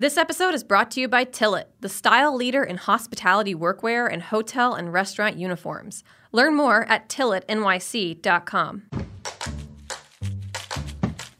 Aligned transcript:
This 0.00 0.16
episode 0.16 0.54
is 0.54 0.62
brought 0.62 0.92
to 0.92 1.00
you 1.00 1.08
by 1.08 1.24
Tillit, 1.24 1.64
the 1.80 1.88
style 1.88 2.32
leader 2.32 2.62
in 2.62 2.76
hospitality 2.76 3.52
workwear 3.52 4.08
and 4.08 4.22
hotel 4.22 4.74
and 4.74 4.92
restaurant 4.92 5.38
uniforms. 5.38 6.04
Learn 6.30 6.54
more 6.54 6.84
at 6.84 7.08
tillitnyc.com. 7.08 8.82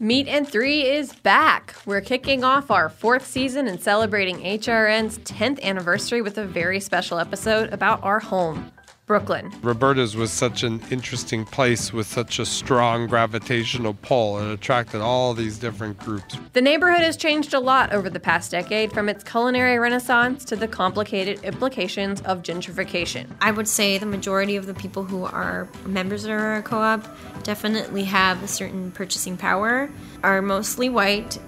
Meat 0.01 0.27
and 0.27 0.49
Three 0.49 0.91
is 0.91 1.13
back. 1.13 1.77
We're 1.87 2.01
kicking 2.01 2.43
off 2.43 2.73
our 2.73 2.89
fourth 2.89 3.25
season 3.25 3.69
and 3.69 3.81
celebrating 3.81 4.39
HRN's 4.39 5.21
10th 5.21 5.63
anniversary 5.63 6.21
with 6.21 6.37
a 6.37 6.45
very 6.45 6.81
special 6.81 7.21
episode 7.21 7.73
about 7.73 8.03
our 8.03 8.19
home, 8.19 8.73
Brooklyn. 9.09 9.51
Roberta's 9.63 10.15
was 10.15 10.31
such 10.31 10.63
an 10.63 10.83
interesting 10.91 11.47
place 11.47 11.93
with 11.95 12.07
such 12.07 12.39
a 12.39 12.45
strong 12.45 13.07
gravitational 13.07 13.95
pull. 13.95 14.39
It 14.39 14.53
attracted 14.53 15.01
all 15.01 15.33
these 15.33 15.59
different 15.59 15.99
groups. 15.99 16.37
The 16.53 16.61
neighborhood 16.61 17.01
has 17.01 17.17
changed 17.17 17.55
a 17.55 17.59
lot 17.59 17.93
over 17.93 18.11
the 18.11 18.21
past 18.21 18.51
decade, 18.51 18.93
from 18.93 19.09
its 19.09 19.25
culinary 19.25 19.79
renaissance 19.79 20.45
to 20.45 20.57
the 20.57 20.69
complicated 20.69 21.43
implications 21.43 22.21
of 22.23 22.43
gentrification. 22.43 23.27
I 23.41 23.51
would 23.51 23.67
say 23.67 23.97
the 23.97 24.07
majority 24.07 24.57
of 24.57 24.67
the 24.67 24.75
people 24.75 25.05
who 25.05 25.25
are 25.25 25.67
members 25.87 26.25
of 26.25 26.31
our 26.31 26.61
co 26.61 26.79
op 26.79 27.05
definitely 27.45 28.05
have 28.05 28.43
a 28.43 28.49
certain 28.49 28.93
purchasing 28.93 29.39
power, 29.39 29.89
are 30.23 30.43
mostly 30.43 30.91
white, 30.91 31.39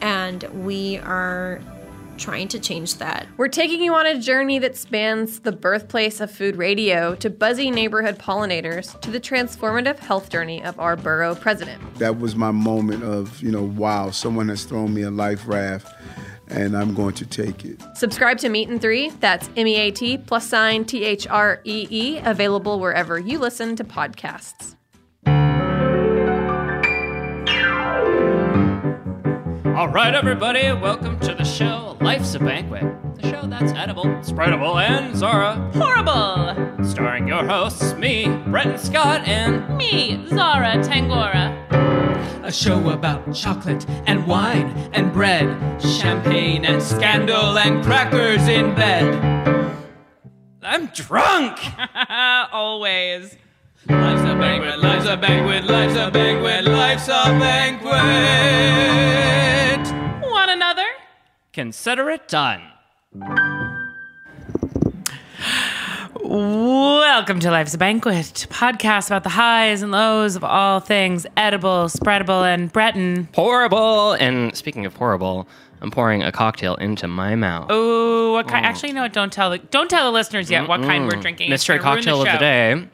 and 0.00 0.42
we 0.64 0.98
are 0.98 1.60
trying 2.18 2.48
to 2.48 2.58
change 2.58 2.96
that. 2.96 3.26
We're 3.36 3.48
taking 3.48 3.82
you 3.82 3.94
on 3.94 4.06
a 4.06 4.20
journey 4.20 4.58
that 4.60 4.76
spans 4.76 5.40
the 5.40 5.52
birthplace 5.52 6.20
of 6.20 6.30
food 6.30 6.56
radio 6.56 7.14
to 7.16 7.30
buzzy 7.30 7.70
neighborhood 7.70 8.18
pollinators 8.18 9.00
to 9.00 9.10
the 9.10 9.20
transformative 9.20 9.98
health 9.98 10.30
journey 10.30 10.62
of 10.62 10.78
our 10.78 10.96
borough 10.96 11.34
president. 11.34 11.82
That 11.96 12.18
was 12.18 12.34
my 12.36 12.50
moment 12.50 13.02
of, 13.02 13.42
you 13.42 13.50
know, 13.50 13.62
wow, 13.62 14.10
someone 14.10 14.48
has 14.48 14.64
thrown 14.64 14.94
me 14.94 15.02
a 15.02 15.10
life 15.10 15.46
raft 15.46 15.92
and 16.48 16.76
I'm 16.76 16.94
going 16.94 17.14
to 17.14 17.26
take 17.26 17.64
it. 17.64 17.82
Subscribe 17.94 18.38
to 18.38 18.48
Meat 18.48 18.68
and 18.68 18.80
Three. 18.80 19.10
That's 19.10 19.48
M 19.56 19.66
E 19.66 19.76
A 19.76 19.90
T 19.90 20.18
plus 20.18 20.48
sign 20.48 20.84
T 20.84 21.04
H 21.04 21.26
R 21.26 21.60
E 21.64 21.86
E, 21.90 22.18
available 22.18 22.80
wherever 22.80 23.18
you 23.18 23.38
listen 23.38 23.76
to 23.76 23.84
podcasts. 23.84 24.76
All 29.74 29.88
right, 29.88 30.14
everybody, 30.14 30.70
welcome 30.70 31.18
to 31.18 31.34
the 31.34 31.42
show 31.42 31.96
Life's 32.00 32.36
a 32.36 32.38
Banquet, 32.38 32.84
the 33.16 33.28
show 33.28 33.44
that's 33.48 33.72
edible, 33.72 34.04
spreadable, 34.22 34.80
and 34.80 35.16
Zara. 35.16 35.56
Horrible! 35.74 36.84
Starring 36.84 37.26
your 37.26 37.44
hosts, 37.44 37.92
me, 37.94 38.26
Brenton 38.46 38.78
Scott, 38.78 39.26
and 39.26 39.76
Me, 39.76 40.24
Zara 40.28 40.76
Tangora. 40.76 41.50
A 42.44 42.52
show 42.52 42.90
about 42.90 43.34
chocolate 43.34 43.84
and 44.06 44.24
wine 44.28 44.70
and 44.92 45.12
bread, 45.12 45.82
champagne 45.82 46.64
and 46.64 46.80
scandal 46.80 47.58
and 47.58 47.84
crackers 47.84 48.46
in 48.46 48.76
bed. 48.76 49.74
I'm 50.62 50.86
drunk! 50.94 51.58
Always. 52.52 53.36
Life's 53.88 54.22
a 54.22 54.34
banquet, 54.34 54.78
life's 54.80 55.06
a 55.06 55.16
banquet, 55.16 55.64
life's 55.64 55.96
a 55.96 56.10
banquet, 56.10 56.64
life's 56.64 57.08
a 57.08 57.24
banquet. 57.38 57.90
One 60.30 60.48
another? 60.48 60.86
Consider 61.52 62.08
it 62.10 62.26
done. 62.26 62.62
Welcome 66.22 67.40
to 67.40 67.50
Life's 67.50 67.74
a 67.74 67.78
Banquet, 67.78 68.46
podcast 68.48 69.08
about 69.08 69.22
the 69.24 69.28
highs 69.28 69.82
and 69.82 69.92
lows 69.92 70.36
of 70.36 70.44
all 70.44 70.80
things 70.80 71.26
edible, 71.36 71.86
spreadable, 71.88 72.42
and 72.42 72.72
Breton. 72.72 73.28
Horrible! 73.34 74.12
And 74.14 74.56
speaking 74.56 74.86
of 74.86 74.96
horrible, 74.96 75.46
I'm 75.82 75.90
pouring 75.90 76.22
a 76.22 76.32
cocktail 76.32 76.76
into 76.76 77.06
my 77.06 77.34
mouth. 77.34 77.70
Ooh, 77.70 78.32
what 78.32 78.48
kind? 78.48 78.64
Mm. 78.64 78.68
Actually, 78.68 78.92
no. 78.94 79.08
Don't 79.08 79.30
tell 79.32 79.50
the 79.50 79.58
don't 79.58 79.90
tell 79.90 80.06
the 80.06 80.12
listeners 80.12 80.50
yet 80.50 80.66
what 80.66 80.80
kind 80.80 81.04
we're 81.04 81.20
drinking. 81.20 81.48
It's 81.52 81.68
Mystery 81.68 81.78
gonna 81.78 81.90
ruin 81.90 82.04
cocktail 82.04 82.20
of 82.22 82.26
the 82.26 82.32
show. 82.32 82.38
day. 82.38 82.88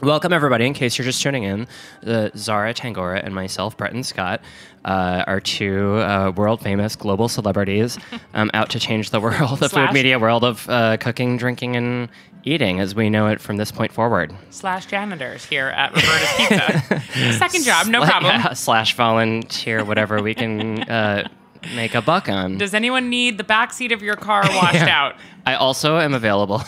Welcome, 0.00 0.32
everybody. 0.32 0.64
In 0.64 0.74
case 0.74 0.96
you're 0.96 1.04
just 1.04 1.20
tuning 1.20 1.42
in, 1.42 1.66
the 2.02 2.30
Zara 2.36 2.72
Tangora 2.72 3.20
and 3.24 3.34
myself, 3.34 3.76
Bretton 3.76 4.04
Scott, 4.04 4.40
uh, 4.84 5.24
are 5.26 5.40
two 5.40 5.96
uh, 5.96 6.30
world 6.36 6.60
famous 6.60 6.94
global 6.94 7.28
celebrities 7.28 7.98
um, 8.34 8.48
out 8.54 8.70
to 8.70 8.78
change 8.78 9.10
the 9.10 9.20
world, 9.20 9.58
the 9.58 9.68
Slash- 9.68 9.88
food 9.88 9.94
media 9.94 10.18
world 10.20 10.44
of 10.44 10.68
uh, 10.70 10.98
cooking, 10.98 11.36
drinking, 11.36 11.74
and 11.74 12.08
eating 12.44 12.78
as 12.78 12.94
we 12.94 13.10
know 13.10 13.26
it 13.26 13.40
from 13.40 13.56
this 13.56 13.72
point 13.72 13.90
forward. 13.92 14.32
Slash 14.50 14.86
janitors 14.86 15.44
here 15.44 15.66
at 15.66 15.90
Roberta's 15.92 16.32
Pizza. 16.36 17.32
Second 17.38 17.64
job, 17.64 17.88
no 17.88 18.02
Sla- 18.02 18.08
problem. 18.08 18.34
yeah, 18.36 18.52
slash 18.52 18.94
volunteer, 18.94 19.84
whatever 19.84 20.22
we 20.22 20.32
can 20.32 20.80
uh, 20.88 21.28
make 21.74 21.96
a 21.96 22.02
buck 22.02 22.28
on. 22.28 22.56
Does 22.56 22.72
anyone 22.72 23.10
need 23.10 23.36
the 23.36 23.42
back 23.44 23.72
seat 23.72 23.90
of 23.90 24.00
your 24.00 24.14
car 24.14 24.42
washed 24.46 24.76
out? 24.76 25.16
I 25.44 25.54
also 25.54 25.98
am 25.98 26.14
available. 26.14 26.62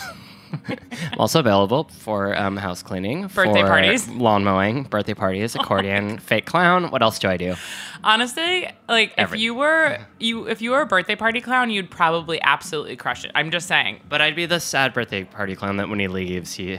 I'm 0.52 0.78
also 1.18 1.40
available 1.40 1.84
for 1.84 2.36
um, 2.36 2.56
house 2.56 2.82
cleaning, 2.82 3.28
Birthday 3.28 3.62
for 3.62 3.66
parties. 3.68 4.08
lawn 4.08 4.44
mowing, 4.44 4.84
birthday 4.84 5.14
parties, 5.14 5.54
accordion, 5.56 6.18
fake 6.18 6.46
clown. 6.46 6.90
What 6.90 7.02
else 7.02 7.18
do 7.18 7.28
I 7.28 7.36
do? 7.36 7.54
Honestly, 8.02 8.68
like 8.88 9.12
Every- 9.16 9.38
if 9.38 9.42
you 9.42 9.54
were 9.54 9.98
you 10.18 10.48
if 10.48 10.62
you 10.62 10.70
were 10.70 10.80
a 10.80 10.86
birthday 10.86 11.16
party 11.16 11.40
clown, 11.40 11.70
you'd 11.70 11.90
probably 11.90 12.40
absolutely 12.42 12.96
crush 12.96 13.24
it. 13.24 13.30
I'm 13.34 13.50
just 13.50 13.68
saying. 13.68 14.00
But 14.08 14.20
I'd 14.20 14.36
be 14.36 14.46
the 14.46 14.60
sad 14.60 14.92
birthday 14.94 15.24
party 15.24 15.54
clown 15.54 15.76
that 15.76 15.88
when 15.88 15.98
he 16.00 16.08
leaves, 16.08 16.54
he, 16.54 16.78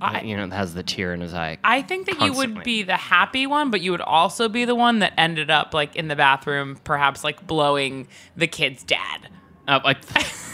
I- 0.00 0.20
you 0.22 0.36
know, 0.36 0.48
has 0.50 0.74
the 0.74 0.82
tear 0.82 1.14
in 1.14 1.20
his 1.20 1.34
eye. 1.34 1.58
I 1.64 1.82
think 1.82 2.06
that 2.06 2.20
you 2.20 2.32
would 2.34 2.62
be 2.62 2.82
the 2.82 2.96
happy 2.96 3.46
one, 3.46 3.70
but 3.70 3.80
you 3.80 3.90
would 3.90 4.00
also 4.02 4.48
be 4.48 4.64
the 4.64 4.74
one 4.74 4.98
that 5.00 5.14
ended 5.18 5.50
up 5.50 5.72
like 5.74 5.96
in 5.96 6.08
the 6.08 6.16
bathroom, 6.16 6.78
perhaps 6.84 7.24
like 7.24 7.46
blowing 7.46 8.06
the 8.36 8.46
kid's 8.46 8.82
dad. 8.84 9.28
Uh, 9.68 9.80
like, 9.84 9.98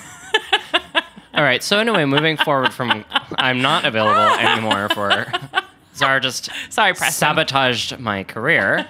all 1.37 1.43
right. 1.43 1.63
So 1.63 1.79
anyway, 1.79 2.05
moving 2.05 2.37
forward 2.37 2.73
from, 2.73 3.05
I'm 3.39 3.61
not 3.63 3.85
available 3.85 4.39
anymore 4.39 4.89
for. 4.91 5.27
Zara 5.95 6.21
just 6.21 6.51
Sorry, 6.71 6.93
Preston. 6.93 7.13
sabotaged 7.13 7.99
my 7.99 8.25
career. 8.25 8.87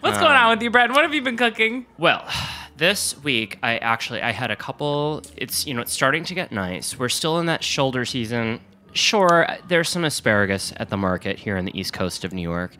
What's 0.00 0.18
going 0.18 0.32
um, 0.32 0.44
on 0.44 0.50
with 0.50 0.62
you, 0.62 0.70
Brad? 0.70 0.90
What 0.90 1.02
have 1.02 1.14
you 1.14 1.22
been 1.22 1.36
cooking? 1.36 1.86
Well, 1.96 2.28
this 2.76 3.16
week 3.22 3.58
I 3.62 3.78
actually 3.78 4.22
I 4.22 4.32
had 4.32 4.50
a 4.50 4.56
couple. 4.56 5.22
It's 5.36 5.66
you 5.66 5.74
know 5.74 5.80
it's 5.80 5.92
starting 5.92 6.24
to 6.24 6.34
get 6.34 6.52
nice. 6.52 6.98
We're 6.98 7.08
still 7.08 7.38
in 7.38 7.46
that 7.46 7.64
shoulder 7.64 8.04
season. 8.04 8.60
Sure, 8.94 9.46
there's 9.68 9.88
some 9.88 10.04
asparagus 10.04 10.72
at 10.76 10.88
the 10.88 10.96
market 10.96 11.38
here 11.38 11.56
on 11.56 11.64
the 11.64 11.78
east 11.78 11.92
coast 11.92 12.24
of 12.24 12.32
New 12.32 12.42
York. 12.42 12.74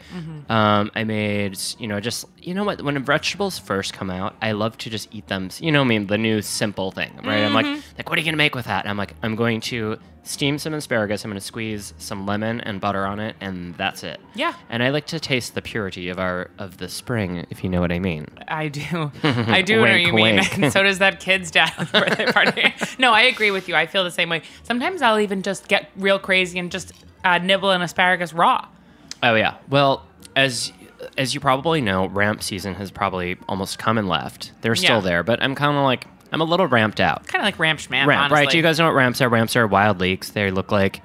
Um, 0.50 0.90
I 0.94 1.04
made 1.04 1.58
you 1.78 1.86
know 1.86 2.00
just 2.00 2.24
you 2.38 2.54
know 2.54 2.64
what 2.64 2.82
when 2.82 3.02
vegetables 3.04 3.58
first 3.58 3.92
come 3.92 4.10
out, 4.10 4.34
I 4.42 4.52
love 4.52 4.78
to 4.78 4.90
just 4.90 5.08
eat 5.12 5.26
them. 5.28 5.50
You 5.60 5.70
know, 5.70 5.82
I 5.82 5.84
mean 5.84 6.06
the 6.06 6.18
new 6.18 6.42
simple 6.42 6.90
thing, 6.90 7.12
right? 7.24 7.42
I'm 7.44 7.54
like 7.54 7.66
like 7.96 8.08
what 8.08 8.18
are 8.18 8.20
you 8.20 8.24
gonna 8.24 8.36
make 8.36 8.54
with 8.54 8.66
that? 8.66 8.84
And 8.84 8.90
I'm 8.90 8.96
like 8.96 9.14
I'm 9.22 9.36
going 9.36 9.60
to 9.62 9.98
steam 10.28 10.58
some 10.58 10.74
asparagus. 10.74 11.24
I'm 11.24 11.30
gonna 11.30 11.40
squeeze 11.40 11.94
some 11.98 12.26
lemon 12.26 12.60
and 12.60 12.80
butter 12.80 13.06
on 13.06 13.18
it, 13.18 13.34
and 13.40 13.74
that's 13.76 14.02
it. 14.04 14.20
Yeah. 14.34 14.54
And 14.68 14.82
I 14.82 14.90
like 14.90 15.06
to 15.06 15.18
taste 15.20 15.54
the 15.54 15.62
purity 15.62 16.08
of 16.08 16.18
our 16.18 16.50
of 16.58 16.76
the 16.78 16.88
spring, 16.88 17.46
if 17.50 17.64
you 17.64 17.70
know 17.70 17.80
what 17.80 17.90
I 17.92 17.98
mean. 17.98 18.26
I 18.46 18.68
do. 18.68 19.10
I 19.22 19.62
do 19.62 19.76
know 19.76 19.80
what 19.82 19.90
Wink, 19.92 20.06
you 20.06 20.12
mean. 20.12 20.38
And 20.62 20.72
so 20.72 20.82
does 20.82 20.98
that 20.98 21.20
kid's 21.20 21.50
dad 21.50 21.72
birthday 21.92 22.30
party. 22.30 22.74
no, 22.98 23.12
I 23.12 23.22
agree 23.22 23.50
with 23.50 23.68
you. 23.68 23.74
I 23.74 23.86
feel 23.86 24.04
the 24.04 24.10
same 24.10 24.28
way. 24.28 24.42
Sometimes 24.62 25.02
I'll 25.02 25.18
even 25.20 25.42
just 25.42 25.66
get 25.68 25.90
real 25.96 26.18
crazy 26.18 26.58
and 26.58 26.70
just 26.70 26.92
uh, 27.24 27.38
nibble 27.38 27.70
an 27.70 27.82
asparagus 27.82 28.32
raw. 28.32 28.66
Oh 29.22 29.34
yeah. 29.34 29.56
Well, 29.68 30.04
as 30.36 30.72
as 31.16 31.32
you 31.32 31.40
probably 31.40 31.80
know, 31.80 32.06
ramp 32.08 32.42
season 32.42 32.74
has 32.74 32.90
probably 32.90 33.36
almost 33.48 33.78
come 33.78 33.98
and 33.98 34.08
left. 34.08 34.52
They're 34.62 34.74
still 34.76 34.96
Yeah. 34.96 35.00
there, 35.00 35.22
but 35.22 35.42
I'm 35.42 35.54
kind 35.54 35.76
of 35.76 35.84
like 35.84 36.06
I'm 36.32 36.40
a 36.40 36.44
little 36.44 36.66
ramped 36.66 37.00
out. 37.00 37.26
Kind 37.26 37.42
of 37.42 37.46
like 37.46 37.58
ramp 37.58 37.80
schmam, 37.80 38.06
Ramp, 38.06 38.24
honestly. 38.24 38.36
right? 38.44 38.50
Do 38.50 38.56
you 38.56 38.62
guys 38.62 38.78
know 38.78 38.86
what 38.86 38.94
ramps 38.94 39.20
are? 39.20 39.28
Ramps 39.28 39.56
are 39.56 39.66
wild 39.66 39.98
leeks. 40.00 40.30
They 40.30 40.50
look 40.50 40.70
like 40.70 41.02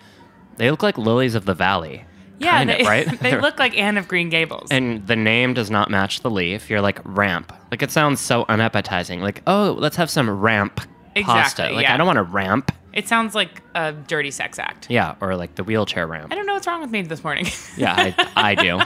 they 0.57 0.69
look 0.71 0.83
like 0.83 0.97
lilies 0.97 1.35
of 1.35 1.45
the 1.45 1.53
valley. 1.53 2.05
Yeah, 2.39 2.51
Kind 2.57 2.71
of, 2.71 2.77
they, 2.79 2.83
right? 2.83 3.19
they 3.21 3.39
look 3.39 3.57
like 3.59 3.77
Anne 3.77 3.97
of 3.97 4.07
Green 4.07 4.29
Gables. 4.29 4.67
And 4.71 5.05
the 5.07 5.15
name 5.15 5.53
does 5.53 5.69
not 5.71 5.89
match 5.89 6.21
the 6.21 6.29
leaf. 6.31 6.69
You're 6.69 6.81
like 6.81 6.99
ramp. 7.05 7.53
Like 7.71 7.81
it 7.81 7.91
sounds 7.91 8.19
so 8.19 8.45
unappetizing. 8.49 9.21
Like 9.21 9.41
oh, 9.47 9.75
let's 9.79 9.95
have 9.95 10.09
some 10.09 10.29
ramp 10.29 10.77
pasta. 11.15 11.19
Exactly, 11.19 11.75
Like 11.75 11.83
yeah. 11.83 11.93
I 11.93 11.97
don't 11.97 12.07
want 12.07 12.19
a 12.19 12.23
ramp. 12.23 12.71
it 12.91 13.07
sounds 13.07 13.33
like 13.35 13.61
a 13.75 13.93
dirty 13.93 14.31
sex 14.31 14.59
act. 14.59 14.89
Yeah, 14.89 15.15
or 15.21 15.35
like 15.35 15.55
the 15.55 15.63
wheelchair 15.63 16.05
ramp. 16.07 16.31
I 16.33 16.35
don't 16.35 16.45
know 16.47 16.53
what's 16.53 16.67
wrong 16.67 16.81
with 16.81 16.89
me 16.91 17.01
this 17.03 17.23
morning. 17.23 17.45
Yeah, 17.77 17.93
I, 17.95 18.29
I 18.35 18.55
do. 18.55 18.79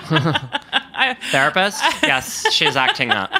Therapist? 1.31 1.81
Yes, 2.03 2.51
she's 2.53 2.75
acting 2.75 3.11
up. 3.11 3.31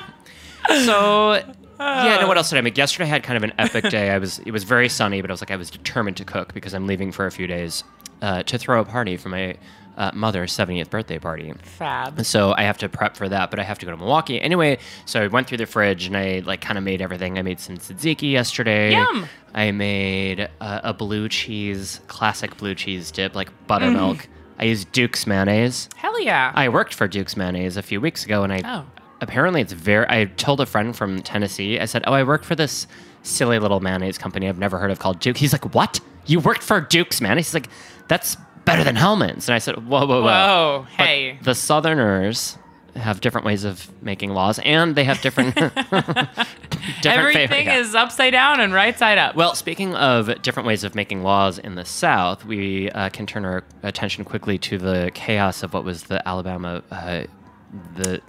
So, 0.85 1.41
yeah, 1.79 2.17
no, 2.21 2.27
what 2.27 2.37
else 2.37 2.49
did 2.49 2.57
I 2.57 2.61
make? 2.61 2.77
Yesterday 2.77 3.05
I 3.05 3.07
had 3.07 3.23
kind 3.23 3.37
of 3.37 3.43
an 3.43 3.53
epic 3.57 3.89
day. 3.89 4.09
I 4.11 4.17
was, 4.17 4.39
it 4.39 4.51
was 4.51 4.63
very 4.63 4.89
sunny, 4.89 5.21
but 5.21 5.29
I 5.29 5.33
was 5.33 5.41
like, 5.41 5.51
I 5.51 5.55
was 5.55 5.69
determined 5.69 6.17
to 6.17 6.25
cook 6.25 6.53
because 6.53 6.73
I'm 6.73 6.87
leaving 6.87 7.11
for 7.11 7.25
a 7.25 7.31
few 7.31 7.47
days 7.47 7.83
uh, 8.21 8.43
to 8.43 8.57
throw 8.57 8.81
a 8.81 8.85
party 8.85 9.17
for 9.17 9.29
my 9.29 9.55
uh, 9.97 10.11
mother's 10.13 10.55
70th 10.55 10.89
birthday 10.91 11.17
party. 11.17 11.51
Fab. 11.63 12.23
So 12.25 12.53
I 12.55 12.63
have 12.63 12.77
to 12.79 12.89
prep 12.89 13.17
for 13.17 13.27
that, 13.29 13.49
but 13.49 13.59
I 13.59 13.63
have 13.63 13.79
to 13.79 13.85
go 13.85 13.91
to 13.91 13.97
Milwaukee 13.97 14.39
anyway. 14.39 14.77
So 15.05 15.23
I 15.23 15.27
went 15.27 15.47
through 15.47 15.57
the 15.57 15.65
fridge 15.65 16.05
and 16.05 16.15
I 16.15 16.43
like 16.45 16.61
kind 16.61 16.77
of 16.77 16.83
made 16.83 17.01
everything. 17.01 17.37
I 17.39 17.41
made 17.41 17.59
some 17.59 17.77
tzatziki 17.77 18.31
yesterday. 18.31 18.91
Yum. 18.91 19.27
I 19.55 19.71
made 19.71 20.39
a, 20.41 20.89
a 20.89 20.93
blue 20.93 21.29
cheese, 21.29 21.99
classic 22.07 22.57
blue 22.57 22.75
cheese 22.75 23.09
dip, 23.11 23.35
like 23.35 23.49
buttermilk. 23.67 24.27
I 24.59 24.65
used 24.65 24.91
Duke's 24.91 25.25
mayonnaise. 25.27 25.89
Hell 25.95 26.19
yeah. 26.19 26.51
I 26.55 26.69
worked 26.69 26.93
for 26.93 27.07
Duke's 27.07 27.35
mayonnaise 27.37 27.77
a 27.77 27.81
few 27.83 27.99
weeks 28.01 28.23
ago, 28.25 28.43
and 28.43 28.51
I 28.53 28.61
Oh. 28.65 28.85
Apparently 29.21 29.61
it's 29.61 29.73
very. 29.73 30.05
I 30.09 30.25
told 30.25 30.61
a 30.61 30.65
friend 30.65 30.95
from 30.95 31.21
Tennessee. 31.21 31.79
I 31.79 31.85
said, 31.85 32.03
"Oh, 32.05 32.13
I 32.13 32.23
work 32.23 32.43
for 32.43 32.55
this 32.55 32.87
silly 33.23 33.59
little 33.59 33.79
mayonnaise 33.79 34.17
company 34.17 34.47
I've 34.47 34.59
never 34.59 34.77
heard 34.77 34.91
of 34.91 34.99
called 34.99 35.19
Duke." 35.19 35.37
He's 35.37 35.53
like, 35.53 35.73
"What? 35.73 35.99
You 36.25 36.39
worked 36.39 36.63
for 36.63 36.79
Duke's 36.81 37.19
mayonnaise?" 37.21 37.47
He's 37.47 37.53
like, 37.53 37.69
"That's 38.07 38.37
better 38.65 38.83
than 38.83 38.95
Hellmann's." 38.95 39.47
And 39.49 39.55
I 39.55 39.59
said, 39.59 39.87
"Whoa, 39.87 40.05
whoa, 40.05 40.21
whoa! 40.21 40.23
Whoa, 40.23 40.87
But 40.97 41.05
hey. 41.07 41.39
the 41.41 41.55
Southerners." 41.55 42.57
Have 42.95 43.21
different 43.21 43.45
ways 43.45 43.63
of 43.63 43.91
making 44.01 44.31
laws, 44.31 44.57
and 44.57 44.95
they 44.95 45.03
have 45.03 45.21
different. 45.21 45.53
different 45.55 46.35
Everything 47.05 47.67
is 47.67 47.93
upside 47.93 48.33
down 48.33 48.59
and 48.59 48.73
right 48.73 48.97
side 48.97 49.19
up. 49.19 49.35
Well, 49.35 49.53
speaking 49.53 49.93
of 49.93 50.41
different 50.41 50.65
ways 50.65 50.83
of 50.83 50.95
making 50.95 51.21
laws 51.21 51.59
in 51.59 51.75
the 51.75 51.85
South, 51.85 52.43
we 52.43 52.89
uh, 52.91 53.09
can 53.09 53.27
turn 53.27 53.45
our 53.45 53.63
attention 53.83 54.23
quickly 54.23 54.57
to 54.59 54.79
the 54.79 55.11
chaos 55.13 55.61
of 55.61 55.75
what 55.75 55.83
was 55.83 56.03
the 56.05 56.27
Alabama 56.27 56.81
uh, 56.89 57.23
the 57.95 58.21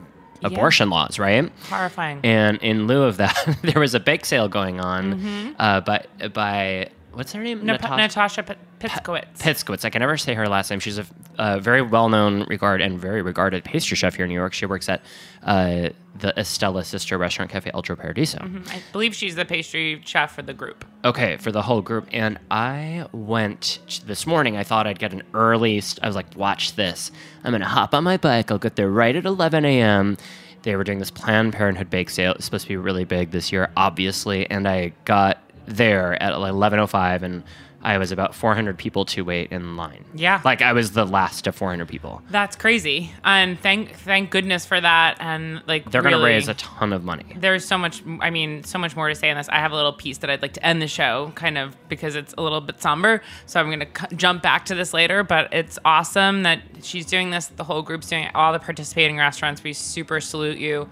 abortion 0.43 0.91
laws, 0.91 1.19
right? 1.19 1.51
horrifying. 1.69 2.21
And 2.25 2.59
in 2.63 2.87
lieu 2.87 3.03
of 3.03 3.17
that, 3.19 3.59
there 3.63 3.81
was 3.81 3.95
a 3.95 4.01
bake 4.01 4.25
sale 4.25 4.49
going 4.49 4.81
on 4.81 5.15
Mm-hmm. 5.15 5.53
uh, 5.59 5.81
by 5.83 6.05
by 6.33 6.91
what's 7.19 7.33
her 7.33 7.43
name? 7.43 7.67
Nat- 7.67 7.83
Natasha 7.83 8.45
P- 8.45 8.55
Pitzkowitz. 8.79 9.39
Pitzkowitz. 9.39 9.85
I 9.85 9.91
can 9.91 10.01
never 10.01 10.17
say 10.17 10.35
her 10.35 10.49
last 10.49 10.71
name. 10.71 10.79
She's 10.79 10.99
a, 10.99 11.07
a 11.37 11.61
very 11.61 11.83
well-known, 11.83 12.45
regard 12.45 12.81
and 12.81 12.99
very 12.99 13.23
regarded 13.23 13.65
pastry 13.65 13.97
chef 13.97 14.15
here 14.15 14.25
in 14.25 14.29
New 14.29 14.37
York. 14.37 14.53
She 14.55 14.67
works 14.67 14.89
at 14.89 15.03
uh, 15.43 15.91
the 16.19 16.33
Estela 16.37 16.85
sister 16.85 17.19
restaurant 17.19 17.51
Cafe 17.51 17.71
Altro 17.73 17.97
Paradiso. 17.97 18.39
I 18.69 18.81
believe 18.93 19.15
she's 19.15 19.35
the 19.35 19.45
pastry 19.45 20.01
chef 20.05 20.35
for 20.37 20.43
the 20.43 20.55
group. 20.55 20.85
Okay, 21.05 21.37
for 21.39 21.51
the 21.51 21.63
whole 21.63 21.83
group. 21.83 22.07
And 22.13 22.39
I 22.51 23.07
went 23.13 23.81
this 24.07 24.27
morning. 24.27 24.57
I 24.57 24.63
thought 24.63 24.87
I'd 24.87 24.99
get 25.01 25.13
an 25.13 25.25
early. 25.35 25.81
St- 25.81 26.03
I 26.05 26.07
was 26.07 26.17
like, 26.17 26.37
watch 26.37 26.77
this. 26.77 27.11
I'm 27.43 27.51
going 27.51 27.61
to 27.61 27.67
hop 27.67 27.95
on 27.95 28.05
my 28.05 28.17
bike. 28.17 28.51
I'll 28.53 28.59
get 28.59 28.77
there 28.77 28.89
right 28.89 29.15
at 29.17 29.25
11 29.25 29.65
a.m. 29.65 30.17
They 30.63 30.77
were 30.77 30.85
doing 30.85 30.99
this 30.99 31.11
Planned 31.11 31.53
Parenthood 31.53 31.89
bake 31.91 32.11
sale. 32.11 32.33
It's 32.33 32.45
supposed 32.45 32.65
to 32.65 32.69
be 32.69 32.77
really 32.77 33.05
big 33.05 33.31
this 33.33 33.53
year, 33.53 33.71
obviously. 33.77 34.49
And 34.51 34.69
I 34.69 34.93
got 35.05 35.39
there 35.69 36.21
at 36.23 36.33
11.05 36.33 37.23
and 37.23 37.45
I 37.81 37.99
was 37.99 38.11
about 38.11 38.35
400 38.35 38.77
people 38.77 39.05
to 39.07 39.23
wait 39.23 39.53
in 39.53 39.77
line. 39.77 40.05
Yeah. 40.13 40.41
Like 40.45 40.63
I 40.63 40.73
was 40.73 40.93
the 40.93 41.05
last 41.05 41.47
of 41.47 41.55
400 41.55 41.87
people. 41.87 42.23
That's 42.29 42.57
crazy, 42.57 43.13
and 43.23 43.59
thank 43.59 43.95
thank 43.95 44.31
goodness 44.31 44.67
for 44.67 44.81
that. 44.81 45.19
And 45.21 45.63
like 45.69 45.89
They're 45.89 46.03
going 46.03 46.17
to 46.17 46.23
raise 46.25 46.49
a 46.49 46.55
ton 46.55 46.93
of 46.93 47.05
money. 47.05 47.37
There's 47.37 47.65
so 47.65 47.79
much. 47.79 48.03
I 48.21 48.31
mean, 48.31 48.65
so 48.65 48.81
much 48.81 48.97
more 48.97 49.09
to 49.09 49.15
say 49.15 49.31
on 49.31 49.37
this. 49.37 49.49
I 49.49 49.61
have 49.61 49.71
a 49.71 49.77
little 49.77 49.93
piece 49.93 50.19
that 50.19 50.31
I'd 50.31 50.43
like 50.43 50.55
to 50.55 50.67
end 50.67 50.83
the 50.83 50.89
show, 50.89 51.31
kind 51.37 51.57
of 51.57 51.77
because 51.89 52.17
it's 52.17 52.35
a 52.37 52.43
little 52.43 52.61
bit 52.61 52.83
somber. 52.83 53.23
So 53.47 53.61
I'm 53.61 53.67
going 53.67 53.81
to 53.81 53.87
c- 53.87 54.17
jump 54.17 54.43
back 54.43 54.65
to 54.67 54.75
this 54.75 54.93
later. 54.93 55.23
But 55.23 55.55
it's 55.55 55.79
awesome 55.85 56.43
that 56.43 56.61
she's 56.83 57.07
doing 57.07 57.31
this. 57.31 57.47
The 57.47 57.65
whole 57.65 57.83
group's 57.83 58.09
doing 58.09 58.25
it. 58.25 58.35
All 58.35 58.53
the 58.53 58.59
participating 58.59 59.19
restaurants. 59.19 59.63
We 59.63 59.73
super 59.73 60.21
salute 60.21 60.59
you. 60.59 60.89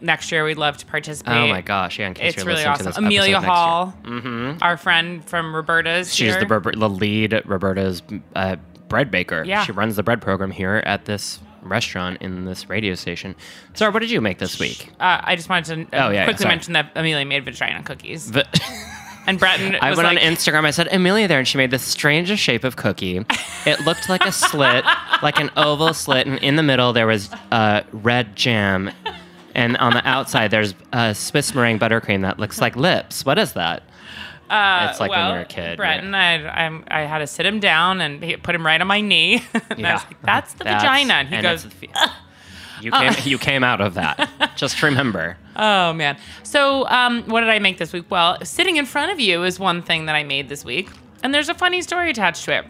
Next 0.00 0.30
year, 0.32 0.44
we'd 0.44 0.56
love 0.58 0.76
to 0.78 0.86
participate. 0.86 1.34
Oh 1.34 1.48
my 1.48 1.60
gosh! 1.60 1.98
Yeah, 1.98 2.08
in 2.08 2.14
case 2.14 2.34
It's 2.34 2.36
you're 2.38 2.46
really 2.46 2.64
listening 2.64 2.72
awesome. 2.72 2.84
to 2.86 2.90
this 2.90 2.98
Amelia 2.98 3.36
episode 3.36 3.94
next 4.04 4.24
year. 4.24 4.50
Hall, 4.52 4.58
our 4.62 4.76
friend 4.76 5.24
from 5.24 5.54
Roberta's. 5.54 6.14
She's 6.14 6.34
here. 6.34 6.44
the, 6.44 6.72
the 6.76 6.88
lead 6.88 7.42
Roberta's 7.44 8.02
uh, 8.34 8.56
bread 8.88 9.10
baker. 9.10 9.44
Yeah. 9.44 9.64
She 9.64 9.72
runs 9.72 9.96
the 9.96 10.02
bread 10.02 10.20
program 10.22 10.50
here 10.50 10.82
at 10.86 11.04
this 11.04 11.40
restaurant 11.62 12.22
in 12.22 12.44
this 12.44 12.68
radio 12.68 12.94
station. 12.94 13.34
Sorry, 13.74 13.92
what 13.92 14.00
did 14.00 14.10
you 14.10 14.20
make 14.20 14.38
this 14.38 14.58
week? 14.58 14.90
Uh, 15.00 15.20
I 15.22 15.36
just 15.36 15.48
wanted 15.48 15.90
to 15.90 15.96
uh, 15.98 16.06
Oh, 16.06 16.10
yeah, 16.10 16.24
quickly 16.24 16.42
sorry. 16.44 16.54
mention 16.54 16.72
that 16.74 16.92
Amelia 16.94 17.24
made 17.26 17.44
vagina 17.44 17.82
cookies, 17.82 18.30
The- 18.30 18.46
and 19.26 19.38
Breton 19.38 19.76
I 19.82 19.88
went 19.90 19.98
like, 20.04 20.06
on 20.06 20.16
Instagram. 20.16 20.64
I 20.64 20.70
said 20.70 20.88
Amelia 20.90 21.28
there, 21.28 21.38
and 21.40 21.46
she 21.46 21.58
made 21.58 21.70
the 21.70 21.78
strangest 21.78 22.42
shape 22.42 22.64
of 22.64 22.76
cookie. 22.76 23.24
It 23.66 23.80
looked 23.80 24.08
like 24.08 24.24
a 24.24 24.32
slit, 24.32 24.84
like 25.22 25.38
an 25.38 25.50
oval 25.56 25.92
slit, 25.92 26.26
and 26.26 26.38
in 26.38 26.56
the 26.56 26.62
middle 26.62 26.92
there 26.94 27.06
was 27.08 27.28
uh, 27.50 27.82
red 27.92 28.34
jam, 28.36 28.90
and 29.58 29.76
on 29.78 29.92
the 29.92 30.06
outside 30.08 30.50
there's 30.50 30.74
a 30.92 31.14
Swiss 31.14 31.54
meringue 31.54 31.78
buttercream 31.78 32.22
that 32.22 32.38
looks 32.38 32.60
like 32.60 32.76
lips. 32.76 33.24
What 33.24 33.38
is 33.38 33.52
that? 33.54 33.82
Uh, 34.50 34.88
It's 34.90 34.98
like 35.00 35.10
when 35.10 35.28
you're 35.28 35.40
a 35.40 35.44
kid, 35.44 35.76
Breton, 35.76 36.14
I, 36.14 36.48
I'm, 36.48 36.84
I 36.88 37.02
had 37.02 37.18
to 37.18 37.26
sit 37.26 37.44
him 37.44 37.60
down 37.60 38.00
and 38.00 38.22
he- 38.24 38.36
put 38.36 38.54
him 38.54 38.64
right 38.64 38.80
on 38.80 38.86
my 38.86 39.00
knee. 39.02 39.42
and 39.70 39.86
I 39.86 39.92
was 39.94 40.04
like, 40.04 40.22
"That's 40.22 40.54
the 40.54 40.64
That's- 40.64 40.80
vagina." 40.82 41.14
And 41.14 41.28
he 41.28 41.34
and 41.36 41.42
goes, 41.42 41.66
You 42.80 42.92
came, 42.92 43.12
you 43.24 43.38
came 43.38 43.64
out 43.64 43.80
of 43.80 43.94
that. 43.94 44.30
Just 44.56 44.82
remember. 44.82 45.36
"Oh 45.56 45.92
man." 45.92 46.16
So, 46.44 46.86
um, 46.88 47.24
what 47.24 47.40
did 47.40 47.50
I 47.50 47.58
make 47.58 47.76
this 47.78 47.92
week? 47.92 48.04
Well, 48.08 48.38
sitting 48.44 48.76
in 48.76 48.86
front 48.86 49.10
of 49.12 49.20
you 49.20 49.42
is 49.44 49.58
one 49.58 49.82
thing 49.82 50.06
that 50.06 50.14
I 50.14 50.22
made 50.24 50.48
this 50.48 50.64
week, 50.64 50.88
and 51.22 51.34
there's 51.34 51.48
a 51.48 51.54
funny 51.54 51.82
story 51.82 52.08
attached 52.10 52.44
to 52.46 52.56
it. 52.56 52.64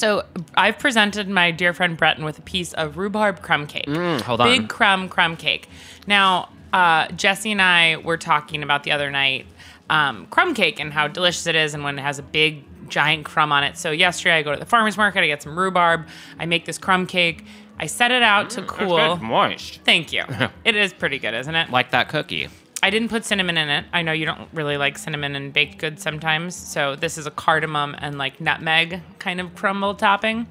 So, 0.00 0.24
I've 0.54 0.78
presented 0.78 1.28
my 1.28 1.50
dear 1.50 1.74
friend 1.74 1.94
Breton 1.94 2.24
with 2.24 2.38
a 2.38 2.42
piece 2.42 2.72
of 2.72 2.96
rhubarb 2.96 3.42
crumb 3.42 3.66
cake. 3.66 3.84
Mm, 3.84 4.22
hold 4.22 4.40
on. 4.40 4.46
Big 4.46 4.70
crumb 4.70 5.10
crumb 5.10 5.36
cake. 5.36 5.68
Now, 6.06 6.48
uh, 6.72 7.08
Jesse 7.08 7.52
and 7.52 7.60
I 7.60 7.98
were 7.98 8.16
talking 8.16 8.62
about 8.62 8.84
the 8.84 8.92
other 8.92 9.10
night 9.10 9.44
um, 9.90 10.24
crumb 10.30 10.54
cake 10.54 10.80
and 10.80 10.90
how 10.90 11.06
delicious 11.06 11.46
it 11.46 11.54
is, 11.54 11.74
and 11.74 11.84
when 11.84 11.98
it 11.98 12.02
has 12.02 12.18
a 12.18 12.22
big 12.22 12.64
giant 12.88 13.26
crumb 13.26 13.52
on 13.52 13.62
it. 13.62 13.76
So 13.76 13.90
yesterday, 13.90 14.36
I 14.36 14.42
go 14.42 14.52
to 14.52 14.58
the 14.58 14.64
farmers 14.64 14.96
market. 14.96 15.22
I 15.22 15.26
get 15.26 15.42
some 15.42 15.58
rhubarb. 15.58 16.08
I 16.38 16.46
make 16.46 16.64
this 16.64 16.78
crumb 16.78 17.06
cake. 17.06 17.44
I 17.78 17.84
set 17.84 18.10
it 18.10 18.22
out 18.22 18.48
to 18.50 18.62
cool. 18.62 19.16
moist. 19.16 19.80
Thank 19.84 20.14
you. 20.14 20.24
it 20.64 20.76
is 20.76 20.94
pretty 20.94 21.18
good, 21.18 21.34
isn't 21.34 21.54
it? 21.54 21.68
Like 21.68 21.90
that 21.90 22.08
cookie. 22.08 22.48
I 22.82 22.90
didn't 22.90 23.08
put 23.08 23.24
cinnamon 23.24 23.58
in 23.58 23.68
it. 23.68 23.84
I 23.92 24.02
know 24.02 24.12
you 24.12 24.24
don't 24.26 24.48
really 24.52 24.76
like 24.76 24.96
cinnamon 24.98 25.36
in 25.36 25.50
baked 25.50 25.78
goods 25.78 26.02
sometimes. 26.02 26.54
So 26.56 26.96
this 26.96 27.18
is 27.18 27.26
a 27.26 27.30
cardamom 27.30 27.94
and 27.98 28.16
like 28.18 28.40
nutmeg 28.40 29.02
kind 29.18 29.40
of 29.40 29.54
crumble 29.54 29.94
topping. 29.94 30.46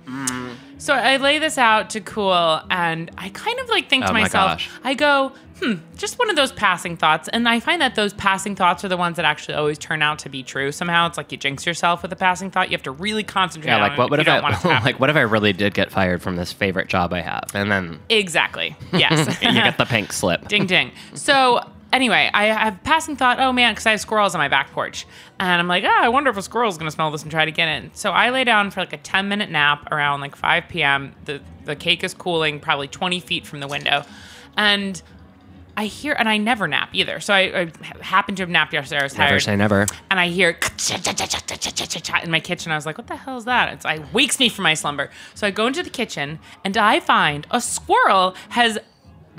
So 0.78 0.94
I 0.94 1.18
lay 1.18 1.40
this 1.40 1.58
out 1.58 1.90
to 1.92 2.02
cool 2.02 2.62
and 2.70 3.12
I 3.18 3.30
kind 3.30 3.60
of 3.60 3.68
like 3.70 3.90
think 3.90 4.06
to 4.06 4.12
Oh 4.12 4.14
my 4.14 4.22
myself, 4.22 4.52
gosh. 4.52 4.70
I 4.84 4.94
go, 4.94 5.34
hmm, 5.60 5.74
just 5.98 6.18
one 6.18 6.30
of 6.30 6.36
those 6.38 6.52
passing 6.54 6.96
thoughts. 6.96 7.28
And 7.28 7.50
I 7.50 7.60
find 7.60 7.82
that 7.82 7.96
those 7.96 8.14
passing 8.14 8.56
thoughts 8.56 8.86
are 8.86 8.88
the 8.88 8.96
ones 8.96 9.18
that 9.18 9.26
actually 9.26 9.56
always 9.56 9.78
turn 9.78 10.02
out 10.02 10.20
to 10.20 10.30
be 10.30 10.42
true. 10.42 10.72
Somehow 10.72 11.08
it's 11.08 11.18
like 11.18 11.32
you 11.34 11.38
jinx 11.38 11.66
yourself 11.66 12.02
with 12.02 12.14
a 12.14 12.16
passing 12.16 12.50
thought. 12.50 12.70
You 12.70 12.78
have 12.78 12.84
to 12.84 12.92
really 12.92 13.24
concentrate 13.24 13.72
Yeah, 13.72 13.82
like 13.82 13.94
it 13.94 13.98
what 13.98 14.10
would 14.12 14.20
if 14.20 14.28
if 14.28 14.34
you 14.34 14.34
don't 14.40 14.44
want 14.44 14.64
it 14.64 14.68
I 14.70 14.84
like 14.84 15.00
what 15.00 15.10
if 15.10 15.16
I 15.18 15.22
really 15.22 15.52
did 15.52 15.74
get 15.74 15.92
fired 15.92 16.22
from 16.22 16.38
this 16.38 16.54
favorite 16.54 16.88
job 16.88 17.12
I 17.12 17.22
have, 17.22 17.50
and 17.54 17.70
then 17.72 18.00
Exactly. 18.10 18.78
Yes. 18.94 19.28
you 19.42 19.52
get 19.52 19.78
the 19.78 19.86
pink 19.86 20.14
slip. 20.14 20.48
ding 20.48 20.66
ding. 20.66 20.92
So 21.14 21.60
anyway, 21.94 22.30
I 22.34 22.46
have 22.46 22.84
passing 22.84 23.16
thought, 23.16 23.40
oh 23.40 23.52
man, 23.52 23.74
because 23.74 23.86
I 23.86 23.92
have 23.92 24.02
squirrels 24.02 24.36
on 24.36 24.40
my 24.40 24.48
back 24.48 24.72
porch. 24.72 25.06
And 25.40 25.60
I'm 25.60 25.68
like, 25.68 25.84
ah, 25.86 26.00
I 26.04 26.10
wonder 26.10 26.30
if 26.30 26.38
a 26.38 26.42
squirrel's 26.42 26.78
gonna 26.78 26.92
smell 26.92 27.12
this 27.12 27.22
and 27.24 27.32
try 27.32 27.46
to 27.46 27.52
get 27.52 27.68
in. 27.68 27.92
So 27.94 28.12
I 28.12 28.30
lay 28.30 28.44
down 28.44 28.72
for 28.72 28.80
like 28.82 28.94
a 28.94 28.98
10 28.98 29.28
minute 29.28 29.50
nap 29.50 29.92
around 29.92 30.22
like 30.22 30.36
5 30.36 30.66
p.m. 30.70 31.16
The 31.26 31.42
the 31.66 31.76
cake 31.76 32.04
is 32.04 32.14
cooling 32.14 32.60
probably 32.60 32.88
20 32.88 33.20
feet 33.20 33.46
from 33.46 33.60
the 33.60 33.68
window. 33.68 34.04
And 34.58 35.02
I 35.78 35.86
hear, 35.86 36.14
and 36.20 36.28
I 36.28 36.36
never 36.38 36.68
nap 36.68 36.90
either. 36.92 37.22
So 37.22 37.34
I, 37.34 37.62
I 37.62 37.72
happened 38.02 38.36
to 38.38 38.44
have 38.44 38.50
napped 38.50 38.74
yesterday. 38.74 39.00
I 39.00 39.04
was 39.04 39.14
tired 39.14 39.30
Never 39.30 39.40
say 39.40 39.56
never. 39.56 39.86
and 40.12 40.20
I 40.20 40.28
hear 40.28 40.50
in 42.24 42.32
my 42.32 42.42
kitchen. 42.42 42.72
I 42.72 42.76
was 42.76 42.86
like, 42.86 42.98
"What 42.98 43.08
the 43.08 43.16
hell 43.16 43.38
is 43.38 43.46
that?" 43.46 43.72
It's 43.74 43.86
like 43.86 44.14
wakes 44.14 44.40
me 44.40 44.50
from 44.50 44.64
my 44.64 44.74
slumber. 44.74 45.10
So 45.36 45.48
I 45.48 45.52
go 45.52 45.68
into 45.68 45.82
the 45.82 45.90
kitchen 45.90 46.40
and 46.66 46.76
I 46.76 47.00
find 47.00 47.48
a 47.52 47.62
squirrel 47.62 48.36
has 48.50 48.78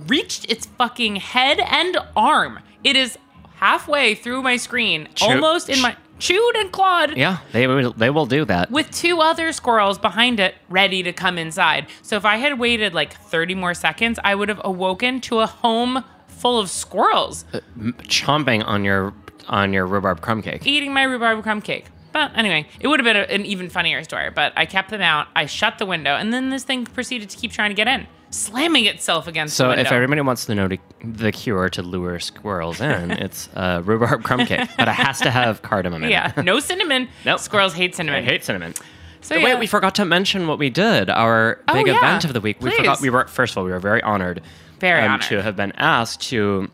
reached 0.06 0.50
its 0.50 0.66
fucking 0.66 1.16
head 1.16 1.60
and 1.60 1.96
arm. 2.16 2.60
It 2.84 2.96
is 2.96 3.18
halfway 3.56 4.14
through 4.14 4.42
my 4.42 4.56
screen, 4.56 5.08
Chew- 5.14 5.26
almost 5.26 5.68
in 5.68 5.80
my 5.80 5.96
chewed 6.18 6.56
and 6.56 6.70
clawed. 6.70 7.16
Yeah, 7.16 7.38
they 7.52 7.66
will. 7.66 7.92
They 7.92 8.10
will 8.10 8.26
do 8.26 8.44
that. 8.44 8.70
With 8.70 8.90
two 8.90 9.20
other 9.20 9.52
squirrels 9.52 9.98
behind 9.98 10.38
it, 10.40 10.54
ready 10.68 11.02
to 11.02 11.12
come 11.12 11.38
inside. 11.38 11.86
So 12.02 12.16
if 12.16 12.24
I 12.24 12.36
had 12.36 12.58
waited 12.58 12.94
like 12.94 13.14
30 13.14 13.54
more 13.54 13.74
seconds, 13.74 14.18
I 14.22 14.34
would 14.34 14.48
have 14.48 14.60
awoken 14.64 15.20
to 15.22 15.40
a 15.40 15.46
home 15.46 16.04
full 16.28 16.58
of 16.58 16.70
squirrels. 16.70 17.44
Uh, 17.52 17.60
chomping 18.04 18.64
on 18.66 18.84
your 18.84 19.12
on 19.48 19.72
your 19.72 19.84
rhubarb 19.86 20.20
crumb 20.20 20.42
cake. 20.42 20.64
eating 20.66 20.92
my 20.92 21.02
rhubarb 21.02 21.42
crumb 21.42 21.60
cake. 21.60 21.86
But 22.12 22.36
anyway, 22.36 22.66
it 22.80 22.88
would 22.88 22.98
have 23.00 23.04
been 23.04 23.16
a, 23.16 23.20
an 23.34 23.44
even 23.46 23.68
funnier 23.70 24.02
story. 24.04 24.30
But 24.30 24.52
I 24.56 24.66
kept 24.66 24.90
them 24.90 25.00
out. 25.00 25.28
I 25.36 25.46
shut 25.46 25.78
the 25.78 25.86
window, 25.86 26.14
and 26.16 26.32
then 26.32 26.50
this 26.50 26.64
thing 26.64 26.84
proceeded 26.84 27.30
to 27.30 27.36
keep 27.36 27.52
trying 27.52 27.70
to 27.70 27.74
get 27.74 27.86
in, 27.86 28.06
slamming 28.30 28.86
itself 28.86 29.26
against 29.28 29.56
So 29.56 29.64
the 29.64 29.68
window. 29.70 29.82
So 29.84 29.86
if 29.88 29.92
everybody 29.92 30.20
wants 30.22 30.44
to 30.46 30.54
know 30.54 30.68
to, 30.68 30.78
the 31.04 31.30
cure 31.32 31.68
to 31.70 31.82
lure 31.82 32.18
squirrels 32.18 32.80
in, 32.80 33.10
it's 33.24 33.48
uh, 33.54 33.82
rhubarb 33.84 34.24
crumb 34.24 34.44
cake, 34.46 34.68
but 34.76 34.88
it 34.88 34.94
has 34.94 35.20
to 35.20 35.30
have 35.30 35.62
cardamom 35.62 36.02
in 36.04 36.10
yeah, 36.10 36.32
it. 36.36 36.44
no 36.44 36.58
cinnamon. 36.60 37.08
Nope. 37.24 37.38
Squirrels 37.40 37.74
hate 37.74 37.94
I 37.94 37.96
cinnamon. 37.98 38.24
hate 38.24 38.44
cinnamon. 38.44 38.74
so 39.20 39.40
Wait, 39.40 39.58
we 39.58 39.66
forgot 39.68 39.94
to 39.96 40.04
mention 40.04 40.48
what 40.48 40.58
we 40.58 40.68
did. 40.70 41.10
Our 41.10 41.60
Oh, 41.68 41.74
big 41.74 41.86
yeah. 41.86 41.96
event 41.98 42.24
of 42.24 42.32
the 42.32 42.40
week. 42.40 42.60
We 42.60 42.70
Please. 42.70 42.76
forgot. 42.78 43.00
We 43.00 43.10
were 43.10 43.26
first 43.28 43.52
of 43.52 43.58
all, 43.58 43.64
we 43.64 43.70
were 43.70 43.78
very 43.78 44.02
honored, 44.02 44.38
um, 44.38 44.44
Very 44.80 45.02
honored. 45.06 45.22
to 45.28 45.42
have 45.42 45.54
been 45.56 45.72
asked 45.76 46.22
to 46.30 46.68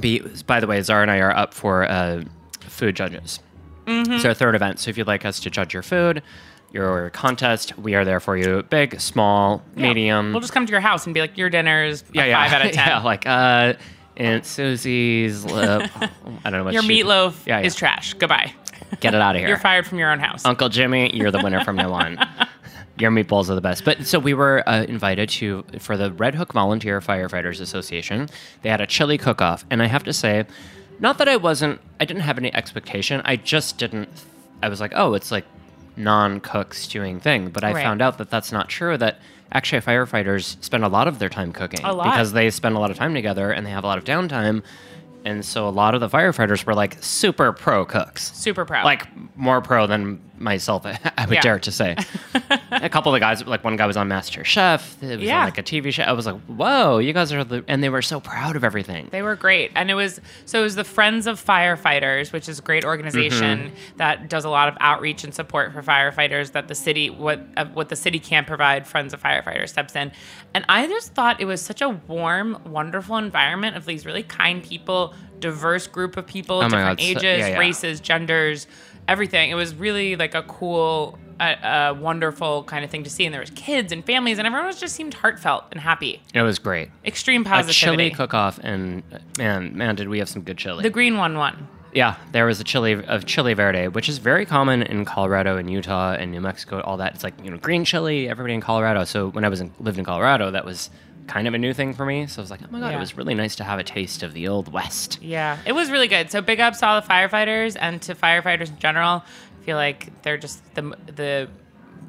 be. 0.00 0.20
By 0.46 0.60
the 0.60 0.66
way, 0.66 0.80
Zara 0.82 1.02
and 1.02 1.10
I 1.10 1.18
are 1.18 1.36
up 1.36 1.52
for 1.52 1.84
uh, 1.84 2.24
food 2.60 2.96
judges. 2.96 3.40
Mm-hmm. 3.86 4.12
It's 4.12 4.24
our 4.24 4.34
third 4.34 4.54
event. 4.54 4.78
So 4.78 4.90
if 4.90 4.96
you'd 4.98 5.06
like 5.06 5.24
us 5.24 5.40
to 5.40 5.50
judge 5.50 5.72
your 5.74 5.82
food, 5.82 6.22
your 6.72 7.10
contest, 7.10 7.76
we 7.78 7.94
are 7.94 8.04
there 8.04 8.20
for 8.20 8.36
you. 8.36 8.62
Big, 8.70 9.00
small, 9.00 9.62
Yeah. 9.76 9.88
medium. 9.88 10.32
We'll 10.32 10.40
just 10.40 10.52
come 10.52 10.66
to 10.66 10.70
your 10.70 10.80
house 10.80 11.04
and 11.06 11.12
be 11.14 11.20
like, 11.20 11.36
your 11.36 11.50
dinner's 11.50 12.04
yeah, 12.12 12.24
yeah, 12.24 12.42
five 12.44 12.52
out 12.60 12.66
of 12.66 12.72
ten. 12.72 12.88
yeah, 12.88 13.02
like 13.02 13.26
uh, 13.26 13.74
Aunt 14.16 14.46
Susie's 14.46 15.44
lip. 15.52 15.90
I 16.44 16.50
don't 16.50 16.52
know 16.60 16.64
what 16.64 16.74
your 16.74 16.82
meatloaf 16.82 17.46
Yeah, 17.46 17.60
yeah. 17.60 17.66
is 17.66 17.74
trash. 17.74 18.14
Goodbye. 18.14 18.52
Get 19.00 19.14
it 19.14 19.20
out 19.20 19.34
of 19.34 19.40
here. 19.40 19.48
You're 19.48 19.58
fired 19.58 19.86
from 19.86 19.98
your 19.98 20.10
own 20.10 20.18
house. 20.20 20.44
Uncle 20.44 20.68
Jimmy, 20.68 21.14
you're 21.14 21.30
the 21.30 21.42
winner 21.42 21.62
from 21.64 21.76
now 21.76 21.92
on. 21.92 22.18
Your 22.98 23.10
meatballs 23.10 23.48
are 23.48 23.54
the 23.54 23.60
best. 23.62 23.84
But 23.84 24.06
so 24.06 24.18
we 24.18 24.34
were 24.34 24.62
uh, 24.68 24.84
invited 24.84 25.28
to 25.30 25.64
for 25.78 25.96
the 25.96 26.12
Red 26.12 26.34
Hook 26.34 26.52
Volunteer 26.52 27.00
Firefighters 27.00 27.60
Association. 27.60 28.28
They 28.60 28.68
had 28.68 28.80
a 28.82 28.86
chili 28.86 29.16
cook-off, 29.18 29.64
and 29.70 29.82
I 29.82 29.86
have 29.86 30.04
to 30.04 30.12
say, 30.12 30.44
not 31.02 31.18
that 31.18 31.28
I 31.28 31.36
wasn't, 31.36 31.80
I 32.00 32.06
didn't 32.06 32.22
have 32.22 32.38
any 32.38 32.54
expectation. 32.54 33.20
I 33.26 33.36
just 33.36 33.76
didn't. 33.76 34.08
I 34.62 34.68
was 34.70 34.80
like, 34.80 34.92
oh, 34.94 35.12
it's 35.14 35.30
like 35.30 35.44
non-cook 35.96 36.72
stewing 36.74 37.20
thing. 37.20 37.50
But 37.50 37.64
I 37.64 37.72
Right. 37.72 37.82
found 37.82 38.00
out 38.00 38.18
that 38.18 38.30
that's 38.30 38.52
not 38.52 38.68
true. 38.68 38.96
That 38.96 39.18
actually 39.52 39.82
firefighters 39.82 40.56
spend 40.64 40.84
a 40.84 40.88
lot 40.88 41.06
of 41.08 41.18
their 41.18 41.28
time 41.28 41.52
cooking 41.52 41.84
A 41.84 41.92
lot. 41.92 42.04
because 42.04 42.32
they 42.32 42.48
spend 42.50 42.74
a 42.76 42.78
lot 42.78 42.90
of 42.90 42.96
time 42.96 43.12
together 43.14 43.50
and 43.50 43.66
they 43.66 43.70
have 43.70 43.84
a 43.84 43.86
lot 43.86 43.98
of 43.98 44.04
downtime. 44.04 44.62
And 45.24 45.44
so 45.44 45.68
a 45.68 45.70
lot 45.70 45.94
of 45.94 46.00
the 46.00 46.08
firefighters 46.08 46.64
were 46.64 46.74
like 46.74 46.96
super 47.00 47.52
pro 47.52 47.84
cooks 47.84 48.32
Super 48.34 48.64
pro. 48.64 48.82
like 48.82 49.06
more 49.36 49.60
pro 49.60 49.86
than 49.86 50.20
myself. 50.42 50.84
I 50.86 50.98
would 51.26 51.34
Yeah. 51.34 51.40
dare 51.40 51.58
to 51.60 51.70
say. 51.72 51.96
a 52.70 52.88
couple 52.88 53.12
of 53.12 53.16
the 53.16 53.20
guys, 53.20 53.44
like 53.46 53.64
one 53.64 53.76
guy 53.76 53.86
was 53.86 53.96
on 53.96 54.08
Master 54.08 54.44
Chef. 54.44 55.02
It 55.02 55.16
was 55.16 55.20
Yeah. 55.26 55.38
on 55.40 55.44
like 55.44 55.58
a 55.58 55.62
TV 55.62 55.92
show. 55.92 56.02
I 56.02 56.12
was 56.12 56.26
like, 56.26 56.40
"Whoa, 56.46 56.98
you 56.98 57.12
guys 57.12 57.32
are 57.32 57.44
the," 57.44 57.64
and 57.68 57.82
they 57.82 57.88
were 57.88 58.02
so 58.02 58.20
proud 58.20 58.56
of 58.56 58.64
everything. 58.64 59.08
They 59.10 59.22
were 59.22 59.36
great, 59.36 59.70
and 59.74 59.90
it 59.90 59.94
was 59.94 60.20
so 60.44 60.60
it 60.60 60.62
was 60.64 60.74
the 60.74 60.84
Friends 60.84 61.26
of 61.26 61.42
Firefighters, 61.44 62.32
which 62.32 62.48
is 62.48 62.58
a 62.58 62.62
great 62.62 62.84
organization 62.84 63.42
Mm-hmm. 63.42 63.96
that 63.98 64.28
does 64.28 64.44
a 64.44 64.48
lot 64.50 64.68
of 64.68 64.76
outreach 64.80 65.24
and 65.24 65.34
support 65.34 65.72
for 65.72 65.82
firefighters. 65.82 66.52
That 66.52 66.68
the 66.68 66.74
city 66.74 67.10
what 67.10 67.40
uh, 67.56 67.66
what 67.66 67.88
the 67.88 67.96
city 67.96 68.18
can't 68.18 68.46
provide, 68.46 68.86
Friends 68.86 69.12
of 69.14 69.22
Firefighters 69.22 69.68
steps 69.70 69.94
in, 69.96 70.12
and 70.54 70.64
I 70.68 70.86
just 70.86 71.14
thought 71.14 71.40
it 71.40 71.44
was 71.46 71.60
such 71.60 71.80
a 71.82 71.88
warm, 71.90 72.58
wonderful 72.66 73.16
environment 73.16 73.76
of 73.76 73.84
these 73.86 74.04
really 74.06 74.22
kind 74.22 74.62
people, 74.62 75.14
diverse 75.40 75.86
group 75.86 76.16
of 76.16 76.26
people, 76.26 76.58
Oh 76.58 76.62
different 76.64 76.98
God, 76.98 77.00
so- 77.00 77.06
ages, 77.10 77.22
yeah, 77.22 77.46
yeah. 77.48 77.58
races, 77.58 78.00
genders, 78.00 78.66
everything. 79.08 79.50
It 79.50 79.54
was 79.54 79.74
really 79.74 80.16
like 80.16 80.34
a 80.34 80.42
cool. 80.42 81.18
A, 81.40 81.88
a 81.90 81.94
wonderful 81.94 82.62
kind 82.64 82.84
of 82.84 82.90
thing 82.90 83.02
to 83.02 83.10
see, 83.10 83.24
and 83.24 83.34
there 83.34 83.40
was 83.40 83.50
kids 83.50 83.90
and 83.90 84.04
families, 84.04 84.38
and 84.38 84.46
everyone 84.46 84.66
was 84.66 84.78
just 84.78 84.94
seemed 84.94 85.12
heartfelt 85.14 85.64
and 85.72 85.80
happy. 85.80 86.22
It 86.34 86.42
was 86.42 86.60
great. 86.60 86.90
Extreme 87.04 87.40
A 87.40 87.44
positivity. 87.46 87.96
chili 88.04 88.10
cook-off, 88.10 88.60
and 88.62 89.02
man, 89.38 89.76
man, 89.76 89.96
did 89.96 90.08
we 90.08 90.20
have 90.20 90.28
some 90.28 90.42
good 90.42 90.56
chili? 90.56 90.84
the 90.84 90.90
green 90.90 91.16
one 91.16 91.36
won. 91.36 91.66
yeah, 91.94 92.14
there 92.30 92.46
was 92.46 92.60
a 92.60 92.64
chili 92.64 92.92
of 93.06 93.24
chili 93.24 93.54
verde, 93.54 93.88
which 93.88 94.08
is 94.08 94.18
very 94.18 94.46
common 94.46 94.82
in 94.82 95.04
Colorado 95.04 95.56
and 95.56 95.68
Utah 95.68 96.12
and 96.12 96.30
New 96.30 96.40
Mexico. 96.40 96.80
All 96.82 96.98
that 96.98 97.14
it's 97.14 97.24
like 97.24 97.34
you 97.42 97.50
know 97.50 97.56
green 97.56 97.84
chili. 97.84 98.28
Everybody 98.28 98.54
in 98.54 98.60
Colorado. 98.60 99.02
So 99.02 99.30
when 99.30 99.44
I 99.44 99.48
was 99.48 99.60
in, 99.60 99.72
lived 99.80 99.98
in 99.98 100.04
Colorado, 100.04 100.52
that 100.52 100.64
was 100.64 100.90
kind 101.26 101.46
of 101.48 101.54
a 101.54 101.58
new 101.58 101.72
thing 101.72 101.94
for 101.94 102.04
me. 102.04 102.26
So 102.26 102.40
I 102.40 102.42
was 102.42 102.50
like, 102.50 102.60
oh 102.62 102.66
my 102.70 102.80
god, 102.80 102.90
Yeah. 102.90 102.96
it 102.96 103.00
was 103.00 103.16
really 103.16 103.34
nice 103.34 103.56
to 103.56 103.64
have 103.64 103.78
a 103.78 103.84
taste 103.84 104.22
of 104.22 104.34
the 104.34 104.48
old 104.48 104.72
West. 104.72 105.18
Yeah, 105.22 105.58
it 105.64 105.72
was 105.72 105.90
really 105.90 106.08
good. 106.08 106.30
So 106.30 106.40
big 106.40 106.60
ups 106.60 106.80
to 106.80 106.86
all 106.86 107.00
the 107.00 107.06
firefighters 107.06 107.76
and 107.80 108.00
to 108.02 108.14
firefighters 108.14 108.68
in 108.70 108.78
general. 108.78 109.22
I 109.60 109.64
feel 109.64 109.76
like 109.76 110.22
they're 110.22 110.38
just 110.38 110.62
the 110.74 110.82
the 111.06 111.48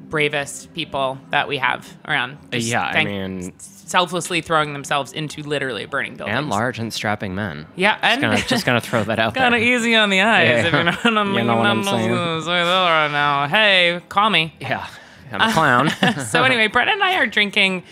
bravest 0.08 0.72
people 0.74 1.18
that 1.30 1.48
we 1.48 1.58
have 1.58 1.92
around. 2.06 2.38
Just 2.50 2.66
yeah, 2.66 2.82
I 2.82 3.04
mean, 3.04 3.52
selflessly 3.58 4.40
throwing 4.40 4.72
themselves 4.72 5.12
into 5.12 5.42
literally 5.42 5.86
burning 5.86 6.16
buildings. 6.16 6.36
and 6.36 6.50
large 6.50 6.78
and 6.78 6.92
strapping 6.92 7.34
men. 7.34 7.66
Yeah, 7.76 7.98
and 8.02 8.20
Just 8.20 8.32
gonna, 8.36 8.48
just 8.48 8.66
gonna 8.66 8.80
throw 8.80 9.04
that 9.04 9.18
out 9.20 9.34
there. 9.34 9.42
kind 9.44 9.54
of 9.54 9.60
easy 9.62 9.94
on 9.94 10.10
the 10.10 10.20
eyes. 10.20 10.48
Yeah. 10.48 10.66
If 10.66 10.72
you're 10.72 10.84
not, 10.84 11.06
I'm 11.06 11.34
You 11.34 11.44
know 11.44 11.56
what 11.56 11.66
I'm 11.66 11.84
saying. 11.84 12.42
say 12.42 12.62
right 12.62 13.08
now. 13.10 13.46
Hey, 13.48 14.00
call 14.08 14.30
me. 14.30 14.54
Yeah, 14.60 14.86
I'm 15.32 15.40
a 15.48 15.52
clown. 15.52 15.90
so 16.26 16.44
anyway, 16.44 16.66
Brett 16.68 16.88
and 16.88 17.02
I 17.02 17.16
are 17.16 17.26
drinking 17.26 17.82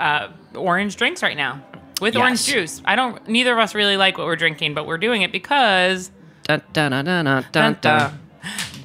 uh, 0.00 0.28
orange 0.54 0.96
drinks 0.96 1.22
right 1.22 1.36
now 1.36 1.62
with 2.00 2.16
orange 2.16 2.44
juice. 2.44 2.82
I 2.84 2.96
don't. 2.96 3.26
Neither 3.28 3.52
of 3.52 3.58
us 3.58 3.74
really 3.74 3.96
like 3.96 4.18
what 4.18 4.26
we're 4.26 4.36
drinking, 4.36 4.74
but 4.74 4.86
we're 4.86 4.98
doing 4.98 5.22
it 5.22 5.32
because. 5.32 6.10
dun, 6.44 6.62
dun, 6.72 6.90
dun, 6.90 7.04
dun, 7.04 7.24
dun, 7.24 7.44
dun, 7.52 7.78
dun. 7.80 8.18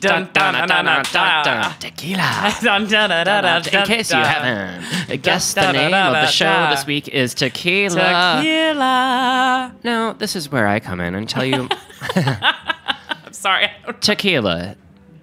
Dun, 0.02 0.30
dun, 0.34 0.54
dun, 0.54 0.68
dun, 0.68 1.04
dun, 1.12 1.44
dun. 1.46 1.74
Tequila. 1.80 2.54
Dun, 2.62 2.88
dun, 2.88 3.10
dun, 3.10 3.26
dun, 3.26 3.64
dun, 3.64 3.74
In 3.74 3.86
case 3.88 4.12
you 4.12 4.18
haven't 4.18 5.22
guessed 5.24 5.56
the 5.56 5.72
name 5.72 5.94
of 5.94 6.14
the 6.14 6.28
show 6.28 6.68
this 6.70 6.86
week 6.86 7.08
is 7.08 7.34
Tequila. 7.34 8.42
Tequila. 8.42 9.76
Now, 9.84 10.14
this 10.14 10.36
is 10.36 10.52
where 10.52 10.68
I 10.68 10.80
come 10.80 11.00
in 11.00 11.16
and 11.16 11.28
tell 11.28 11.46
you 11.46 11.70
I'm 12.16 13.34
sorry. 13.34 13.72
Tequila 14.02 14.76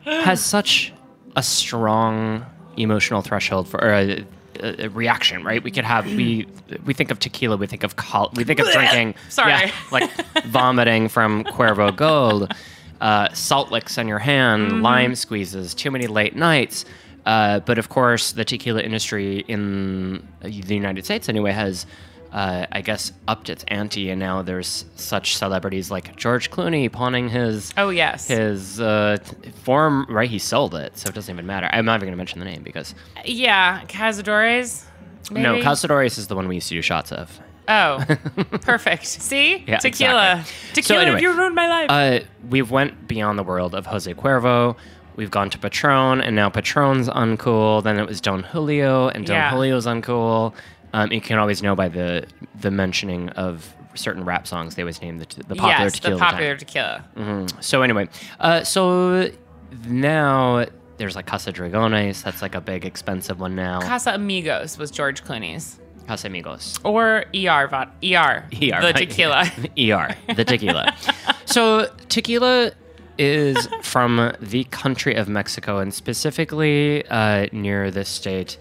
has 0.04 0.42
such 0.42 0.92
a 1.36 1.42
strong 1.42 2.46
emotional 2.76 3.22
threshold 3.22 3.68
for 3.68 3.82
or 3.82 3.92
a, 3.92 4.24
a, 4.60 4.84
a 4.84 4.88
reaction, 4.88 5.44
right? 5.44 5.62
We 5.62 5.70
could 5.70 5.84
have 5.84 6.06
we 6.06 6.46
we 6.84 6.94
think 6.94 7.10
of 7.10 7.18
tequila, 7.18 7.56
we 7.56 7.66
think 7.66 7.84
of 7.84 7.96
col- 7.96 8.32
we 8.34 8.44
think 8.44 8.58
of 8.60 8.70
drinking, 8.72 9.14
Sorry. 9.28 9.50
yeah, 9.52 9.70
like 9.90 10.10
vomiting 10.46 11.08
from 11.08 11.44
Cuervo 11.44 11.94
Gold, 11.94 12.52
uh, 13.00 13.28
salt 13.32 13.70
licks 13.70 13.98
on 13.98 14.08
your 14.08 14.18
hand, 14.18 14.70
Mm-hmm. 14.72 14.82
lime 14.82 15.14
squeezes, 15.14 15.74
too 15.74 15.90
many 15.90 16.06
late 16.06 16.34
nights. 16.36 16.84
Uh, 17.24 17.60
but 17.60 17.78
of 17.78 17.88
course, 17.88 18.32
the 18.32 18.44
tequila 18.44 18.82
industry 18.82 19.44
in 19.46 20.26
the 20.40 20.50
United 20.74 21.04
States, 21.04 21.28
anyway, 21.28 21.52
has. 21.52 21.86
Uh, 22.32 22.64
I 22.72 22.80
guess 22.80 23.12
upped 23.28 23.50
its 23.50 23.62
ante, 23.68 24.08
and 24.08 24.18
now 24.18 24.40
there's 24.40 24.86
such 24.96 25.36
celebrities 25.36 25.90
like 25.90 26.16
George 26.16 26.50
Clooney 26.50 26.90
pawning 26.90 27.28
his 27.28 27.74
Oh 27.76 27.90
yes. 27.90 28.28
his 28.28 28.80
uh, 28.80 29.18
form 29.64 30.06
right 30.08 30.30
he 30.30 30.38
sold 30.38 30.74
it 30.74 30.96
so 30.96 31.10
it 31.10 31.14
doesn't 31.14 31.30
even 31.34 31.44
matter 31.46 31.68
i'm 31.72 31.84
not 31.84 31.96
even 31.96 32.06
going 32.06 32.12
to 32.12 32.16
mention 32.16 32.38
the 32.38 32.46
name 32.46 32.62
because 32.62 32.94
Yeah, 33.26 33.82
Cazadores. 33.86 34.84
Maybe? 35.30 35.42
no 35.42 35.56
Castadores 35.56 36.16
is 36.16 36.26
the 36.28 36.34
one 36.34 36.48
we 36.48 36.54
used 36.54 36.68
to 36.70 36.74
do 36.74 36.80
shots 36.82 37.12
of 37.12 37.38
Oh, 37.68 38.02
perfect. 38.62 39.06
See, 39.06 39.58
Yeah, 39.68 39.76
tequila. 39.78 40.38
exactly. 40.40 40.82
Tequila. 40.82 40.82
So 40.82 41.06
anyway, 41.06 41.20
you 41.22 41.32
ruined 41.32 41.54
my 41.54 41.68
life. 41.68 41.86
uh, 41.90 42.24
we've 42.48 42.70
went 42.70 43.06
beyond 43.06 43.38
the 43.38 43.42
world 43.44 43.74
of 43.74 43.86
jose 43.86 44.12
cuervo 44.14 44.74
we've 45.16 45.30
gone 45.30 45.50
to 45.50 45.58
patron 45.58 46.20
and 46.22 46.34
now 46.34 46.48
patron's 46.48 47.08
uncool 47.10 47.82
then 47.82 47.98
it 47.98 48.06
was 48.08 48.20
don 48.22 48.42
julio 48.42 49.08
and 49.08 49.26
don 49.26 49.36
Yeah. 49.36 49.50
julio's 49.50 49.84
uncool 49.86 50.54
um, 50.92 51.12
you 51.12 51.20
can 51.20 51.38
always 51.38 51.62
know 51.62 51.74
by 51.74 51.88
the 51.88 52.26
the 52.60 52.70
mentioning 52.70 53.28
of 53.30 53.74
certain 53.94 54.24
rap 54.24 54.46
songs 54.46 54.74
they 54.74 54.82
always 54.82 55.02
name 55.02 55.18
the, 55.18 55.26
the 55.48 55.54
popular 55.54 55.68
yes, 55.68 55.92
tequila 55.94 56.14
the 56.14 56.20
popular 56.20 56.56
tequila. 56.56 57.46
So 57.60 57.82
anyway, 57.82 58.08
uh, 58.40 58.64
so 58.64 59.30
now 59.86 60.66
there's 60.96 61.16
like 61.16 61.26
Casa 61.26 61.52
Dragones. 61.52 62.22
That's 62.22 62.42
like 62.42 62.54
a 62.54 62.60
big 62.60 62.84
expensive 62.84 63.40
one 63.40 63.54
now. 63.54 63.80
Casa 63.80 64.12
Amigos 64.14 64.78
was 64.78 64.90
George 64.90 65.24
Clooney's, 65.24 65.78
Casamigos. 66.06 66.78
or 66.84 67.24
ER 67.34 67.68
vod 67.68 67.90
ER, 68.02 68.44
ER, 68.52 68.82
the 68.82 68.92
tequila. 68.92 69.44
ER, 69.78 70.34
the 70.34 70.44
tequila. 70.44 70.94
so 71.44 71.88
tequila 72.08 72.72
is 73.18 73.68
from 73.82 74.34
the 74.40 74.64
country 74.64 75.14
of 75.14 75.28
Mexico 75.28 75.78
and 75.78 75.92
specifically 75.92 77.06
uh, 77.08 77.46
near 77.52 77.90
the 77.90 78.04
state 78.04 78.58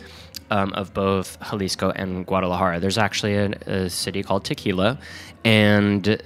um, 0.52 0.74
of 0.74 0.94
both 0.94 1.38
Jalisco 1.50 1.90
and 1.92 2.26
Guadalajara. 2.28 2.80
There's 2.80 2.98
actually 2.98 3.36
a, 3.36 3.52
a 3.66 3.90
city 3.90 4.22
called 4.22 4.46
Tequila, 4.46 5.00
and 5.44 6.04
th- 6.04 6.22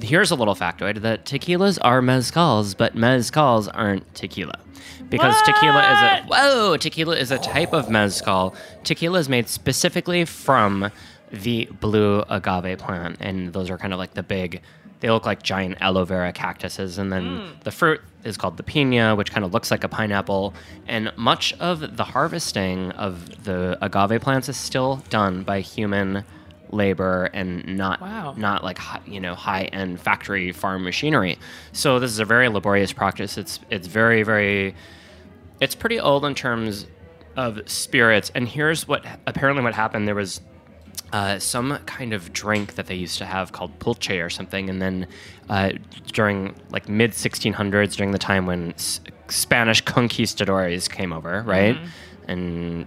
here's 0.00 0.30
a 0.30 0.36
little 0.36 0.54
factoid: 0.54 1.00
that 1.00 1.24
tequilas 1.24 1.78
are 1.82 2.00
mezcals, 2.00 2.76
but 2.76 2.94
mezcals 2.94 3.68
aren't 3.72 4.14
tequila. 4.14 4.60
Because 5.08 5.40
tequila 5.42 5.80
is 5.92 5.98
a 6.02 6.26
whoa, 6.26 6.76
tequila 6.76 7.16
is 7.16 7.30
a 7.30 7.38
type 7.38 7.72
of 7.72 7.88
mezcal. 7.90 8.54
Tequila 8.84 9.18
is 9.18 9.28
made 9.28 9.48
specifically 9.48 10.24
from 10.24 10.90
the 11.30 11.66
blue 11.80 12.24
agave 12.28 12.78
plant, 12.78 13.16
and 13.20 13.52
those 13.52 13.70
are 13.70 13.78
kind 13.78 13.92
of 13.92 13.98
like 13.98 14.14
the 14.14 14.22
big. 14.22 14.62
They 15.00 15.10
look 15.10 15.26
like 15.26 15.42
giant 15.42 15.76
aloe 15.80 16.04
vera 16.04 16.32
cactuses, 16.32 16.98
and 16.98 17.12
then 17.12 17.50
the 17.64 17.70
fruit 17.70 18.00
is 18.26 18.36
called 18.36 18.56
the 18.56 18.62
pina, 18.62 19.14
which 19.14 19.30
kind 19.30 19.44
of 19.44 19.54
looks 19.54 19.70
like 19.70 19.84
a 19.84 19.88
pineapple. 19.88 20.52
And 20.86 21.12
much 21.16 21.54
of 21.54 21.96
the 21.96 22.04
harvesting 22.04 22.90
of 22.92 23.44
the 23.44 23.78
agave 23.80 24.20
plants 24.20 24.48
is 24.48 24.56
still 24.56 24.96
done 25.08 25.42
by 25.44 25.60
human 25.60 26.24
labor 26.70 27.30
and 27.32 27.64
not 27.76 28.00
Wow. 28.00 28.34
not 28.36 28.64
like 28.64 28.78
you 29.06 29.20
know 29.20 29.36
high 29.36 29.64
end 29.64 30.00
factory 30.00 30.50
farm 30.52 30.82
machinery. 30.82 31.38
So 31.72 32.00
this 32.00 32.10
is 32.10 32.18
a 32.18 32.24
very 32.24 32.48
laborious 32.48 32.92
practice. 32.92 33.38
It's 33.38 33.60
it's 33.70 33.86
very 33.86 34.24
very 34.24 34.74
it's 35.60 35.74
pretty 35.76 36.00
old 36.00 36.24
in 36.24 36.34
terms 36.34 36.86
of 37.36 37.60
spirits. 37.66 38.32
And 38.34 38.48
here's 38.48 38.88
what 38.88 39.04
apparently 39.26 39.62
what 39.62 39.74
happened. 39.74 40.08
There 40.08 40.14
was 40.14 40.40
uh, 41.12 41.38
some 41.38 41.78
kind 41.86 42.12
of 42.12 42.32
drink 42.32 42.74
that 42.74 42.86
they 42.86 42.94
used 42.94 43.18
to 43.18 43.24
have 43.24 43.52
called 43.52 43.78
pulque 43.78 44.10
or 44.24 44.28
something, 44.30 44.68
and 44.68 44.82
then 44.82 45.06
uh, 45.48 45.70
during 46.12 46.54
like 46.70 46.88
mid 46.88 47.12
1600s, 47.12 47.96
during 47.96 48.10
the 48.12 48.18
time 48.18 48.46
when 48.46 48.72
S- 48.72 49.00
Spanish 49.28 49.80
conquistadores 49.82 50.88
came 50.88 51.12
over, 51.12 51.42
right, 51.42 51.76
and 52.28 52.86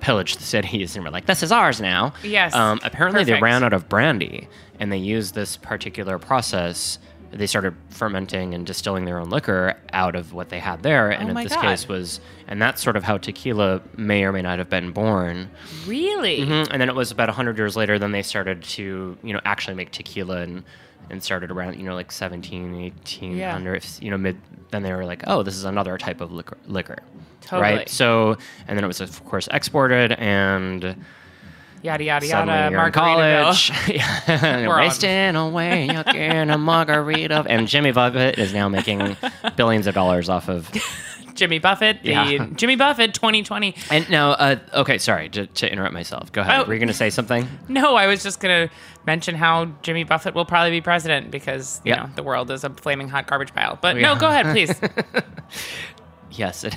pillaged 0.00 0.38
the 0.40 0.44
cities, 0.44 0.96
and 0.96 1.04
were 1.04 1.10
like, 1.10 1.26
"This 1.26 1.42
is 1.42 1.52
ours 1.52 1.80
now." 1.80 2.12
Yes, 2.22 2.54
Um, 2.54 2.80
apparently, 2.82 3.22
they 3.24 3.32
ran 3.42 3.62
out 3.64 3.72
of 3.72 3.88
brandy, 3.88 4.48
and 4.80 4.90
they 4.92 4.98
used 4.98 5.34
this 5.34 5.56
particular 5.56 6.18
process. 6.18 6.98
They 7.32 7.46
started 7.46 7.74
fermenting 7.90 8.54
and 8.54 8.66
distilling 8.66 9.04
their 9.04 9.18
own 9.18 9.30
liquor 9.30 9.76
out 9.92 10.16
of 10.16 10.32
what 10.32 10.48
they 10.48 10.58
had 10.58 10.82
there, 10.82 11.10
and 11.10 11.28
Oh 11.28 11.36
in 11.36 11.44
this 11.44 11.54
God. 11.54 11.62
case 11.62 11.86
was, 11.88 12.20
and 12.48 12.60
that's 12.60 12.82
sort 12.82 12.96
of 12.96 13.04
how 13.04 13.18
tequila 13.18 13.80
may 13.96 14.24
or 14.24 14.32
may 14.32 14.42
not 14.42 14.58
have 14.58 14.68
been 14.68 14.90
born. 14.90 15.50
Really? 15.86 16.38
Mhm, 16.40 16.68
And 16.72 16.80
then 16.80 16.88
it 16.88 16.94
was 16.94 17.10
about 17.12 17.28
100 17.28 17.56
years 17.56 17.76
later, 17.76 17.98
then 18.00 18.10
they 18.12 18.22
started 18.22 18.62
to, 18.64 19.16
you 19.22 19.32
know, 19.32 19.40
actually 19.44 19.74
make 19.76 19.90
tequila 19.92 20.38
and 20.42 20.64
and 21.08 21.20
started 21.20 21.50
around 21.50 21.76
you 21.76 21.82
know 21.82 21.94
like 21.94 22.12
17, 22.12 22.72
18 22.76 23.36
Yeah. 23.36 23.58
you 24.00 24.10
know 24.12 24.16
mid. 24.18 24.36
Then 24.70 24.82
they 24.84 24.92
were 24.92 25.04
like, 25.04 25.24
oh, 25.26 25.42
this 25.42 25.56
is 25.56 25.64
another 25.64 25.98
type 25.98 26.20
of 26.20 26.30
liquor. 26.30 26.56
liquor. 26.68 26.98
Totally. 27.40 27.62
Right. 27.78 27.88
So 27.88 28.36
and 28.68 28.76
then 28.76 28.84
it 28.84 28.86
was 28.86 29.00
of 29.00 29.24
course 29.24 29.48
exported 29.52 30.12
and 30.12 30.94
Yada 31.82 32.04
yada 32.04 32.26
suddenly 32.26 32.54
yada. 32.54 32.70
you're 32.72 32.86
in 32.86 32.92
college. 32.92 33.72
We're. 34.28 34.78
Wasting 34.78 35.34
away 35.36 35.88
in 36.14 36.50
a 36.50 36.58
margarita. 36.58 37.44
And 37.48 37.66
Jimmy 37.66 37.92
Buffett 37.92 38.38
is 38.38 38.52
now 38.52 38.68
making 38.68 39.16
billions 39.56 39.86
of 39.86 39.94
dollars 39.94 40.28
off 40.28 40.48
of 40.50 40.70
Jimmy 41.34 41.58
Buffett. 41.58 42.02
The 42.02 42.10
Yeah. 42.10 42.46
Jimmy 42.54 42.76
Buffett 42.76 43.14
2020. 43.14 43.74
And 43.90 44.10
no, 44.10 44.32
uh, 44.32 44.56
okay, 44.74 44.98
sorry 44.98 45.30
to, 45.30 45.46
to 45.46 45.72
interrupt 45.72 45.94
myself. 45.94 46.30
Go 46.32 46.42
ahead. 46.42 46.60
Oh. 46.60 46.64
Were 46.64 46.74
you 46.74 46.78
going 46.80 46.88
to 46.88 46.94
say 46.94 47.08
something? 47.08 47.48
No, 47.68 47.94
I 47.96 48.06
was 48.08 48.22
just 48.22 48.40
gonna 48.40 48.68
mention 49.06 49.34
how 49.34 49.66
Jimmy 49.80 50.04
Buffett 50.04 50.34
will 50.34 50.44
probably 50.44 50.70
be 50.72 50.82
president 50.82 51.30
because 51.30 51.80
you 51.84 51.92
Yeah. 51.92 52.02
know 52.02 52.10
the 52.14 52.22
world 52.22 52.50
is 52.50 52.62
a 52.62 52.68
flaming 52.70 53.08
hot 53.08 53.26
garbage 53.26 53.54
pile. 53.54 53.78
But 53.80 53.96
Yeah. 53.96 54.12
no, 54.12 54.20
go 54.20 54.28
ahead, 54.28 54.46
please. 54.46 54.78
Yes, 56.32 56.62
it 56.64 56.74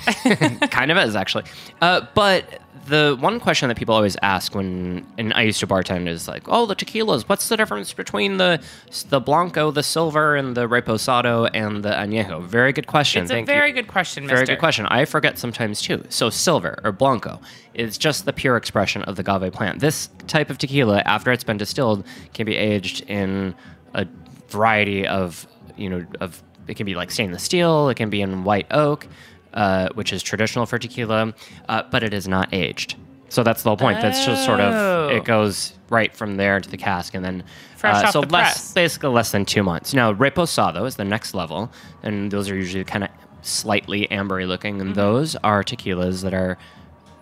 kind 0.70 0.90
of 0.90 0.96
is 0.98 1.14
actually. 1.14 1.44
Uh, 1.80 2.06
but 2.14 2.60
the 2.86 3.16
one 3.18 3.40
question 3.40 3.68
that 3.68 3.76
people 3.76 3.94
always 3.94 4.16
ask 4.22 4.54
when 4.54 5.06
and 5.16 5.32
I 5.34 5.42
used 5.42 5.60
to 5.60 5.66
bartend 5.66 6.08
is 6.08 6.28
like, 6.28 6.42
oh, 6.46 6.66
the 6.66 6.76
tequilas. 6.76 7.22
What's 7.28 7.48
the 7.48 7.56
difference 7.56 7.92
between 7.92 8.36
the 8.36 8.60
the 9.08 9.20
blanco, 9.20 9.70
the 9.70 9.82
silver, 9.82 10.36
and 10.36 10.56
the 10.56 10.68
reposado 10.68 11.48
and 11.54 11.82
the 11.82 11.90
añejo? 11.90 12.42
Very 12.42 12.72
good 12.72 12.86
question. 12.86 13.22
It's 13.22 13.32
a 13.32 13.42
very 13.42 13.68
you. 13.68 13.74
good 13.74 13.88
question, 13.88 14.26
Very 14.26 14.40
Mister. 14.40 14.54
good 14.54 14.60
question. 14.60 14.86
I 14.86 15.04
forget 15.04 15.38
sometimes 15.38 15.80
too. 15.80 16.04
So 16.08 16.30
silver 16.30 16.78
or 16.84 16.92
blanco 16.92 17.40
is 17.72 17.96
just 17.98 18.24
the 18.26 18.32
pure 18.32 18.56
expression 18.56 19.02
of 19.02 19.16
the 19.16 19.22
agave 19.22 19.52
plant. 19.52 19.80
This 19.80 20.08
type 20.26 20.50
of 20.50 20.58
tequila, 20.58 21.02
after 21.06 21.32
it's 21.32 21.44
been 21.44 21.56
distilled, 21.56 22.04
can 22.34 22.46
be 22.46 22.56
aged 22.56 23.02
in 23.08 23.54
a 23.94 24.06
variety 24.48 25.06
of 25.06 25.46
you 25.76 25.88
know 25.88 26.06
of 26.20 26.42
it 26.66 26.76
can 26.76 26.86
be 26.86 26.94
like 26.94 27.10
stainless 27.10 27.42
steel. 27.42 27.88
It 27.88 27.96
can 27.96 28.10
be 28.10 28.22
in 28.22 28.44
white 28.44 28.66
oak, 28.70 29.06
uh, 29.54 29.88
which 29.94 30.12
is 30.12 30.22
traditional 30.22 30.66
for 30.66 30.78
tequila, 30.78 31.32
uh, 31.68 31.82
but 31.90 32.02
it 32.02 32.12
is 32.12 32.28
not 32.28 32.52
aged. 32.52 32.96
So 33.30 33.42
that's 33.42 33.62
the 33.62 33.70
whole 33.70 33.76
point. 33.76 34.00
That's 34.00 34.24
just 34.24 34.44
sort 34.44 34.60
Oh. 34.60 35.08
of 35.08 35.10
it 35.12 35.24
goes 35.24 35.72
right 35.90 36.14
from 36.14 36.36
there 36.36 36.60
to 36.60 36.68
the 36.70 36.76
cask, 36.76 37.14
and 37.14 37.24
then 37.24 37.42
Fresh 37.76 38.04
uh, 38.04 38.06
off 38.06 38.12
so 38.12 38.20
the 38.20 38.28
less 38.28 38.52
press. 38.54 38.72
basically 38.74 39.08
less 39.10 39.32
than 39.32 39.44
two 39.44 39.62
months. 39.62 39.92
Now, 39.94 40.12
reposado 40.12 40.86
is 40.86 40.96
the 40.96 41.04
next 41.04 41.34
level, 41.34 41.72
and 42.02 42.30
those 42.30 42.48
are 42.50 42.54
usually 42.54 42.84
kind 42.84 43.04
of 43.04 43.10
slightly 43.42 44.06
ambery 44.10 44.46
looking, 44.46 44.74
Mm-hmm. 44.78 44.88
and 44.88 44.94
those 44.94 45.34
are 45.36 45.64
tequilas 45.64 46.22
that 46.22 46.34
are. 46.34 46.58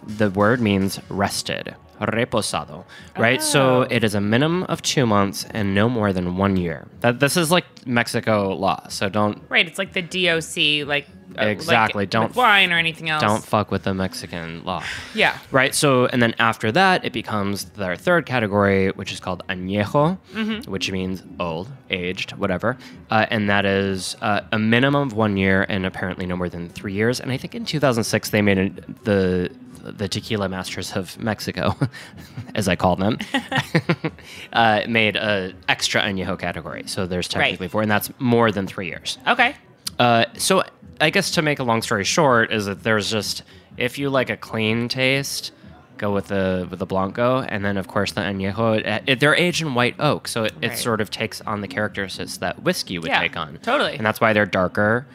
The 0.04 0.30
word 0.30 0.60
means 0.60 0.98
rested, 1.08 1.74
reposado, 2.06 2.84
right? 3.18 3.42
So 3.42 3.62
Oh. 3.82 3.86
it 3.90 4.04
is 4.04 4.14
a 4.14 4.20
minimum 4.20 4.64
of 4.64 4.82
two 4.82 5.06
months 5.06 5.46
and 5.50 5.74
no 5.74 5.88
more 5.88 6.12
than 6.12 6.36
one 6.36 6.56
year. 6.56 6.86
That 7.00 7.20
this 7.20 7.36
is 7.36 7.50
like 7.50 7.64
Mexico 7.86 8.54
law, 8.54 8.86
so 8.88 9.08
don't 9.08 9.42
Right, 9.48 9.66
it's 9.66 9.78
like 9.78 9.92
the 9.92 10.02
DOC, 10.02 10.84
like 10.86 11.06
uh, 11.40 11.46
Exactly, 11.46 12.02
like 12.02 12.10
don't- 12.10 12.34
wine 12.36 12.72
or 12.72 12.76
anything 12.78 13.08
else. 13.08 13.22
don't 13.22 13.42
fuck 13.42 13.70
with 13.70 13.84
the 13.84 13.94
Mexican 13.94 14.62
law. 14.64 14.82
Yeah. 15.14 15.38
Right. 15.50 15.74
So, 15.74 16.04
and 16.06 16.22
then 16.22 16.34
after 16.38 16.70
that, 16.72 17.06
it 17.06 17.12
becomes 17.14 17.64
their 17.70 17.96
third 17.96 18.26
category, 18.26 18.90
which 18.90 19.12
is 19.12 19.18
called 19.20 19.42
añejo, 19.48 20.18
Mm-hmm. 20.34 20.70
which 20.70 20.90
means 20.92 21.22
old, 21.40 21.68
aged, 21.88 22.32
whatever. 22.36 22.76
Uh, 23.10 23.24
and 23.30 23.48
that 23.48 23.64
is 23.64 24.14
uh, 24.20 24.42
a 24.52 24.58
minimum 24.58 25.08
of 25.08 25.14
one 25.14 25.38
year 25.38 25.64
and 25.70 25.86
apparently 25.86 26.26
no 26.26 26.36
more 26.36 26.50
than 26.50 26.68
three 26.68 26.92
years. 26.92 27.18
And 27.18 27.32
I 27.32 27.38
think 27.38 27.54
in 27.54 27.64
2006 27.64 28.28
they 28.28 28.42
made 28.42 28.58
it, 28.58 29.04
the 29.04 29.50
the 29.82 30.08
tequila 30.08 30.48
masters 30.48 30.92
of 30.92 31.18
Mexico, 31.18 31.76
as 32.54 32.68
I 32.68 32.76
call 32.76 32.96
them, 32.96 33.18
uh, 34.52 34.82
made 34.88 35.16
a 35.16 35.52
extra 35.68 36.00
añejo 36.02 36.38
category. 36.38 36.84
So 36.86 37.06
there's 37.06 37.28
technically 37.28 37.68
four, 37.68 37.82
and 37.82 37.90
that's 37.90 38.10
more 38.18 38.50
than 38.52 38.66
three 38.66 38.86
years. 38.86 39.18
Okay. 39.26 39.54
Uh, 39.98 40.24
so 40.36 40.62
I 41.00 41.10
guess 41.10 41.30
to 41.32 41.42
make 41.42 41.58
a 41.58 41.64
long 41.64 41.82
story 41.82 42.04
short 42.04 42.52
is 42.52 42.66
that 42.66 42.82
there's 42.82 43.10
just 43.10 43.42
if 43.76 43.98
you 43.98 44.10
like 44.10 44.30
a 44.30 44.36
clean 44.36 44.88
taste, 44.88 45.52
go 45.98 46.12
with 46.12 46.28
the 46.28 46.66
with 46.70 46.78
the 46.78 46.86
blanco, 46.86 47.40
and 47.40 47.64
then 47.64 47.76
of 47.76 47.88
course 47.88 48.12
the 48.12 48.20
añejo. 48.20 48.78
It, 48.84 49.02
it- 49.06 49.20
they're 49.20 49.34
aged 49.34 49.62
in 49.62 49.74
white 49.74 49.96
oak, 49.98 50.28
so 50.28 50.44
it, 50.44 50.52
Right. 50.62 50.72
it 50.72 50.78
sort 50.78 51.00
of 51.00 51.10
takes 51.10 51.40
on 51.42 51.60
the 51.60 51.68
characteristics 51.68 52.36
that 52.38 52.62
whiskey 52.62 52.98
would 52.98 53.08
Yeah, 53.08 53.20
take 53.20 53.36
on. 53.36 53.58
totally. 53.62 53.94
and 53.96 54.04
that's 54.06 54.20
why 54.20 54.32
they're 54.32 54.46
darker, 54.46 55.06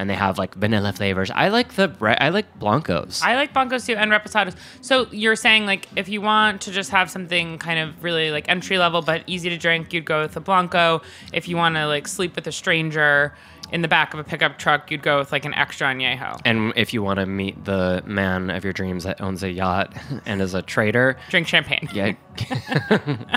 and 0.00 0.08
they 0.08 0.14
have 0.14 0.38
like 0.38 0.54
vanilla 0.54 0.94
flavors. 0.94 1.30
I 1.30 1.48
like 1.48 1.74
the 1.74 1.94
I 2.18 2.30
like 2.30 2.58
blancos. 2.58 3.20
I 3.22 3.34
like 3.36 3.52
blancos 3.52 3.84
too 3.84 3.94
and 3.96 4.10
reposados. 4.10 4.56
So 4.80 5.06
you're 5.12 5.36
saying 5.36 5.66
like 5.66 5.88
if 5.94 6.08
you 6.08 6.22
want 6.22 6.62
to 6.62 6.70
just 6.70 6.90
have 6.90 7.10
something 7.10 7.58
kind 7.58 7.78
of 7.78 8.02
really 8.02 8.30
like 8.30 8.48
entry 8.48 8.78
level 8.78 9.02
but 9.02 9.22
easy 9.26 9.50
to 9.50 9.58
drink, 9.58 9.92
you'd 9.92 10.06
go 10.06 10.22
with 10.22 10.34
a 10.36 10.40
blanco. 10.40 11.02
If 11.34 11.48
you 11.48 11.56
want 11.58 11.74
to 11.74 11.86
like 11.86 12.08
sleep 12.08 12.34
with 12.34 12.46
a 12.46 12.52
stranger 12.52 13.34
in 13.72 13.82
the 13.82 13.88
back 13.88 14.14
of 14.14 14.20
a 14.20 14.24
pickup 14.24 14.58
truck, 14.58 14.90
you'd 14.90 15.02
go 15.02 15.18
with 15.18 15.32
like 15.32 15.44
an 15.44 15.52
extra 15.52 15.86
añejo. 15.88 16.40
and 16.46 16.72
if 16.76 16.94
you 16.94 17.02
want 17.02 17.20
to 17.20 17.26
meet 17.26 17.62
the 17.66 18.02
man 18.06 18.48
of 18.48 18.64
your 18.64 18.72
dreams 18.72 19.04
that 19.04 19.20
owns 19.20 19.42
a 19.42 19.50
yacht 19.50 19.94
and 20.24 20.40
is 20.40 20.54
a 20.54 20.62
trader, 20.62 21.18
Drink 21.28 21.46
champagne. 21.46 21.88
Yeah. 21.92 22.12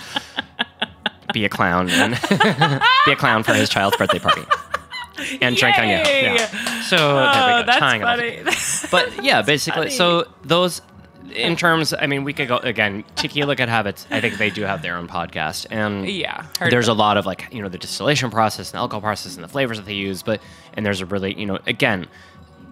be 1.33 1.43
a 1.43 1.49
clown 1.49 1.89
and 1.89 2.13
be 3.05 3.11
a 3.11 3.15
clown 3.17 3.43
for 3.43 3.53
his 3.53 3.67
child's 3.67 3.97
birthday 3.97 4.19
party. 4.19 4.43
And 5.41 5.55
drink 5.55 5.77
on 5.77 5.85
you. 5.89 5.95
Yay! 5.97 6.23
Yeah. 6.35 6.81
So 6.83 6.97
Oh, 6.97 7.31
there 7.33 7.55
we 7.55 7.61
go. 7.61 7.65
that's 7.67 7.79
Tying 7.79 8.01
funny. 8.01 8.43
But 8.91 9.23
yeah, 9.23 9.41
basically, 9.41 9.89
so 9.91 10.25
those 10.43 10.81
in 11.33 11.55
terms, 11.55 11.93
I 11.97 12.05
mean, 12.05 12.23
we 12.23 12.33
could 12.33 12.47
go 12.47 12.57
again. 12.57 13.03
Tequila 13.15 13.55
could 13.55 13.69
have 13.69 13.87
its. 13.87 14.05
I 14.11 14.21
think 14.21 14.37
they 14.37 14.49
do 14.49 14.63
have 14.63 14.81
their 14.81 14.97
own 14.97 15.07
podcast, 15.07 15.65
and 15.71 16.07
Yeah, 16.07 16.45
there's 16.69 16.87
a 16.87 16.93
lot 16.93 17.17
of 17.17 17.25
like 17.25 17.47
you 17.51 17.61
know 17.61 17.69
the 17.69 17.77
distillation 17.77 18.29
process 18.29 18.71
and 18.71 18.77
alcohol 18.77 19.01
process 19.01 19.35
and 19.35 19.43
the 19.43 19.47
flavors 19.47 19.77
that 19.77 19.85
they 19.85 19.93
use. 19.95 20.21
But 20.23 20.41
and 20.73 20.85
there's 20.85 21.01
a 21.01 21.05
really 21.05 21.33
you 21.39 21.45
know 21.45 21.59
again, 21.65 22.07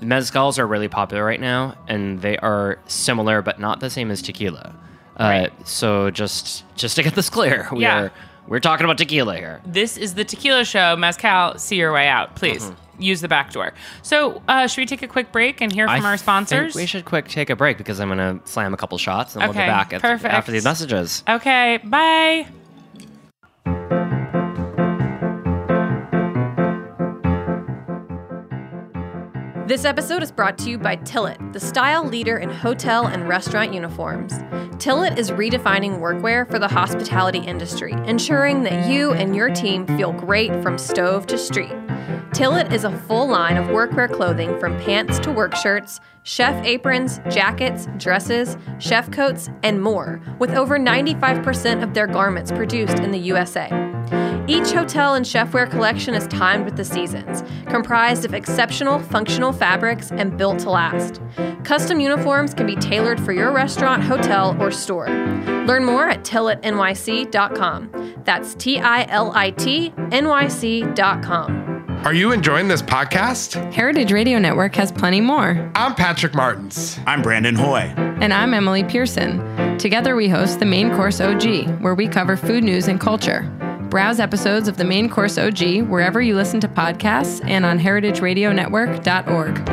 mezcals 0.02 0.60
are 0.60 0.68
really 0.68 0.88
popular 0.88 1.24
right 1.24 1.40
now, 1.40 1.76
and 1.88 2.22
they 2.22 2.38
are 2.38 2.80
similar 2.88 3.42
but 3.42 3.60
not 3.60 3.80
the 3.80 3.90
same 3.90 4.12
as 4.12 4.22
tequila. 4.22 4.76
Uh, 5.20 5.24
Right. 5.24 5.68
so 5.68 6.10
just 6.12 6.64
just 6.76 6.96
to 6.98 7.04
get 7.04 7.16
this 7.16 7.30
clear, 7.30 7.68
we 7.72 7.82
Yeah. 7.84 8.00
are 8.04 8.12
we're 8.48 8.60
talking 8.60 8.84
about 8.86 8.98
tequila 8.98 9.38
here. 9.38 9.62
This 9.66 9.98
is 9.98 10.16
the 10.16 10.24
tequila 10.26 10.66
show. 10.66 10.96
Mezcal, 10.96 11.58
see 11.58 11.76
your 11.78 11.94
way 11.94 12.08
out. 12.08 12.36
Please 12.36 12.64
Mm-hmm. 12.64 13.02
use 13.02 13.22
the 13.22 13.28
back 13.28 13.52
door. 13.52 13.74
So, 14.04 14.42
uh, 14.48 14.68
should 14.68 14.82
we 14.82 14.86
take 14.86 15.02
a 15.02 15.08
quick 15.08 15.32
break 15.32 15.62
and 15.62 15.72
hear 15.72 15.88
from 15.88 16.06
our 16.06 16.18
sponsors? 16.18 16.76
We 16.76 16.86
should 16.86 17.06
quick 17.06 17.28
take 17.28 17.50
a 17.50 17.56
break 17.56 17.78
because 17.78 18.00
I'm 18.00 18.10
gonna 18.10 18.40
slam 18.46 18.74
a 18.74 18.78
couple 18.78 18.98
shots 18.98 19.36
and 19.36 19.42
we'll 19.42 19.52
Okay, 19.52 19.62
be 19.66 19.68
back 19.68 19.94
at, 19.94 20.04
after 20.04 20.52
these 20.52 20.64
messages. 20.64 21.24
Okay, 21.28 21.80
bye. 21.84 22.48
This 29.72 29.86
episode 29.86 30.22
is 30.22 30.34
brought 30.34 30.58
to 30.58 30.70
you 30.70 30.78
by 30.78 30.98
Tillit, 30.98 31.54
the 31.54 31.60
style 31.62 32.04
leader 32.04 32.38
in 32.38 32.50
hotel 32.50 33.08
and 33.08 33.26
restaurant 33.26 33.74
uniforms. 33.74 34.34
Tillit 34.84 35.18
is 35.18 35.32
redefining 35.32 36.02
workwear 36.02 36.46
for 36.52 36.60
the 36.60 36.68
hospitality 36.68 37.40
industry, 37.40 37.94
ensuring 38.06 38.64
that 38.64 38.90
you 38.90 39.14
and 39.14 39.34
your 39.34 39.50
team 39.50 39.88
feel 39.88 40.12
great 40.12 40.52
from 40.62 40.78
stove 40.78 41.26
to 41.28 41.38
street. 41.38 41.72
Tillit 42.34 42.74
is 42.74 42.84
a 42.84 42.92
full 42.92 43.30
line 43.30 43.56
of 43.56 43.68
workwear 43.68 44.12
clothing 44.12 44.60
from 44.60 44.78
pants 44.82 45.20
to 45.20 45.32
work 45.32 45.56
shirts, 45.56 46.02
chef 46.24 46.66
aprons, 46.66 47.22
jackets, 47.30 47.88
dresses, 47.96 48.58
chef 48.80 49.10
coats, 49.10 49.50
and 49.64 49.82
more, 49.82 50.22
with 50.38 50.52
over 50.52 50.78
95% 50.78 51.82
of 51.82 51.94
their 51.94 52.08
garments 52.08 52.52
produced 52.52 53.00
in 53.00 53.12
the 53.12 53.20
USA. 53.20 53.91
Each 54.52 54.74
hotel 54.74 55.16
and 55.16 55.26
chefware 55.26 55.72
collection 55.72 56.14
is 56.14 56.28
timed 56.28 56.66
with 56.66 56.76
the 56.76 56.84
seasons, 56.84 57.42
comprised 57.68 58.26
of 58.26 58.34
exceptional 58.34 59.00
functional 59.00 59.54
fabrics 59.54 60.12
and 60.12 60.38
built 60.38 60.60
to 60.60 60.70
last. 60.70 61.22
Custom 61.64 62.02
uniforms 62.02 62.54
can 62.54 62.68
be 62.68 62.76
tailored 62.76 63.18
for 63.18 63.32
your 63.32 63.54
restaurant, 63.54 64.04
hotel, 64.04 64.62
or 64.62 64.70
store. 64.70 65.08
Learn 65.08 65.86
more 65.86 66.10
at 66.10 66.26
tillitnyc.com. 66.26 68.16
That's 68.26 68.54
T 68.56 68.78
I 68.78 69.06
L 69.06 69.32
I 69.34 69.52
T 69.52 69.94
N 70.12 70.28
Y 70.28 70.50
C.com. 70.50 72.02
Are 72.04 72.14
you 72.14 72.34
enjoying 72.34 72.68
this 72.68 72.82
podcast? 72.82 73.72
Heritage 73.72 74.12
Radio 74.12 74.38
Network 74.38 74.76
has 74.76 74.92
plenty 74.92 75.22
more. 75.22 75.72
I'm 75.76 75.96
Patrick 75.96 76.36
Martins. 76.36 77.00
I'm 77.08 77.22
Brandon 77.22 77.56
Hoy. 77.56 77.94
And 78.20 78.34
I'm 78.34 78.54
Emily 78.54 78.84
Pearson. 78.84 79.78
Together 79.78 80.18
we 80.18 80.28
host 80.28 80.60
the 80.60 80.66
Main 80.66 80.94
Course 80.94 81.22
OG, 81.22 81.80
where 81.80 81.96
we 81.96 82.10
cover 82.10 82.36
food 82.36 82.66
news 82.66 82.90
and 82.90 83.00
culture. 83.00 83.50
Browse 83.92 84.22
episodes 84.22 84.70
of 84.70 84.78
the 84.78 84.86
Main 84.86 85.10
Course 85.10 85.38
OG 85.38 85.82
wherever 85.90 86.22
you 86.22 86.34
listen 86.34 86.62
to 86.62 86.70
podcasts 86.70 87.44
and 87.44 87.66
on 87.66 87.78
heritageradionetwork.org. 87.78 89.70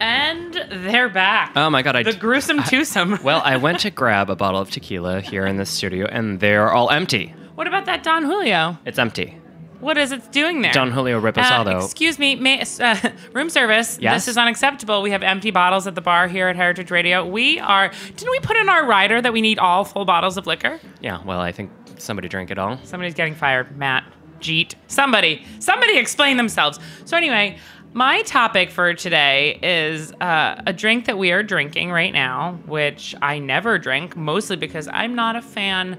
And 0.00 0.54
they're 0.70 1.08
back. 1.08 1.50
Oh 1.56 1.68
my 1.68 1.82
god! 1.82 1.96
I 1.96 2.04
the 2.04 2.12
gruesome 2.12 2.62
twosome. 2.62 3.18
well, 3.24 3.42
I 3.44 3.56
went 3.56 3.80
to 3.80 3.90
grab 3.90 4.30
a 4.30 4.36
bottle 4.36 4.60
of 4.60 4.70
tequila 4.70 5.20
here 5.20 5.46
in 5.46 5.56
the 5.56 5.66
studio, 5.66 6.06
and 6.06 6.38
they're 6.38 6.72
all 6.72 6.90
empty. 6.90 7.34
what 7.56 7.66
about 7.66 7.86
that 7.86 8.04
Don 8.04 8.22
Julio? 8.22 8.78
It's 8.84 9.00
empty. 9.00 9.41
What 9.82 9.98
is 9.98 10.12
it 10.12 10.30
doing 10.30 10.62
there? 10.62 10.72
Don 10.72 10.92
Julio 10.92 11.20
Reposado. 11.20 11.74
Uh, 11.74 11.84
excuse 11.84 12.16
me, 12.16 12.36
may, 12.36 12.64
uh, 12.80 13.10
room 13.32 13.50
service. 13.50 13.98
Yes? 14.00 14.14
This 14.14 14.28
is 14.28 14.38
unacceptable. 14.38 15.02
We 15.02 15.10
have 15.10 15.24
empty 15.24 15.50
bottles 15.50 15.88
at 15.88 15.96
the 15.96 16.00
bar 16.00 16.28
here 16.28 16.46
at 16.46 16.54
Heritage 16.54 16.92
Radio. 16.92 17.26
We 17.26 17.58
are. 17.58 17.90
Didn't 18.16 18.30
we 18.30 18.38
put 18.38 18.56
in 18.56 18.68
our 18.68 18.86
rider 18.86 19.20
that 19.20 19.32
we 19.32 19.40
need 19.40 19.58
all 19.58 19.84
full 19.84 20.04
bottles 20.04 20.36
of 20.36 20.46
liquor? 20.46 20.78
Yeah, 21.00 21.20
well, 21.24 21.40
I 21.40 21.50
think 21.50 21.72
somebody 21.98 22.28
drink 22.28 22.52
it 22.52 22.58
all. 22.58 22.78
Somebody's 22.84 23.14
getting 23.14 23.34
fired. 23.34 23.76
Matt, 23.76 24.04
Jeet, 24.38 24.76
somebody, 24.86 25.44
somebody 25.58 25.98
explain 25.98 26.36
themselves. 26.36 26.78
So 27.04 27.16
anyway, 27.16 27.58
my 27.92 28.22
topic 28.22 28.70
for 28.70 28.94
today 28.94 29.58
is 29.64 30.12
uh, 30.20 30.62
a 30.64 30.72
drink 30.72 31.06
that 31.06 31.18
we 31.18 31.32
are 31.32 31.42
drinking 31.42 31.90
right 31.90 32.12
now, 32.12 32.60
which 32.66 33.16
I 33.20 33.40
never 33.40 33.80
drink, 33.80 34.16
mostly 34.16 34.54
because 34.54 34.86
I'm 34.86 35.16
not 35.16 35.34
a 35.34 35.42
fan 35.42 35.98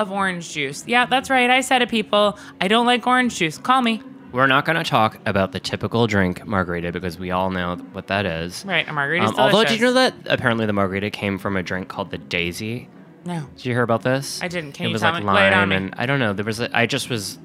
of 0.00 0.10
orange 0.10 0.50
juice. 0.52 0.84
Yeah, 0.86 1.06
that's 1.06 1.30
right. 1.30 1.50
I 1.50 1.60
said 1.60 1.80
to 1.80 1.86
people. 1.86 2.38
I 2.60 2.68
don't 2.68 2.86
like 2.86 3.06
orange 3.06 3.36
juice. 3.36 3.58
Call 3.58 3.82
me. 3.82 4.02
We're 4.32 4.46
not 4.46 4.64
going 4.64 4.76
to 4.78 4.88
talk 4.88 5.18
about 5.26 5.52
the 5.52 5.58
typical 5.60 6.06
drink 6.06 6.46
margarita 6.46 6.92
because 6.92 7.18
we 7.18 7.32
all 7.32 7.50
know 7.50 7.76
what 7.92 8.06
that 8.06 8.26
is. 8.26 8.64
Right, 8.64 8.88
a 8.88 8.92
margarita. 8.92 9.26
Um, 9.26 9.34
although, 9.36 9.64
did 9.64 9.78
you 9.80 9.86
know 9.86 9.92
that 9.94 10.14
apparently 10.26 10.66
the 10.66 10.72
margarita 10.72 11.10
came 11.10 11.36
from 11.36 11.56
a 11.56 11.62
drink 11.62 11.88
called 11.88 12.10
the 12.10 12.18
Daisy? 12.18 12.88
No. 13.24 13.44
Did 13.56 13.66
you 13.66 13.74
hear 13.74 13.82
about 13.82 14.02
this? 14.02 14.40
I 14.42 14.48
didn't. 14.48 14.72
Can 14.72 14.86
it 14.86 14.88
you 14.90 14.92
was 14.94 15.02
tell 15.02 15.12
like 15.12 15.24
me- 15.24 15.30
lay 15.30 15.48
it 15.48 15.52
on 15.52 15.70
lime 15.70 15.72
and 15.72 15.94
I 15.98 16.06
don't 16.06 16.20
know. 16.20 16.32
There 16.32 16.44
was 16.44 16.60
a, 16.60 16.74
I 16.76 16.86
just 16.86 17.10
was 17.10 17.38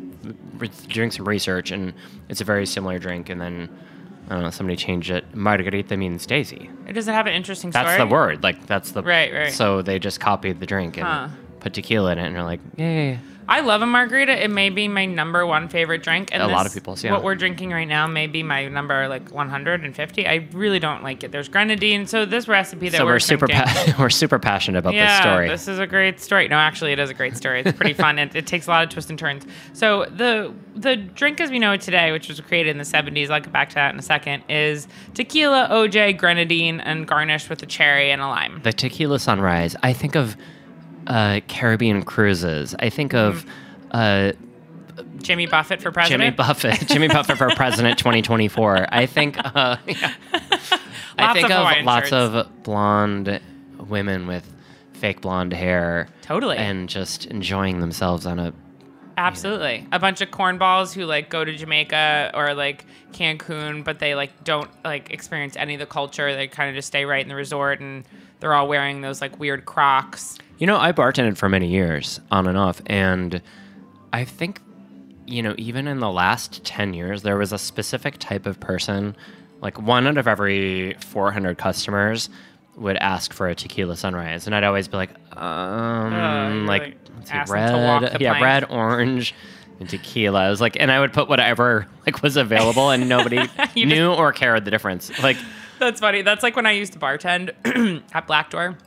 doing 0.87 1.11
some 1.11 1.27
research 1.27 1.71
and 1.71 1.93
it's 2.29 2.39
a 2.39 2.45
very 2.45 2.65
similar 2.65 2.99
drink. 2.99 3.29
And 3.29 3.41
then 3.41 3.69
I 4.29 4.35
don't 4.35 4.43
know. 4.43 4.51
Somebody 4.51 4.77
changed 4.77 5.09
it. 5.09 5.35
Margarita 5.35 5.97
means 5.97 6.25
Daisy. 6.25 6.69
It 6.87 6.93
Does 6.93 7.07
it 7.07 7.11
have 7.13 7.27
an 7.27 7.33
interesting 7.33 7.71
story? 7.71 7.85
That's 7.85 7.97
the 7.97 8.07
word. 8.07 8.41
Like 8.43 8.65
that's 8.67 8.91
the 8.91 9.01
Right, 9.03 9.33
right. 9.33 9.51
So 9.51 9.81
they 9.81 9.99
just 9.99 10.19
copied 10.19 10.59
the 10.59 10.65
drink 10.65 10.97
and 10.97 11.05
Huh. 11.07 11.27
Put 11.65 11.73
tequila 11.73 12.11
in 12.11 12.19
it, 12.19 12.27
and 12.27 12.35
they're 12.35 12.43
like, 12.43 12.59
yay. 12.77 13.17
I 13.47 13.59
love 13.61 13.81
a 13.83 13.85
margarita. 13.87 14.43
It 14.43 14.49
may 14.49 14.69
be 14.71 14.87
my 14.87 15.05
number 15.05 15.45
one 15.45 15.67
favorite 15.67 16.01
drink. 16.03 16.29
And 16.31 16.41
A 16.41 16.47
lot 16.47 16.63
this- 16.63 16.71
of 16.73 16.79
people's, 16.81 17.03
yeah. 17.03 17.11
What 17.11 17.23
we're 17.23 17.35
drinking 17.35 17.71
right 17.71 17.87
now 17.87 18.05
may 18.07 18.25
be 18.27 18.41
my 18.43 18.67
number 18.67 19.07
like 19.07 19.31
150. 19.31 20.27
I 20.27 20.47
really 20.51 20.79
don't 20.79 21.03
like 21.03 21.23
it. 21.23 21.31
There's 21.31 21.47
grenadine. 21.47 22.05
So 22.07 22.25
this 22.25 22.47
recipe 22.47 22.89
that 22.89 22.97
So 22.97 23.05
we're, 23.05 23.13
we're 23.13 23.19
super 23.19 23.45
drinking- 23.47 23.93
pa- 23.93 23.95
we're 23.99 24.09
super 24.09 24.39
passionate 24.39 24.79
about 24.79 24.93
yeah, 24.95 25.17
this 25.17 25.21
story. 25.21 25.47
this 25.47 25.67
is 25.67 25.77
a 25.79 25.85
great 25.87 26.19
story. 26.19 26.47
No, 26.47 26.55
actually, 26.57 26.91
it 26.91 26.97
is 26.99 27.09
a 27.11 27.13
great 27.15 27.35
story. 27.37 27.61
It's 27.61 27.75
pretty 27.77 27.93
fun. 27.93 28.17
It, 28.19 28.35
it 28.35 28.47
takes 28.47 28.65
a 28.65 28.69
lot 28.71 28.83
of 28.83 28.89
twists 28.89 29.09
and 29.11 29.17
turns. 29.19 29.43
So 29.73 30.05
the 30.05 30.51
the 30.75 30.95
drink 30.95 31.39
as 31.39 31.49
we 31.51 31.59
know 31.59 31.71
it 31.73 31.81
today, 31.81 32.11
which 32.11 32.27
was 32.27 32.39
created 32.41 32.71
in 32.71 32.77
the 32.79 32.83
70s, 32.83 33.29
I'll 33.29 33.39
get 33.41 33.51
back 33.53 33.69
to 33.69 33.75
that 33.75 33.93
in 33.93 33.99
a 33.99 34.03
second, 34.03 34.43
is 34.49 34.87
tequila, 35.13 35.67
OJ, 35.71 36.17
grenadine, 36.17 36.79
and 36.79 37.07
garnished 37.07 37.49
with 37.51 37.61
a 37.63 37.65
cherry 37.67 38.09
and 38.11 38.21
a 38.23 38.27
lime. 38.27 38.61
the 38.63 38.73
tequila 38.73 39.19
sunrise. 39.19 39.75
I 39.83 39.93
think 39.93 40.15
of 40.15 40.35
uh, 41.07 41.41
Caribbean 41.47 42.03
cruises. 42.03 42.75
I 42.79 42.89
think 42.89 43.13
of 43.13 43.45
uh, 43.91 44.33
Jimmy 45.17 45.45
Buffett 45.45 45.81
for 45.81 45.91
president. 45.91 46.21
Jimmy. 46.21 46.35
Buffett. 46.35 46.79
Jimmy 46.87 47.07
Buffett 47.07 47.37
for 47.37 47.49
president 47.55 47.97
2024. 47.97 48.87
I 48.89 49.05
think. 49.05 49.37
Uh, 49.37 49.77
yeah. 49.87 50.13
I 51.17 51.33
think 51.33 51.49
of 51.49 51.65
of, 51.65 51.85
lots 51.85 52.09
shirts. 52.09 52.35
of 52.35 52.63
blonde 52.63 53.41
women 53.79 54.27
with 54.27 54.51
fake 54.93 55.21
blonde 55.21 55.53
hair. 55.53 56.07
Totally. 56.21 56.57
And 56.57 56.89
just 56.89 57.25
enjoying 57.25 57.79
themselves 57.79 58.25
on 58.25 58.39
a. 58.39 58.53
Absolutely. 59.17 59.87
A 59.93 59.99
bunch 59.99 60.19
of 60.19 60.29
cornballs 60.29 60.93
who 60.93 61.05
like 61.05 61.29
go 61.29 61.45
to 61.45 61.55
Jamaica 61.55 62.31
or 62.33 62.53
like 62.53 62.85
Cancun, 63.13 63.83
but 63.83 63.99
they 63.99 64.13
like 64.13 64.43
don't 64.43 64.69
like 64.83 65.09
experience 65.09 65.55
any 65.55 65.73
of 65.73 65.79
the 65.79 65.85
culture. 65.85 66.35
They 66.35 66.47
kind 66.47 66.69
of 66.69 66.75
just 66.75 66.89
stay 66.89 67.05
right 67.05 67.21
in 67.21 67.29
the 67.29 67.35
resort 67.35 67.79
and 67.79 68.03
they're 68.41 68.53
all 68.53 68.67
wearing 68.67 69.01
those 69.01 69.21
like 69.21 69.39
weird 69.39 69.65
Crocs. 69.65 70.37
You 70.57 70.67
know, 70.67 70.77
I 70.77 70.91
bartended 70.91 71.37
for 71.37 71.49
many 71.49 71.67
years, 71.67 72.19
on 72.31 72.47
and 72.47 72.57
off, 72.57 72.81
and 72.85 73.41
I 74.13 74.23
think, 74.23 74.61
you 75.25 75.41
know, 75.43 75.53
even 75.57 75.87
in 75.87 75.99
the 75.99 76.09
last 76.09 76.63
10 76.63 76.93
years, 76.93 77.23
there 77.23 77.37
was 77.37 77.51
a 77.51 77.57
specific 77.57 78.17
type 78.19 78.45
of 78.45 78.59
person, 78.59 79.15
like 79.61 79.81
one 79.81 80.07
out 80.07 80.17
of 80.17 80.27
every 80.27 80.93
400 80.99 81.57
customers 81.57 82.29
would 82.77 82.97
ask 82.97 83.33
for 83.33 83.47
a 83.47 83.55
tequila 83.55 83.97
sunrise. 83.97 84.47
And 84.47 84.55
I'd 84.55 84.63
always 84.63 84.87
be 84.87 84.97
like, 84.97 85.11
um, 85.37 86.11
you're 86.13 86.65
like, 86.67 86.81
like, 86.81 86.97
see, 87.23 87.33
ask 87.33 87.51
them 87.51 87.71
to 87.73 87.77
walk 87.85 88.01
red, 88.03 88.21
yeah, 88.21 88.31
plank. 88.37 88.43
red, 88.43 88.63
orange, 88.69 89.35
and 89.79 89.89
tequila. 89.89 90.45
I 90.45 90.49
was 90.49 90.61
like, 90.61 90.77
and 90.79 90.91
I 90.91 90.99
would 90.99 91.11
put 91.13 91.27
whatever 91.27 91.87
like 92.05 92.21
was 92.21 92.37
available, 92.37 92.91
and 92.91 93.09
nobody 93.09 93.39
knew 93.75 94.13
or 94.13 94.31
cared 94.31 94.63
the 94.65 94.71
difference. 94.71 95.11
Like, 95.21 95.37
That's 95.79 95.99
funny. 95.99 96.21
That's 96.21 96.43
like 96.43 96.55
when 96.55 96.65
I 96.65 96.71
used 96.71 96.93
to 96.93 96.99
bartend 96.99 97.51
at 98.13 98.27
Black 98.27 98.49
Door. 98.49 98.77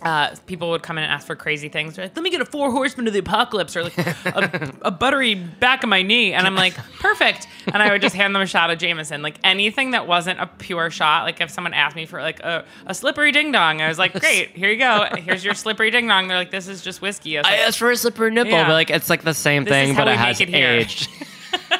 Uh, 0.00 0.32
people 0.46 0.70
would 0.70 0.82
come 0.84 0.96
in 0.96 1.02
and 1.02 1.12
ask 1.12 1.26
for 1.26 1.34
crazy 1.34 1.68
things. 1.68 1.96
They're 1.96 2.04
like, 2.04 2.14
"Let 2.16 2.22
me 2.22 2.30
get 2.30 2.40
a 2.40 2.44
Four 2.44 2.70
Horsemen 2.70 3.08
of 3.08 3.12
the 3.12 3.18
Apocalypse," 3.18 3.76
or 3.76 3.82
like 3.82 3.98
a, 3.98 4.72
a 4.82 4.90
buttery 4.92 5.34
back 5.34 5.82
of 5.82 5.88
my 5.88 6.02
knee, 6.02 6.32
and 6.32 6.46
I'm 6.46 6.54
like, 6.54 6.74
"Perfect!" 7.00 7.48
And 7.66 7.82
I 7.82 7.90
would 7.90 8.00
just 8.00 8.14
hand 8.14 8.32
them 8.32 8.40
a 8.42 8.46
shot 8.46 8.70
of 8.70 8.78
Jameson, 8.78 9.22
like 9.22 9.40
anything 9.42 9.90
that 9.90 10.06
wasn't 10.06 10.38
a 10.38 10.46
pure 10.46 10.90
shot. 10.90 11.24
Like 11.24 11.40
if 11.40 11.50
someone 11.50 11.74
asked 11.74 11.96
me 11.96 12.06
for 12.06 12.20
like 12.22 12.38
a, 12.40 12.64
a 12.86 12.94
slippery 12.94 13.32
ding 13.32 13.50
dong, 13.50 13.80
I 13.80 13.88
was 13.88 13.98
like, 13.98 14.12
"Great, 14.18 14.50
here 14.50 14.70
you 14.70 14.78
go. 14.78 15.08
Here's 15.16 15.44
your 15.44 15.54
slippery 15.54 15.90
ding 15.90 16.06
dong." 16.06 16.28
They're 16.28 16.36
like, 16.36 16.52
"This 16.52 16.68
is 16.68 16.80
just 16.80 17.02
whiskey." 17.02 17.36
I 17.36 17.40
was 17.40 17.46
I 17.48 17.50
like, 17.50 17.60
asked 17.66 17.78
for 17.80 17.90
a 17.90 17.96
slippery 17.96 18.30
nipple, 18.30 18.52
Yeah. 18.52 18.66
but 18.68 18.74
like 18.74 18.90
it's 18.90 19.10
like 19.10 19.22
the 19.22 19.34
same 19.34 19.64
This 19.64 19.72
thing, 19.72 19.96
but 19.96 20.06
it 20.06 20.16
has 20.16 20.40
it 20.40 20.54
aged. 20.54 21.08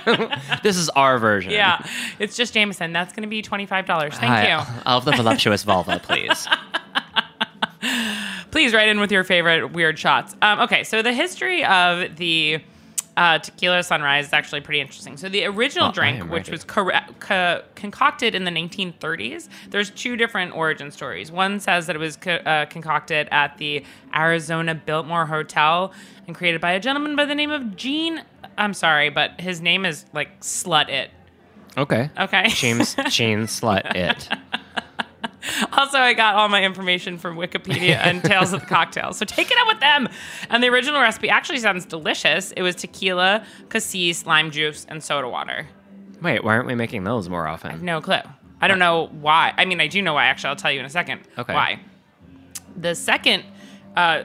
this 0.65 0.77
is 0.77 0.89
our 0.91 1.19
version. 1.21 1.53
"Yeah, 1.53 1.87
it's 2.19 2.37
just 2.37 2.53
Jameson. 2.53 2.93
That's 2.93 3.13
going 3.13 3.23
to 3.23 3.29
be 3.29 3.43
twenty 3.43 3.67
five 3.67 3.87
dollars. 3.87 4.15
Thank 4.15 4.33
Hi, 4.33 4.49
you." 4.49 4.83
I'll 4.85 5.01
have 5.01 5.05
the 5.05 5.13
voluptuous 5.13 5.63
vulva, 5.63 6.01
please. 6.03 6.49
please 8.51 8.73
write 8.75 8.89
in 8.89 9.01
with 9.01 9.13
your 9.13 9.25
favorite 9.25 9.73
weird 9.73 9.99
shots. 9.99 10.35
Um, 10.43 10.61
okay, 10.61 10.85
so 10.85 11.03
the 11.03 11.13
history 11.13 11.65
of 11.65 12.17
the 12.17 12.61
uh, 13.17 13.39
tequila 13.39 13.83
sunrise 13.83 14.27
is 14.29 14.33
actually 14.33 14.61
pretty 14.61 14.81
interesting. 14.81 15.17
So 15.17 15.29
the 15.29 15.45
original 15.47 15.89
Oh, 15.89 15.93
drink, 15.93 16.31
which 16.31 16.49
was 16.51 16.63
co- 16.65 16.91
concocted 17.75 18.35
in 18.37 18.45
the 18.45 18.51
1930s, 18.53 19.49
there's 19.71 19.91
two 19.91 20.17
different 20.17 20.55
origin 20.55 20.91
stories. 20.93 21.33
One 21.33 21.59
says 21.59 21.87
that 21.89 21.97
it 21.97 21.99
was 21.99 22.17
co- 22.17 22.35
uh, 22.37 22.67
concocted 22.67 23.29
at 23.33 23.59
the 23.59 23.85
Arizona 24.15 24.75
Biltmore 24.77 25.27
Hotel 25.27 25.93
and 26.29 26.37
created 26.37 26.61
by 26.61 26.73
a 26.73 26.81
gentleman 26.81 27.17
by 27.17 27.25
the 27.25 27.35
name 27.35 27.51
of 27.51 27.75
Gene. 27.75 28.23
I'm 28.57 28.73
sorry, 28.75 29.09
but 29.11 29.41
his 29.41 29.61
name 29.61 29.85
is 29.85 30.05
like 30.13 30.41
Slut 30.41 30.89
It. 30.89 31.11
Okay. 31.77 32.11
Okay. 32.19 32.49
James 32.49 32.97
Sheen 33.09 33.41
slut 33.43 33.95
it. 33.95 34.29
Also, 35.73 35.99
I 35.99 36.15
got 36.15 36.35
all 36.35 36.49
my 36.49 36.63
information 36.63 37.19
from 37.19 37.37
Wikipedia 37.37 37.97
and 37.97 38.23
Tales 38.25 38.53
of 38.53 38.61
the 38.61 38.67
Cocktail. 38.67 39.13
So 39.13 39.25
take 39.25 39.51
it 39.51 39.59
up 39.59 39.69
with 39.69 39.81
them. 39.81 40.09
And 40.51 40.63
the 40.63 40.69
original 40.69 41.01
recipe 41.01 41.29
actually 41.29 41.59
sounds 41.59 41.85
delicious. 41.85 42.53
It 42.53 42.63
was 42.63 42.75
tequila, 42.75 43.45
cassis, 43.69 44.27
lime 44.27 44.51
juice, 44.51 44.87
and 44.89 45.03
soda 45.03 45.29
water. 45.29 45.69
Wait, 46.23 46.43
why 46.43 46.55
aren't 46.55 46.67
we 46.67 46.75
making 46.75 47.05
those 47.05 47.29
more 47.29 47.47
often? 47.47 47.85
No 47.85 48.01
clue. 48.01 48.21
I 48.61 48.69
don't 48.69 48.79
know 48.79 49.09
why. 49.21 49.55
I 49.57 49.65
mean, 49.65 49.81
I 49.81 49.87
do 49.87 50.03
know 50.03 50.15
why. 50.15 50.25
Actually, 50.25 50.51
I'll 50.51 50.57
tell 50.57 50.73
you 50.73 50.81
in 50.81 50.87
a 50.87 50.91
second. 50.91 51.21
Okay. 51.37 51.55
Why? 51.55 51.81
The 52.77 52.95
second 52.95 53.45
uh, 53.97 54.25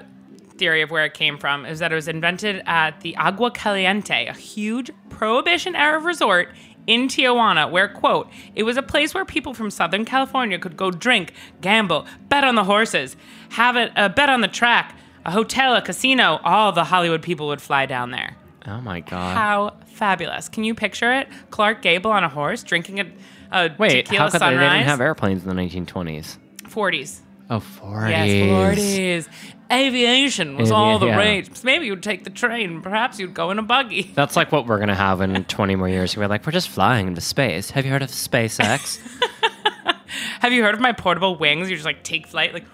theory 0.58 0.82
of 0.82 0.92
where 0.92 1.06
it 1.06 1.14
came 1.14 1.38
from 1.38 1.66
is 1.66 1.80
that 1.80 1.92
it 1.92 1.96
was 1.96 2.08
invented 2.08 2.64
at 2.66 3.02
the 3.02 3.16
Agua 3.18 3.52
Caliente, 3.52 4.26
a 4.28 4.34
huge 4.34 4.92
Prohibition 5.10 5.76
era 5.76 6.00
resort 6.00 6.50
in 6.88 7.08
Tijuana, 7.08 7.69
where, 7.69 7.88
quote, 7.88 8.30
it 8.56 8.63
was 8.63 8.78
a 8.78 8.82
place 8.84 9.13
where 9.13 9.26
people 9.26 9.54
from 9.54 9.69
Southern 9.69 10.06
California 10.06 10.60
could 10.60 10.78
go 10.78 10.91
drink, 10.91 11.34
gamble, 11.62 12.06
bet 12.30 12.43
on 12.43 12.56
the 12.56 12.63
horses, 12.63 13.15
have 13.50 13.76
a 13.76 13.98
uh, 14.00 14.10
bet 14.10 14.30
on 14.30 14.41
the 14.41 14.48
track, 14.48 14.96
a 15.26 15.32
hotel, 15.32 15.76
a 15.76 15.82
casino. 15.82 16.39
All 16.43 16.72
the 16.72 16.86
Hollywood 16.86 17.22
people 17.22 17.48
would 17.48 17.62
fly 17.62 17.86
down 17.86 18.12
there. 18.12 18.36
Oh 18.67 18.82
my 18.82 19.02
god. 19.02 19.36
How 19.36 19.74
fabulous. 19.86 20.50
Can 20.50 20.63
you 20.63 20.74
picture 20.74 21.13
it? 21.13 21.28
Clark 21.50 21.82
Gable 21.82 22.12
on 22.12 22.24
a 22.24 22.30
horse 22.30 22.63
drinking 22.63 23.00
a, 23.00 23.12
a 23.52 23.69
Wait, 23.78 24.06
tequila 24.06 24.24
how 24.26 24.30
could 24.30 24.41
they, 24.41 24.50
they 24.50 24.69
didn't 24.69 24.84
have 24.86 25.02
airplanes 25.02 25.43
in 25.43 25.50
the 25.50 25.62
1920s? 25.62 26.38
40s. 26.63 27.19
Oh, 27.49 27.60
40s. 27.60 28.10
Yes, 28.10 29.27
40s. 29.27 29.27
Aviation 29.71 30.56
was 30.56 30.71
all 30.71 30.99
the 30.99 31.08
yeah. 31.08 31.17
rage. 31.17 31.63
Maybe 31.63 31.88
you'd 31.88 32.03
take 32.03 32.23
the 32.23 32.29
train. 32.29 32.82
Perhaps 32.82 33.19
you'd 33.19 33.34
go 33.34 33.49
in 33.49 33.58
a 33.58 33.63
buggy. 33.63 34.03
That's 34.15 34.36
like 34.36 34.51
what 34.51 34.67
we're 34.67 34.79
gonna 34.79 34.95
have 34.95 35.21
in 35.21 35.43
20 35.43 35.75
more 35.75 35.89
years. 35.89 36.15
We're 36.15 36.27
like, 36.27 36.45
we're 36.45 36.51
just 36.51 36.69
flying 36.69 37.08
into 37.08 37.21
space. 37.21 37.71
Have 37.71 37.86
you 37.86 37.91
heard 37.91 38.03
of 38.03 38.10
SpaceX? 38.10 38.99
Have 40.41 40.53
you 40.53 40.62
heard 40.62 40.75
of 40.75 40.82
my 40.82 40.91
portable 40.91 41.38
wings? 41.38 41.69
You 41.69 41.75
just 41.75 41.86
like 41.86 42.03
take 42.03 42.27
flight, 42.27 42.53
like 42.53 42.65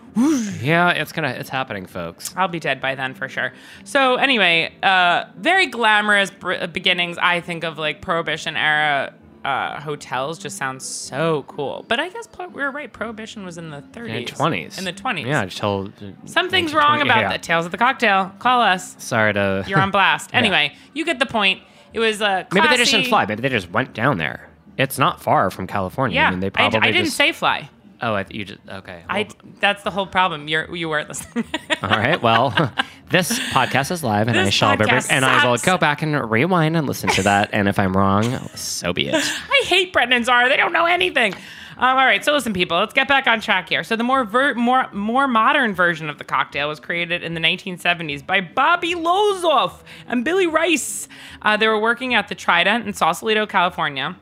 yeah, 0.62 0.90
it's 0.90 1.12
gonna, 1.12 1.30
it's 1.30 1.50
happening, 1.50 1.86
folks. 1.86 2.34
I'll 2.36 2.48
be 2.48 2.60
dead 2.60 2.82
by 2.82 2.96
then 2.96 3.14
for 3.14 3.30
sure. 3.30 3.54
So 3.84 4.16
anyway, 4.16 4.74
uh, 4.84 5.26
very 5.38 5.68
glamorous 5.68 6.32
br- 6.32 6.66
beginnings. 6.68 7.18
I 7.18 7.42
think 7.42 7.64
of 7.64 7.78
like 7.78 8.02
Prohibition 8.02 8.58
era 8.58 9.14
uh, 9.44 9.80
hotels. 9.80 10.40
Just 10.40 10.58
sounds 10.58 10.86
so 10.86 11.44
cool. 11.48 11.86
But 11.88 12.00
I 12.00 12.10
guess 12.10 12.28
we 12.38 12.62
were 12.62 12.72
right. 12.72 12.92
Prohibition 12.92 13.46
was 13.46 13.58
in 13.58 13.70
the 13.70 13.82
30s, 13.82 14.10
In 14.10 14.26
the 14.26 14.32
20s. 14.32 14.78
In 14.78 14.86
the 14.86 14.94
20s. 14.94 15.26
Yeah, 15.26 15.46
just 15.46 15.58
told. 15.58 15.94
Something's 16.26 16.74
wrong 16.74 17.02
about 17.02 17.22
yeah. 17.22 17.32
the 17.34 17.40
Tales 17.40 17.66
of 17.66 17.72
the 17.72 17.78
Cocktail. 17.78 18.32
Call 18.40 18.62
us. 18.62 18.96
Sorry 19.04 19.34
to. 19.34 19.64
You're 19.68 19.80
on 19.80 19.92
blast. 19.92 20.32
Anyway, 20.40 20.74
you 20.94 21.04
get 21.04 21.20
the 21.20 21.26
point. 21.26 21.62
It 21.92 22.00
was 22.00 22.22
uh, 22.22 22.46
Maybe 22.54 22.68
they 22.68 22.78
just 22.78 22.92
didn't 22.92 23.08
fly. 23.08 23.26
Maybe 23.26 23.42
they 23.42 23.50
just 23.50 23.70
went 23.72 23.94
down 23.94 24.18
there. 24.18 24.50
It's 24.78 24.98
not 24.98 25.22
far 25.22 25.50
from 25.50 25.68
California. 25.68 26.16
Yeah, 26.16 26.28
I 26.28 26.32
mean, 26.32 26.40
they 26.40 26.48
I, 26.48 26.50
probably 26.52 26.80
I 26.80 26.92
didn't 26.92 27.06
just, 27.06 27.18
say 27.18 27.34
fly. 27.34 27.70
Oh, 28.02 28.14
I, 28.14 28.26
you 28.30 28.46
just 28.46 28.60
okay. 28.68 29.04
I 29.10 29.28
that's 29.60 29.84
the 29.84 29.92
whole 29.92 30.08
problem. 30.08 30.48
You're 30.48 30.74
you 30.74 30.88
weren't 30.90 31.10
listening. 31.10 31.46
all 31.84 31.90
right. 31.90 32.22
Well, 32.22 32.52
this 33.10 33.38
podcast 33.50 33.92
is 33.92 34.04
live, 34.04 34.28
and 34.28 34.40
I 34.40 34.50
shall 34.50 34.78
be, 34.78 34.86
podcast 34.86 35.12
and 35.12 35.26
I 35.26 35.46
will 35.46 35.58
sucks. 35.58 35.66
go 35.66 35.78
back 35.78 36.02
and 36.02 36.30
rewind 36.30 36.78
and 36.78 36.88
listen 36.88 37.10
to 37.10 37.24
that. 37.24 37.50
And 37.52 37.68
if 37.68 37.78
I'm 37.78 37.96
wrong, 37.96 38.24
so 38.56 38.94
be 38.94 39.10
it. 39.10 39.16
I 39.52 39.64
hate 39.66 39.92
Brendan 39.92 40.18
and 40.18 40.26
Zara. 40.26 40.48
They 40.50 40.58
don't 40.58 40.74
know 40.74 40.86
anything. 40.86 41.34
Um, 41.78 41.98
all 41.98 42.06
right, 42.06 42.26
so 42.26 42.34
listen, 42.34 42.52
people, 42.52 42.78
let's 42.78 42.94
get 42.94 43.08
back 43.08 43.26
on 43.26 43.40
track 43.40 43.70
here. 43.70 43.86
So 43.86 43.96
the 43.96 44.04
more 44.04 44.26
ver- 44.26 44.54
more 44.54 44.90
more 44.92 45.30
modern 45.30 45.74
version 45.74 46.10
of 46.10 46.18
the 46.18 46.26
cocktail 46.26 46.68
was 46.68 46.78
created 46.80 47.24
in 47.24 47.36
the 47.36 47.40
1970s 47.40 48.26
by 48.26 48.42
Bobby 48.42 48.96
Lozoff 48.96 49.82
and 50.06 50.26
Billy 50.26 50.46
Rice. 50.46 51.08
Uh, 51.42 51.56
they 51.56 51.68
were 51.68 51.80
working 51.80 52.14
at 52.16 52.28
the 52.28 52.36
Trident 52.36 52.86
in 52.86 52.94
Sausalito, 52.94 53.46
California, 53.46 54.18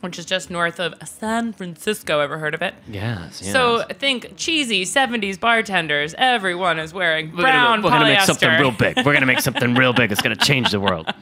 which 0.00 0.18
is 0.18 0.24
just 0.24 0.50
north 0.50 0.78
of 0.78 0.94
San 1.06 1.52
Francisco. 1.52 2.20
Ever 2.20 2.38
heard 2.38 2.54
of 2.54 2.62
it? 2.62 2.74
Yes. 2.88 3.42
yes. 3.42 3.52
So 3.52 3.82
think 3.84 4.36
cheesy 4.36 4.84
70s 4.84 5.38
bartenders. 5.38 6.14
Everyone 6.18 6.78
is 6.78 6.94
wearing 6.94 7.30
we're 7.30 7.42
brown 7.42 7.80
gonna, 7.80 7.94
we're 7.94 8.00
gonna 8.00 8.04
make 8.14 8.20
something 8.20 8.50
real 8.60 8.70
big. 8.70 8.96
We're 9.04 9.12
gonna 9.12 9.26
make 9.26 9.40
something 9.48 9.74
real 9.74 9.92
big. 9.92 10.12
It's 10.12 10.22
gonna 10.22 10.36
change 10.36 10.70
the 10.70 10.80
world. 10.80 11.12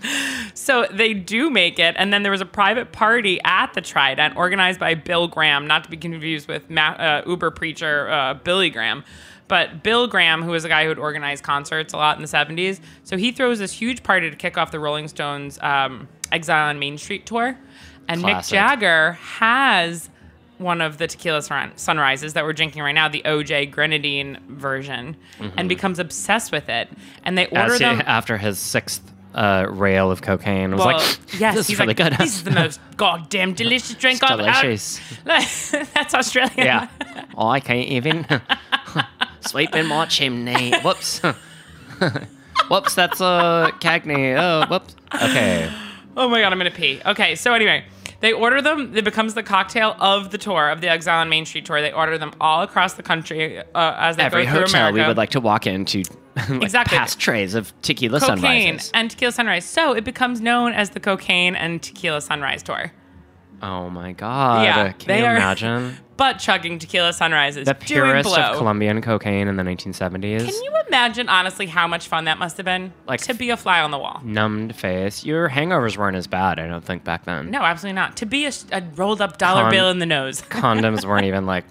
So 0.55 0.87
they 0.91 1.15
do 1.15 1.51
make 1.51 1.79
it, 1.79 1.95
and 1.99 2.13
then 2.13 2.23
there 2.23 2.33
was 2.33 2.41
a 2.41 2.47
private 2.47 2.93
party 2.93 3.41
at 3.45 3.73
the 3.75 3.81
Trident 3.81 4.37
organized 4.37 4.81
by 4.81 4.95
Bill 4.95 5.29
Graham, 5.29 5.67
not 5.67 5.85
to 5.85 5.91
be 5.91 5.97
confused 5.97 6.49
with 6.49 6.69
Ma- 6.71 6.97
uh, 6.99 7.23
Uber 7.27 7.51
preacher 7.53 8.09
uh, 8.11 8.35
Billy 8.35 8.71
Graham. 8.71 9.05
But 9.49 9.83
Bill 9.85 10.09
Graham, 10.09 10.43
who 10.43 10.51
was 10.51 10.65
a 10.65 10.69
guy 10.69 10.83
who 10.83 10.89
would 10.89 10.99
organize 10.99 11.41
concerts 11.41 11.93
a 11.93 11.97
lot 11.97 12.17
in 12.17 12.23
the 12.23 12.29
70s, 12.29 12.81
so 13.05 13.17
he 13.17 13.31
throws 13.31 13.59
this 13.61 13.73
huge 13.73 14.03
party 14.03 14.29
to 14.29 14.35
kick 14.37 14.59
off 14.59 14.73
the 14.73 14.81
Rolling 14.81 15.07
Stones 15.07 15.59
um, 15.63 16.09
Exile 16.33 16.69
on 16.69 16.79
Main 16.79 16.99
Street 16.99 17.27
tour. 17.27 17.57
And 18.09 18.23
Mick 18.23 18.49
Jagger 18.49 19.13
has 19.13 20.09
one 20.59 20.81
of 20.81 20.97
the 20.99 21.07
tequila 21.07 21.43
sun- 21.43 21.73
sunrises 21.77 22.33
that 22.35 22.45
we're 22.45 22.53
drinking 22.55 22.83
right 22.83 22.93
now, 22.95 23.09
the 23.09 23.23
OJ 23.27 23.71
Grenadine 23.71 24.39
version, 24.49 25.17
and 25.57 25.69
becomes 25.69 25.99
obsessed 25.99 26.51
with 26.53 26.69
it. 26.69 26.89
And 27.25 27.37
they 27.37 27.47
order 27.49 27.73
he- 27.75 27.79
them. 27.81 28.03
after 28.07 28.39
his 28.39 28.59
sixth 28.59 29.03
uh, 29.35 29.67
rail 29.69 30.11
of 30.11 30.23
cocaine, 30.23 30.73
I 30.73 30.77
was 30.77 30.85
Well, 30.87 30.97
like, 30.97 31.19
yes, 31.39 31.55
"This 31.55 31.61
is 31.63 31.67
he's 31.69 31.79
really 31.79 31.89
like, 31.89 31.97
good." 31.99 32.13
This 32.19 32.37
is 32.37 32.45
the 32.45 32.51
most 32.63 32.81
goddamn 32.97 33.53
delicious 33.53 33.95
drink 33.97 34.23
It's 34.23 34.31
I've 34.31 34.39
delicious. 34.39 34.99
had. 35.27 35.87
That's 35.95 36.15
Australian. 36.15 36.57
Yeah. 36.57 36.89
oh, 37.37 37.49
I 37.49 37.61
can't 37.61 37.87
even 37.89 38.27
sweep 39.41 39.75
in 39.75 39.87
my 39.89 40.07
chimney. 40.07 40.73
Whoops. 40.83 41.21
whoops, 42.71 42.95
that's 42.95 43.21
a 43.21 43.73
cagney. 43.81 44.37
Oh, 44.39 44.67
whoops. 44.69 44.97
Okay. 45.15 45.71
Oh 46.19 46.31
my 46.31 46.41
god, 46.41 46.51
I'm 46.51 46.59
gonna 46.59 46.71
pee. 46.71 46.99
Okay, 47.05 47.35
so 47.35 47.53
anyway, 47.53 47.85
they 48.21 48.33
order 48.33 48.63
them. 48.63 48.97
It 48.97 49.05
becomes 49.05 49.35
the 49.35 49.43
cocktail 49.43 49.95
of 50.01 50.31
the 50.31 50.39
tour 50.39 50.71
of 50.71 50.81
the 50.81 50.89
Exile 50.89 51.21
on 51.21 51.29
Main 51.29 51.45
Street 51.47 51.65
tour. 51.67 51.81
They 51.81 51.93
order 51.93 52.17
them 52.19 52.33
all 52.41 52.63
across 52.63 52.95
the 52.95 53.03
country 53.03 53.59
uh, 53.59 53.65
as 53.75 54.17
they 54.17 54.23
Every 54.25 54.45
go 54.45 54.51
through 54.53 54.61
hotel 54.63 54.81
America. 54.89 55.03
we 55.03 55.07
would 55.09 55.17
like 55.17 55.31
to 55.31 55.41
walk 55.41 55.67
into 55.67 56.03
like 56.49 56.63
Exactly. 56.63 56.97
past 56.99 57.19
trays 57.19 57.55
of 57.55 57.73
tequila 57.83 58.21
sunrise. 58.21 58.41
cocaine 58.41 58.65
sunrises. 58.79 58.91
and 58.95 59.11
tequila 59.11 59.33
sunrise. 59.33 59.65
So 59.65 59.93
it 59.93 60.05
becomes 60.05 60.41
known 60.41 60.73
as 60.73 60.91
the 60.91 61.01
cocaine 61.01 61.55
and 61.57 61.83
tequila 61.83 62.21
sunrise 62.21 62.63
tour. 62.63 62.93
Oh 63.63 63.89
my 63.91 64.13
god. 64.13 64.65
Yeah, 64.65 64.93
Can 64.93 65.09
they 65.09 65.19
you 65.21 65.25
are- 65.27 65.37
imagine? 65.37 65.97
Butt 66.17 66.39
chugging 66.39 66.79
tequila 66.79 67.13
sunrises. 67.13 67.67
The 67.67 67.75
doing 67.75 67.87
purest 68.11 68.29
blow. 68.29 68.37
of 68.43 68.57
Colombian 68.57 69.03
cocaine 69.03 69.49
in 69.49 69.57
the 69.57 69.63
1970s. 69.63 70.45
Can 70.45 70.63
you 70.65 70.73
imagine, 70.89 71.29
honestly, 71.29 71.67
how 71.67 71.87
much 71.87 72.09
fun 72.09 72.25
that 72.25 72.39
must 72.39 72.57
have 72.57 72.65
been? 72.65 72.93
Like- 73.07 73.21
to 73.23 73.35
be 73.35 73.51
a 73.51 73.57
fly 73.57 73.81
on 73.81 73.91
the 73.91 73.99
wall. 73.99 74.21
Numbed 74.25 74.75
face. 74.77 75.25
Your 75.25 75.49
hangovers 75.51 75.97
weren't 75.97 76.17
as 76.17 76.27
bad, 76.27 76.59
I 76.59 76.67
don't 76.69 76.85
think, 76.85 77.05
back 77.05 77.25
then. 77.25 77.51
No, 77.51 77.63
absolutely 77.63 77.97
not. 77.97 78.17
To 78.19 78.27
be 78.27 78.47
a, 78.47 78.53
a 78.73 78.83
rolled 78.95 79.21
up 79.21 79.37
dollar 79.39 79.63
Con- 79.63 79.71
bill 79.73 79.91
in 79.91 79.99
the 79.99 80.07
nose. 80.07 80.43
Condoms 80.43 81.05
weren't 81.05 81.25
even 81.27 81.45
like 81.45 81.65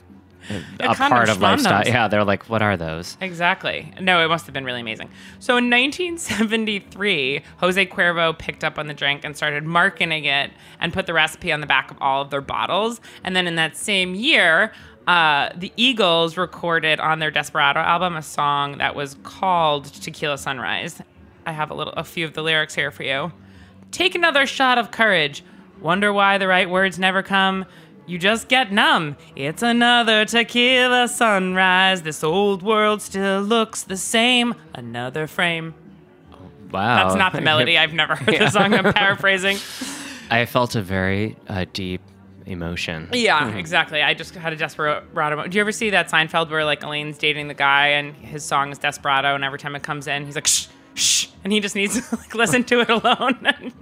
a 0.79 0.95
condom 0.95 1.10
part 1.10 1.29
of 1.29 1.41
lifestyle. 1.41 1.84
Yeah, 1.86 2.08
they're 2.08 2.23
like, 2.23 2.49
what 2.49 2.62
are 2.62 2.77
those? 2.77 3.17
Exactly. 3.21 3.93
No, 3.99 4.23
it 4.23 4.27
must 4.27 4.45
have 4.45 4.53
been 4.53 4.65
really 4.65 4.81
amazing. 4.81 5.10
So 5.39 5.58
in 5.58 5.69
1973, 5.69 7.41
Jose 7.58 7.86
Cuervo 7.88 8.38
picked 8.38 8.63
up 8.63 8.77
on 8.77 8.88
the 8.88 8.93
drink 8.93 9.21
and 9.23 9.36
started 9.36 9.63
marketing 9.63 10.25
it 10.25 10.51
and 10.79 10.93
put 10.93 11.05
the 11.05 11.13
recipe 11.13 11.51
on 11.51 11.62
the 11.62 11.67
back 11.67 11.91
of 11.91 11.97
all 12.01 12.21
of 12.21 12.29
their 12.29 12.41
bottles. 12.41 13.01
And 13.23 13.36
then 13.36 13.47
in 13.47 13.55
that 13.55 13.75
same 13.77 14.15
year, 14.15 14.71
uh, 15.08 15.49
the 15.55 15.71
Eagles 15.75 16.38
recorded 16.38 16.99
on 16.99 17.19
their 17.19 17.31
Desperado 17.31 17.79
album 17.79 18.15
a 18.15 18.21
song 18.21 18.79
that 18.79 18.95
was 18.95 19.15
called 19.23 19.86
Tequila 19.86 20.38
Sunrise. 20.38 21.01
I 21.45 21.51
have 21.51 21.69
a 21.69 21.75
little, 21.75 21.93
a 21.93 22.03
few 22.03 22.25
of 22.25 22.34
the 22.34 22.41
lyrics 22.41 22.73
here 22.73 22.91
for 22.91 23.03
you. 23.03 23.31
Take 23.91 24.15
another 24.15 24.45
shot 24.45 24.77
of 24.77 24.91
courage. 24.91 25.43
Wonder 25.79 26.12
why 26.12 26.38
the 26.38 26.47
right 26.47 26.69
words 26.69 26.97
never 26.97 27.21
come. 27.21 27.65
You 28.08 28.20
just 28.20 28.48
get 28.50 28.72
numb. 28.72 29.18
It's 29.36 29.63
another 29.63 30.26
tequila 30.26 31.08
sunrise. 31.08 32.04
This 32.04 32.24
old 32.24 32.62
world 32.62 33.02
still 33.02 33.41
looks 33.41 33.84
the 33.84 33.98
same. 33.98 34.54
Another 34.76 35.26
frame. 35.28 35.74
Wow. 36.72 37.04
That's 37.04 37.15
not 37.18 37.34
the 37.34 37.41
melody. 37.52 37.78
I've 37.78 37.94
never 37.94 38.15
heard 38.15 38.38
the 38.39 38.50
song. 38.50 38.74
I'm 38.74 38.94
paraphrasing. 38.94 39.58
I 40.30 40.46
felt 40.46 40.76
a 40.76 40.82
very 40.82 41.36
uh, 41.48 41.65
deep 41.74 42.02
emotion. 42.46 43.10
Yeah, 43.12 43.56
exactly. 43.56 44.04
I 44.04 44.13
just 44.13 44.36
had 44.36 44.54
a 44.54 44.56
desperado. 44.56 45.06
moment. 45.36 45.52
Do 45.52 45.56
you 45.58 45.62
ever 45.62 45.72
see 45.72 45.89
that 45.91 46.10
Seinfeld 46.10 46.50
where 46.52 46.63
like 46.65 46.84
Elaine's 46.84 47.18
dating 47.18 47.48
the 47.48 47.54
guy 47.56 47.88
and 47.88 48.15
his 48.15 48.44
song 48.44 48.72
is 48.72 48.78
Desperado, 48.78 49.34
and 49.34 49.44
every 49.44 49.58
time 49.60 49.76
it 49.76 49.82
comes 49.84 50.06
in, 50.08 50.26
he's 50.26 50.36
like 50.36 50.46
shh, 50.48 50.68
shh, 50.94 51.28
and 51.44 51.52
he 51.52 51.60
just 51.60 51.76
needs 51.76 52.00
to 52.10 52.15
like 52.18 52.36
listen 52.36 52.63
to 52.65 52.82
it 52.82 52.89
alone. 52.89 53.38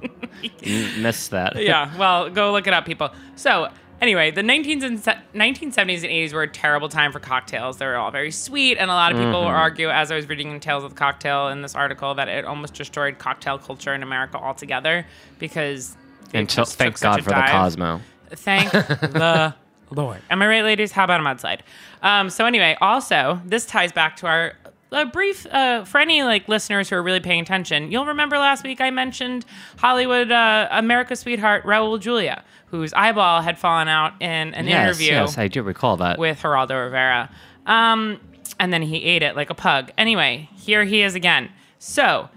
M- 0.64 1.02
Missed 1.02 1.32
that. 1.32 1.56
yeah, 1.62 1.96
well, 1.98 2.30
go 2.30 2.52
look 2.54 2.68
it 2.68 2.74
up, 2.74 2.86
people. 2.86 3.10
So, 3.36 3.70
anyway, 4.04 4.30
the 4.30 4.42
19s 4.42 4.84
and 4.84 5.00
1970s 5.34 6.04
and 6.04 6.12
80s 6.12 6.34
were 6.34 6.44
a 6.44 6.48
terrible 6.48 6.90
time 6.90 7.12
for 7.12 7.20
cocktails. 7.20 7.78
They 7.78 7.86
were 7.88 7.96
all 7.96 8.12
very 8.12 8.30
sweet, 8.32 8.78
and 8.78 8.92
a 8.92 8.94
lot 8.94 9.12
of 9.12 9.18
people 9.18 9.42
Mm-hmm. 9.42 9.56
argue, 9.56 9.90
as 9.90 10.12
I 10.12 10.16
was 10.16 10.30
reading 10.30 10.52
in 10.52 10.60
Tales 10.60 10.84
of 10.84 10.92
the 10.92 10.96
Cocktail 10.96 11.48
in 11.48 11.62
this 11.64 11.74
article, 11.74 12.14
that 12.16 12.28
it 12.28 12.46
almost 12.46 12.76
destroyed 12.76 13.18
cocktail 13.18 13.58
culture 13.58 13.94
in 13.94 14.04
America 14.04 14.38
altogether 14.38 15.06
because. 15.40 15.96
it 16.32 16.40
Until 16.40 16.66
just 16.66 16.78
thank 16.78 17.00
God 17.00 17.20
a 17.20 17.24
for 17.24 17.30
the. 17.32 17.42
Cosmo. 17.50 18.02
Thank 18.30 18.72
the 18.72 19.56
Lord. 19.92 20.22
Am 20.30 20.42
I 20.42 20.48
right, 20.48 20.64
ladies? 20.64 20.92
How 20.92 21.04
about 21.06 21.20
a 21.20 21.24
mudslide? 21.24 21.60
Um, 22.02 22.30
so 22.30 22.46
anyway, 22.46 22.78
also 22.82 23.42
this 23.46 23.66
ties 23.66 23.92
back 23.92 24.16
to 24.18 24.28
our 24.28 24.54
a 24.92 25.06
brief 25.08 25.46
uh, 25.48 25.84
for 25.86 26.00
any 26.00 26.22
like 26.24 26.48
listeners 26.48 26.90
who 26.90 26.96
are 26.96 27.02
really 27.04 27.20
paying 27.20 27.42
attention. 27.42 27.92
You'll 27.92 28.06
remember 28.06 28.38
last 28.38 28.64
week 28.64 28.80
I 28.82 28.92
mentioned 28.92 29.44
Hollywood 29.78 30.32
uh, 30.32 30.68
America's 30.72 31.20
sweetheart 31.20 31.64
Raul 31.64 32.00
Julia, 32.00 32.44
whose 32.74 32.92
eyeball 32.94 33.44
had 33.44 33.60
fallen 33.60 33.88
out 33.88 34.20
in 34.20 34.52
an 34.56 34.66
yes, 34.66 34.88
interview 34.88 35.12
yes, 35.12 35.38
I 35.38 35.48
do 35.48 35.62
recall 35.62 35.96
that. 35.98 36.18
with 36.18 36.40
Geraldo 36.40 36.86
Rivera. 36.86 37.30
Um, 37.68 38.20
and 38.60 38.74
then 38.74 38.82
he 38.82 39.04
ate 39.04 39.22
it 39.22 39.36
like 39.36 39.52
a 39.52 39.54
pug. 39.54 39.92
Anyway, 39.96 40.50
here 40.56 40.84
he 40.84 41.04
is 41.04 41.14
again. 41.14 41.52
So, 41.78 42.30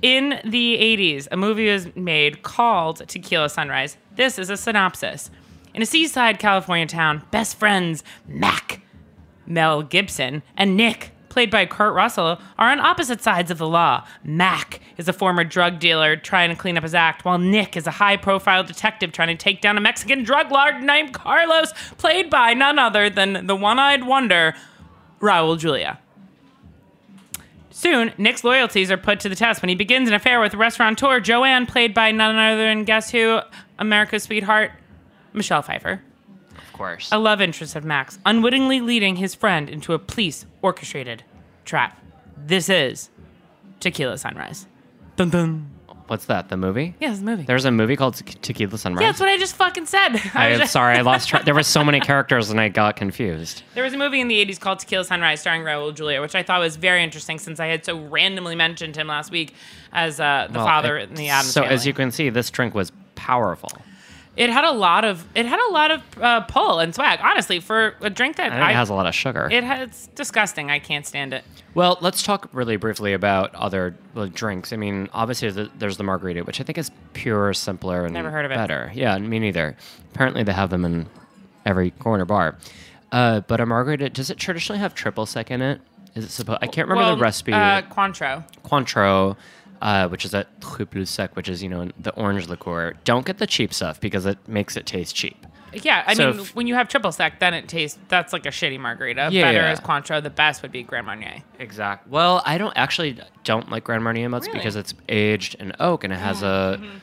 in 0.00 0.40
the 0.44 0.78
80s, 0.78 1.26
a 1.32 1.36
movie 1.36 1.68
was 1.68 1.88
made 1.96 2.44
called 2.44 2.98
Tequila 3.08 3.48
Sunrise. 3.48 3.96
This 4.14 4.38
is 4.38 4.48
a 4.48 4.56
synopsis. 4.56 5.28
In 5.74 5.82
a 5.82 5.86
seaside 5.86 6.38
California 6.38 6.86
town, 6.86 7.24
best 7.32 7.56
friends 7.56 8.04
Mac, 8.28 8.82
Mel 9.44 9.82
Gibson, 9.82 10.44
and 10.56 10.76
Nick, 10.76 11.10
played 11.30 11.50
by 11.50 11.64
Kurt 11.64 11.94
Russell, 11.94 12.38
are 12.58 12.70
on 12.70 12.80
opposite 12.80 13.22
sides 13.22 13.50
of 13.50 13.56
the 13.56 13.66
law. 13.66 14.06
Mac 14.22 14.80
is 14.98 15.08
a 15.08 15.12
former 15.12 15.44
drug 15.44 15.78
dealer 15.78 16.16
trying 16.16 16.50
to 16.50 16.56
clean 16.56 16.76
up 16.76 16.82
his 16.82 16.94
act, 16.94 17.24
while 17.24 17.38
Nick 17.38 17.76
is 17.76 17.86
a 17.86 17.92
high 17.92 18.18
profile 18.18 18.62
detective 18.62 19.12
trying 19.12 19.28
to 19.28 19.42
take 19.42 19.62
down 19.62 19.78
a 19.78 19.80
Mexican 19.80 20.22
drug 20.22 20.52
lord 20.52 20.82
named 20.82 21.14
Carlos, 21.14 21.72
played 21.96 22.28
by 22.28 22.52
none 22.52 22.78
other 22.78 23.08
than 23.08 23.46
the 23.46 23.56
one 23.56 23.78
eyed 23.78 24.04
wonder, 24.04 24.54
Raul 25.20 25.58
Julia. 25.58 25.98
Soon, 27.70 28.12
Nick's 28.18 28.44
loyalties 28.44 28.90
are 28.90 28.98
put 28.98 29.20
to 29.20 29.28
the 29.30 29.36
test 29.36 29.62
when 29.62 29.70
he 29.70 29.74
begins 29.74 30.08
an 30.08 30.14
affair 30.14 30.40
with 30.40 30.52
restaurateur 30.52 31.20
Joanne, 31.20 31.64
played 31.64 31.94
by 31.94 32.10
none 32.10 32.36
other 32.36 32.58
than 32.58 32.84
guess 32.84 33.10
who? 33.10 33.40
America's 33.78 34.24
sweetheart, 34.24 34.72
Michelle 35.32 35.62
Pfeiffer 35.62 36.02
course. 36.80 37.08
a 37.12 37.18
love 37.18 37.40
interest 37.40 37.76
of 37.76 37.84
Max, 37.84 38.18
unwittingly 38.26 38.80
leading 38.80 39.16
his 39.16 39.34
friend 39.34 39.68
into 39.68 39.92
a 39.92 39.98
police 39.98 40.46
orchestrated 40.62 41.22
trap. 41.64 41.98
This 42.36 42.68
is 42.68 43.10
Tequila 43.80 44.18
Sunrise. 44.18 44.66
Dun 45.16 45.30
dun. 45.30 45.70
What's 46.06 46.24
that? 46.24 46.48
The 46.48 46.56
movie? 46.56 46.96
Yeah, 46.98 47.12
it's 47.12 47.20
a 47.20 47.22
movie. 47.24 47.44
There's 47.44 47.64
a 47.66 47.70
movie 47.70 47.94
called 47.94 48.16
Te- 48.16 48.24
Tequila 48.42 48.76
Sunrise. 48.78 49.00
yeah, 49.02 49.08
that's 49.10 49.20
what 49.20 49.28
I 49.28 49.36
just 49.36 49.54
fucking 49.54 49.86
said. 49.86 50.08
I 50.34 50.54
I'm 50.54 50.66
sorry, 50.66 50.96
I 50.96 51.02
lost 51.02 51.28
track. 51.28 51.44
There 51.44 51.54
were 51.54 51.62
so 51.62 51.84
many 51.84 52.00
characters 52.10 52.50
and 52.50 52.60
I 52.60 52.68
got 52.68 52.96
confused. 52.96 53.62
There 53.74 53.84
was 53.84 53.92
a 53.92 53.96
movie 53.96 54.20
in 54.20 54.26
the 54.26 54.44
80s 54.44 54.58
called 54.58 54.80
Tequila 54.80 55.04
Sunrise 55.04 55.40
starring 55.40 55.62
Raul 55.62 55.94
Julia, 55.94 56.20
which 56.20 56.34
I 56.34 56.42
thought 56.42 56.58
was 56.58 56.74
very 56.74 57.04
interesting 57.04 57.38
since 57.38 57.60
I 57.60 57.66
had 57.66 57.84
so 57.84 57.96
randomly 58.08 58.56
mentioned 58.56 58.96
him 58.96 59.06
last 59.06 59.30
week 59.30 59.54
as 59.92 60.18
uh, 60.18 60.48
the 60.50 60.58
Well, 60.58 60.66
father 60.66 60.96
it- 60.98 61.10
in 61.10 61.14
the 61.14 61.28
Addams 61.28 61.52
So 61.52 61.60
family. 61.60 61.74
as 61.76 61.86
you 61.86 61.92
can 61.92 62.10
see, 62.10 62.28
this 62.28 62.50
drink 62.50 62.74
was 62.74 62.90
powerful. 63.14 63.70
It 64.36 64.50
had 64.50 64.64
a 64.64 64.72
lot 64.72 65.04
of 65.04 65.26
it 65.34 65.46
had 65.46 65.60
a 65.68 65.72
lot 65.72 65.90
of 65.90 66.02
uh, 66.20 66.40
pull 66.42 66.78
and 66.78 66.94
swag. 66.94 67.18
Honestly, 67.22 67.60
for 67.60 67.94
a 68.00 68.10
drink 68.10 68.36
that 68.36 68.52
I 68.52 68.58
I, 68.58 68.70
it 68.70 68.74
has 68.74 68.88
a 68.88 68.94
lot 68.94 69.06
of 69.06 69.14
sugar. 69.14 69.48
it 69.50 69.64
has 69.64 69.88
it's 69.88 70.06
disgusting. 70.08 70.70
I 70.70 70.78
can't 70.78 71.06
stand 71.06 71.32
it. 71.32 71.44
Well, 71.74 71.98
let's 72.00 72.22
talk 72.22 72.48
really 72.52 72.76
briefly 72.76 73.12
about 73.12 73.54
other 73.54 73.96
like, 74.14 74.34
drinks. 74.34 74.72
I 74.72 74.76
mean, 74.76 75.08
obviously 75.12 75.52
th- 75.52 75.70
there's 75.78 75.96
the 75.96 76.04
margarita, 76.04 76.42
which 76.42 76.60
I 76.60 76.64
think 76.64 76.78
is 76.78 76.90
pure, 77.12 77.52
simpler, 77.54 78.04
and 78.04 78.14
Never 78.14 78.30
heard 78.30 78.44
of 78.44 78.50
it. 78.50 78.56
better. 78.56 78.90
Yeah, 78.94 79.16
me 79.18 79.38
neither. 79.38 79.76
Apparently, 80.12 80.42
they 80.42 80.52
have 80.52 80.70
them 80.70 80.84
in 80.84 81.06
every 81.66 81.90
corner 81.92 82.24
bar. 82.24 82.56
Uh, 83.12 83.40
but 83.40 83.60
a 83.60 83.66
margarita, 83.66 84.08
does 84.10 84.30
it 84.30 84.38
traditionally 84.38 84.78
have 84.78 84.94
triple 84.94 85.26
sec 85.26 85.50
in 85.50 85.62
it? 85.62 85.80
Is 86.14 86.24
it 86.24 86.30
supposed? 86.30 86.58
I 86.62 86.66
can't 86.66 86.88
remember 86.88 87.08
well, 87.08 87.16
the 87.16 87.22
recipe. 87.22 87.52
Uh, 87.52 87.82
Cointreau. 87.82 88.44
Cointreau, 88.64 89.36
uh, 89.80 90.08
which 90.08 90.24
is 90.24 90.34
a 90.34 90.46
triple 90.60 91.06
sec, 91.06 91.34
which 91.36 91.48
is 91.48 91.62
you 91.62 91.68
know 91.68 91.88
the 91.98 92.14
orange 92.14 92.48
liqueur. 92.48 92.94
Don't 93.04 93.24
get 93.26 93.38
the 93.38 93.46
cheap 93.46 93.72
stuff 93.74 94.00
because 94.00 94.26
it 94.26 94.38
makes 94.48 94.76
it 94.76 94.86
taste 94.86 95.14
cheap. 95.14 95.46
Yeah, 95.72 96.02
I 96.04 96.14
So 96.14 96.32
mean, 96.32 96.40
if- 96.40 96.54
when 96.56 96.66
you 96.66 96.74
have 96.74 96.88
triple 96.88 97.12
sec, 97.12 97.38
then 97.38 97.54
it 97.54 97.68
tastes 97.68 97.96
that's 98.08 98.32
like 98.32 98.44
a 98.44 98.48
shitty 98.50 98.80
margarita. 98.80 99.28
Yeah, 99.30 99.42
Better 99.42 99.58
yeah. 99.58 99.72
is 99.72 99.78
Cointreau. 99.80 100.20
The 100.22 100.28
best 100.30 100.62
would 100.62 100.72
be 100.72 100.82
Grand 100.82 101.06
Marnier. 101.06 101.42
Exact. 101.60 102.08
Well, 102.08 102.42
I 102.44 102.58
don't 102.58 102.76
actually 102.76 103.18
don't 103.44 103.70
like 103.70 103.84
Grand 103.84 104.02
Marnier 104.02 104.28
much 104.28 104.46
Really? 104.46 104.58
because 104.58 104.74
it's 104.74 104.94
aged 105.08 105.54
in 105.60 105.72
oak 105.78 106.02
and 106.04 106.12
it 106.12 106.18
has 106.18 106.42
a. 106.42 106.78
Mm-hmm. 106.80 106.98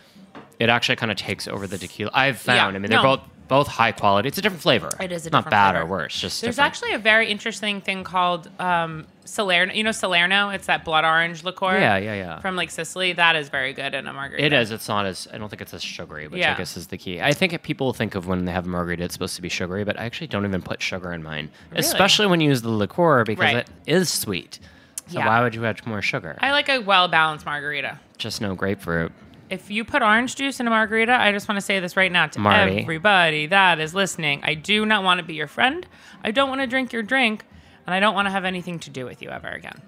It 0.59 0.69
actually 0.69 0.95
kind 0.97 1.11
of 1.11 1.17
takes 1.17 1.47
over 1.47 1.67
the 1.67 1.77
tequila. 1.77 2.11
I've 2.13 2.39
found. 2.39 2.57
Yeah, 2.57 2.65
I 2.67 2.71
mean, 2.71 2.89
they're 2.89 3.01
no. 3.01 3.17
both 3.17 3.21
both 3.47 3.67
high 3.67 3.91
quality. 3.91 4.27
It's 4.27 4.37
a 4.37 4.41
different 4.41 4.61
flavor. 4.61 4.89
It 4.99 5.11
is 5.11 5.25
a 5.25 5.29
not 5.29 5.49
bad 5.49 5.71
flavor. 5.71 5.85
or 5.85 5.89
worse. 5.89 6.19
Just 6.19 6.41
There's 6.41 6.55
different. 6.55 6.67
actually 6.73 6.93
a 6.93 6.99
very 6.99 7.29
interesting 7.29 7.81
thing 7.81 8.03
called 8.03 8.49
um, 8.59 9.07
Solerno. 9.25 9.73
You 9.73 9.83
know 9.83 9.91
Solerno? 9.91 10.49
It's 10.49 10.67
that 10.67 10.83
blood 10.85 11.05
orange 11.05 11.43
liqueur. 11.43 11.77
Yeah, 11.79 11.97
yeah, 11.97 12.13
yeah. 12.15 12.39
From 12.39 12.55
like 12.55 12.71
Sicily. 12.71 13.13
That 13.13 13.35
is 13.35 13.49
very 13.49 13.73
good 13.73 13.93
in 13.93 14.07
a 14.07 14.13
margarita. 14.13 14.45
It 14.45 14.53
is. 14.53 14.71
It's 14.71 14.87
not 14.87 15.05
as. 15.05 15.27
I 15.33 15.37
don't 15.37 15.49
think 15.49 15.61
it's 15.61 15.73
as 15.73 15.83
sugary, 15.83 16.27
which 16.27 16.43
I 16.43 16.55
guess 16.55 16.77
is 16.77 16.87
the 16.87 16.97
key. 16.97 17.21
I 17.21 17.33
think 17.33 17.61
people 17.63 17.93
think 17.93 18.15
of 18.15 18.27
when 18.27 18.45
they 18.45 18.51
have 18.51 18.65
a 18.65 18.69
margarita, 18.69 19.03
it's 19.03 19.13
supposed 19.13 19.35
to 19.37 19.41
be 19.41 19.49
sugary, 19.49 19.83
but 19.83 19.99
I 19.99 20.05
actually 20.05 20.27
don't 20.27 20.45
even 20.45 20.61
put 20.61 20.81
sugar 20.81 21.11
in 21.13 21.23
mine, 21.23 21.49
especially 21.73 22.27
when 22.27 22.41
you 22.41 22.49
use 22.49 22.61
the 22.61 22.69
liqueur 22.71 23.23
because 23.23 23.41
Right. 23.43 23.57
it 23.57 23.69
is 23.85 24.09
sweet. 24.11 24.59
So 25.07 25.19
Yeah. 25.19 25.27
why 25.27 25.41
would 25.41 25.55
you 25.55 25.65
add 25.65 25.85
more 25.87 26.01
sugar? 26.01 26.37
I 26.41 26.51
like 26.51 26.67
a 26.67 26.79
well 26.79 27.07
balanced 27.07 27.45
margarita. 27.45 27.99
Just 28.17 28.41
no 28.41 28.55
grapefruit. 28.55 29.13
If 29.49 29.71
you 29.71 29.85
put 29.85 30.01
orange 30.01 30.35
juice 30.35 30.59
in 30.59 30.67
a 30.67 30.69
margarita, 30.69 31.13
I 31.13 31.31
just 31.31 31.47
want 31.47 31.57
to 31.57 31.61
say 31.65 31.79
this 31.79 31.95
right 31.95 32.11
now 32.11 32.27
to 32.27 32.39
Marty. 32.39 32.81
everybody 32.81 33.45
that 33.47 33.79
is 33.79 33.93
listening. 33.95 34.41
I 34.43 34.53
do 34.55 34.85
not 34.85 35.03
want 35.03 35.19
to 35.19 35.23
be 35.25 35.35
your 35.35 35.47
friend. 35.47 35.85
I 36.23 36.31
don't 36.31 36.49
want 36.49 36.61
to 36.61 36.67
drink 36.67 36.91
your 36.91 37.03
drink, 37.03 37.45
and 37.85 37.93
I 37.93 37.99
don't 38.01 38.13
want 38.13 38.25
to 38.25 38.31
have 38.31 38.43
anything 38.45 38.79
to 38.79 38.89
do 38.89 39.05
with 39.05 39.21
you 39.21 39.29
ever 39.29 39.47
again. 39.47 39.81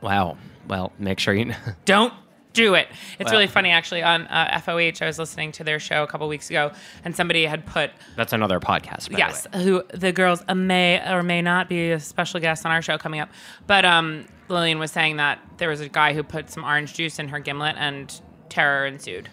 Wow. 0.00 0.36
Well, 0.66 0.92
make 0.98 1.18
sure 1.20 1.32
you. 1.34 1.54
Don't 1.84 2.12
do 2.52 2.74
it. 2.74 2.88
It's 3.18 3.26
Well- 3.30 3.34
really 3.40 3.46
funny, 3.46 3.70
actually. 3.70 4.02
On 4.02 4.22
uh, 4.26 4.60
FOH, 4.64 5.00
I 5.02 5.06
was 5.06 5.18
listening 5.18 5.52
to 5.52 5.64
their 5.64 5.78
show 5.78 6.02
a 6.02 6.06
couple 6.06 6.26
weeks 6.28 6.50
ago, 6.50 6.72
and 7.04 7.14
somebody 7.16 7.46
had 7.46 7.64
put 7.66 7.90
That's 8.16 8.32
another 8.32 8.58
podcast. 8.60 9.10
By 9.12 9.18
yes, 9.18 9.46
The 9.52 9.58
way. 9.58 9.64
who 9.64 9.82
the 9.94 10.12
girls 10.12 10.42
uh, 10.48 10.54
may 10.54 11.00
or 11.10 11.22
may 11.22 11.40
not 11.42 11.68
be 11.68 11.92
a 11.92 12.00
special 12.00 12.38
guest 12.40 12.66
on 12.66 12.72
our 12.72 12.82
show 12.82 12.98
coming 12.98 13.20
up. 13.20 13.30
But 13.66 13.84
um, 13.84 14.26
Lillian 14.48 14.78
was 14.78 14.90
saying 14.92 15.16
that 15.18 15.38
there 15.58 15.68
was 15.68 15.80
a 15.80 15.88
guy 15.88 16.14
who 16.14 16.22
put 16.22 16.50
some 16.50 16.64
orange 16.64 16.94
juice 16.94 17.18
in 17.18 17.28
her 17.28 17.38
gimlet, 17.40 17.76
and 17.78 18.20
terror 18.48 18.86
ensued. 18.86 19.28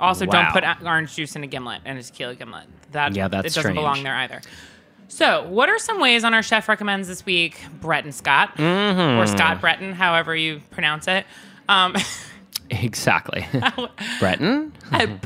Also, 0.00 0.26
don't 0.26 0.50
put 0.50 0.64
orange 0.84 1.14
juice 1.14 1.36
in 1.36 1.44
a 1.44 1.46
gimlet 1.46 1.80
and 1.84 1.98
a 1.98 2.02
tequila 2.02 2.34
gimlet. 2.34 2.66
That 2.92 3.14
Yeah, 3.14 3.28
that's 3.28 3.46
it 3.46 3.48
doesn't 3.50 3.62
strange. 3.62 3.76
belong 3.76 4.02
there 4.02 4.14
either. 4.16 4.40
So, 5.08 5.46
what 5.48 5.68
are 5.68 5.78
some 5.78 6.00
ways 6.00 6.24
on 6.24 6.34
our 6.34 6.42
chef 6.42 6.68
recommends 6.68 7.06
this 7.06 7.24
week? 7.24 7.60
Breton 7.80 8.10
Scott 8.12 8.56
Mm-hmm. 8.56 9.18
or 9.20 9.26
Scott 9.26 9.60
Breton, 9.60 9.92
however 9.92 10.34
you 10.34 10.60
pronounce 10.70 11.06
it. 11.08 11.24
Um, 11.68 11.94
Exactly. 12.70 13.46
Breton? 14.20 14.72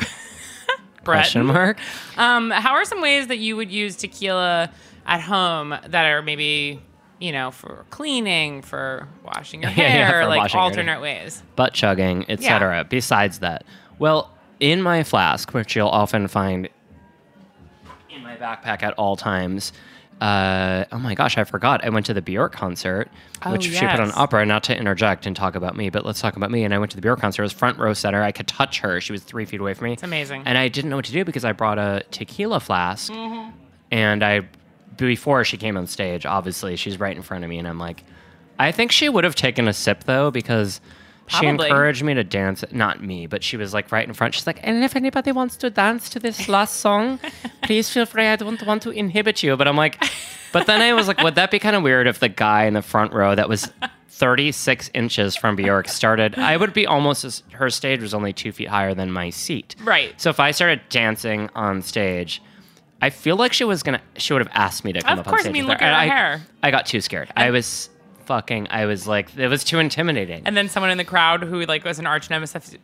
Question 1.04 1.46
mark. 1.46 1.78
Um, 2.18 2.50
how 2.50 2.72
are 2.72 2.84
some 2.84 3.00
ways 3.00 3.28
that 3.28 3.38
you 3.38 3.56
would 3.56 3.70
use 3.70 3.96
tequila 3.96 4.70
at 5.06 5.20
home 5.22 5.70
that 5.86 6.04
are 6.04 6.20
maybe, 6.20 6.80
you 7.20 7.32
know, 7.32 7.50
for 7.50 7.84
cleaning, 7.90 8.62
for 8.62 9.08
washing 9.24 9.62
your 9.62 9.70
Yeah, 9.76 9.82
yeah, 9.82 10.08
hair, 10.08 10.26
like 10.28 10.54
alternate 10.54 10.92
hair. 10.92 11.00
ways? 11.00 11.42
butt 11.56 11.72
chugging, 11.74 12.24
etc. 12.28 12.86
Besides 12.88 13.40
that, 13.40 13.64
well, 13.98 14.30
in 14.60 14.82
my 14.82 15.02
flask, 15.04 15.52
which 15.54 15.74
you'll 15.76 15.88
often 15.88 16.28
find 16.28 16.68
in 18.10 18.22
my 18.22 18.36
backpack 18.36 18.82
at 18.82 18.94
all 18.94 19.16
times. 19.16 19.72
Uh, 20.20 20.84
oh 20.90 20.98
my 20.98 21.14
gosh, 21.14 21.38
I 21.38 21.44
forgot. 21.44 21.84
I 21.84 21.90
went 21.90 22.06
to 22.06 22.14
the 22.14 22.20
Bjork 22.22 22.52
concert, 22.52 23.08
Oh, 23.44 23.52
which 23.52 23.64
she 23.66 23.78
put 23.86 24.00
on 24.00 24.10
opera. 24.16 24.44
Not 24.44 24.64
to 24.64 24.76
interject 24.76 25.26
and 25.26 25.36
talk 25.36 25.54
about 25.54 25.76
me, 25.76 25.90
but 25.90 26.04
let's 26.04 26.20
talk 26.20 26.34
about 26.34 26.50
me. 26.50 26.64
And 26.64 26.74
I 26.74 26.78
went 26.78 26.90
to 26.90 26.96
the 26.96 27.02
Bjork 27.02 27.20
concert. 27.20 27.42
It 27.42 27.44
was 27.44 27.52
front 27.52 27.78
row 27.78 27.92
center. 27.94 28.20
I 28.24 28.32
could 28.32 28.48
touch 28.48 28.80
her. 28.80 29.00
She 29.00 29.12
was 29.12 29.22
three 29.22 29.44
feet 29.44 29.60
away 29.60 29.74
from 29.74 29.84
me. 29.84 29.92
It's 29.92 30.02
amazing. 30.02 30.42
And 30.44 30.58
I 30.58 30.66
didn't 30.66 30.90
know 30.90 30.96
what 30.96 31.04
to 31.04 31.12
do 31.12 31.24
because 31.24 31.44
I 31.44 31.52
brought 31.52 31.78
a 31.78 32.02
tequila 32.10 32.58
flask, 32.58 33.12
Mm-hmm. 33.12 33.50
and 33.92 34.24
I 34.24 34.48
before 35.06 35.44
she 35.44 35.56
came 35.56 35.76
on 35.76 35.86
stage, 35.86 36.26
obviously 36.26 36.76
she's 36.76 37.00
right 37.00 37.16
in 37.16 37.22
front 37.22 37.44
of 37.44 37.50
me, 37.50 37.58
and 37.58 37.66
I'm 37.66 37.78
like, 37.78 38.04
I 38.58 38.72
think 38.72 38.92
she 38.92 39.08
would 39.08 39.24
have 39.24 39.34
taken 39.34 39.68
a 39.68 39.72
sip 39.72 40.04
though 40.04 40.30
because 40.30 40.80
she 41.28 41.46
encouraged 41.46 42.02
me 42.02 42.14
to 42.14 42.24
dance. 42.24 42.64
Not 42.72 43.02
me, 43.02 43.26
but 43.26 43.44
she 43.44 43.56
was 43.56 43.74
like 43.74 43.92
right 43.92 44.06
in 44.06 44.14
front. 44.14 44.34
She's 44.34 44.46
like, 44.46 44.60
and 44.62 44.82
if 44.82 44.96
anybody 44.96 45.32
wants 45.32 45.56
to 45.58 45.70
dance 45.70 46.08
to 46.10 46.18
this 46.18 46.48
last 46.48 46.76
song, 46.76 47.20
please 47.62 47.88
feel 47.90 48.06
free. 48.06 48.26
I 48.26 48.36
don't 48.36 48.60
want 48.66 48.82
to 48.82 48.90
inhibit 48.90 49.42
you, 49.42 49.56
but 49.56 49.68
I'm 49.68 49.76
like, 49.76 50.02
but 50.52 50.66
then 50.66 50.80
I 50.80 50.92
was 50.94 51.06
like, 51.08 51.22
would 51.22 51.34
that 51.36 51.50
be 51.50 51.58
kind 51.58 51.76
of 51.76 51.82
weird 51.82 52.06
if 52.06 52.18
the 52.18 52.28
guy 52.28 52.64
in 52.64 52.74
the 52.74 52.82
front 52.82 53.12
row 53.12 53.34
that 53.34 53.48
was 53.48 53.70
36 54.08 54.90
inches 54.94 55.36
from 55.36 55.56
Bjork 55.56 55.88
started? 55.88 56.38
I 56.38 56.56
would 56.56 56.72
be 56.72 56.86
almost 56.86 57.24
as 57.24 57.42
her 57.52 57.70
stage 57.70 58.00
was 58.00 58.14
only 58.14 58.32
two 58.32 58.52
feet 58.52 58.68
higher 58.68 58.94
than 58.94 59.12
my 59.12 59.30
seat. 59.30 59.76
Right. 59.84 60.18
So 60.20 60.30
if 60.30 60.40
I 60.40 60.50
started 60.50 60.80
dancing 60.88 61.50
on 61.54 61.82
stage, 61.82 62.42
I 63.00 63.10
feel 63.10 63.36
like 63.36 63.52
she 63.52 63.64
was 63.64 63.82
gonna. 63.82 64.00
She 64.16 64.32
would 64.32 64.42
have 64.42 64.50
asked 64.54 64.84
me 64.84 64.92
to 64.92 65.00
come 65.00 65.18
Of 65.18 65.26
up 65.26 65.30
course, 65.30 65.44
on 65.44 65.50
I 65.50 65.52
mean, 65.52 65.66
look 65.66 65.80
at 65.80 65.88
her 65.88 65.94
I, 65.94 66.06
hair. 66.06 66.42
I 66.62 66.70
got 66.70 66.86
too 66.86 67.00
scared. 67.00 67.30
I 67.36 67.50
was 67.50 67.90
fucking. 68.24 68.68
I 68.70 68.86
was 68.86 69.06
like, 69.06 69.36
it 69.36 69.48
was 69.48 69.64
too 69.64 69.78
intimidating. 69.78 70.42
And 70.46 70.56
then 70.56 70.68
someone 70.68 70.90
in 70.90 70.98
the 70.98 71.04
crowd 71.04 71.42
who 71.42 71.64
like 71.66 71.84
was 71.84 71.98
an 71.98 72.06
arch 72.06 72.28
nemesis, 72.28 72.76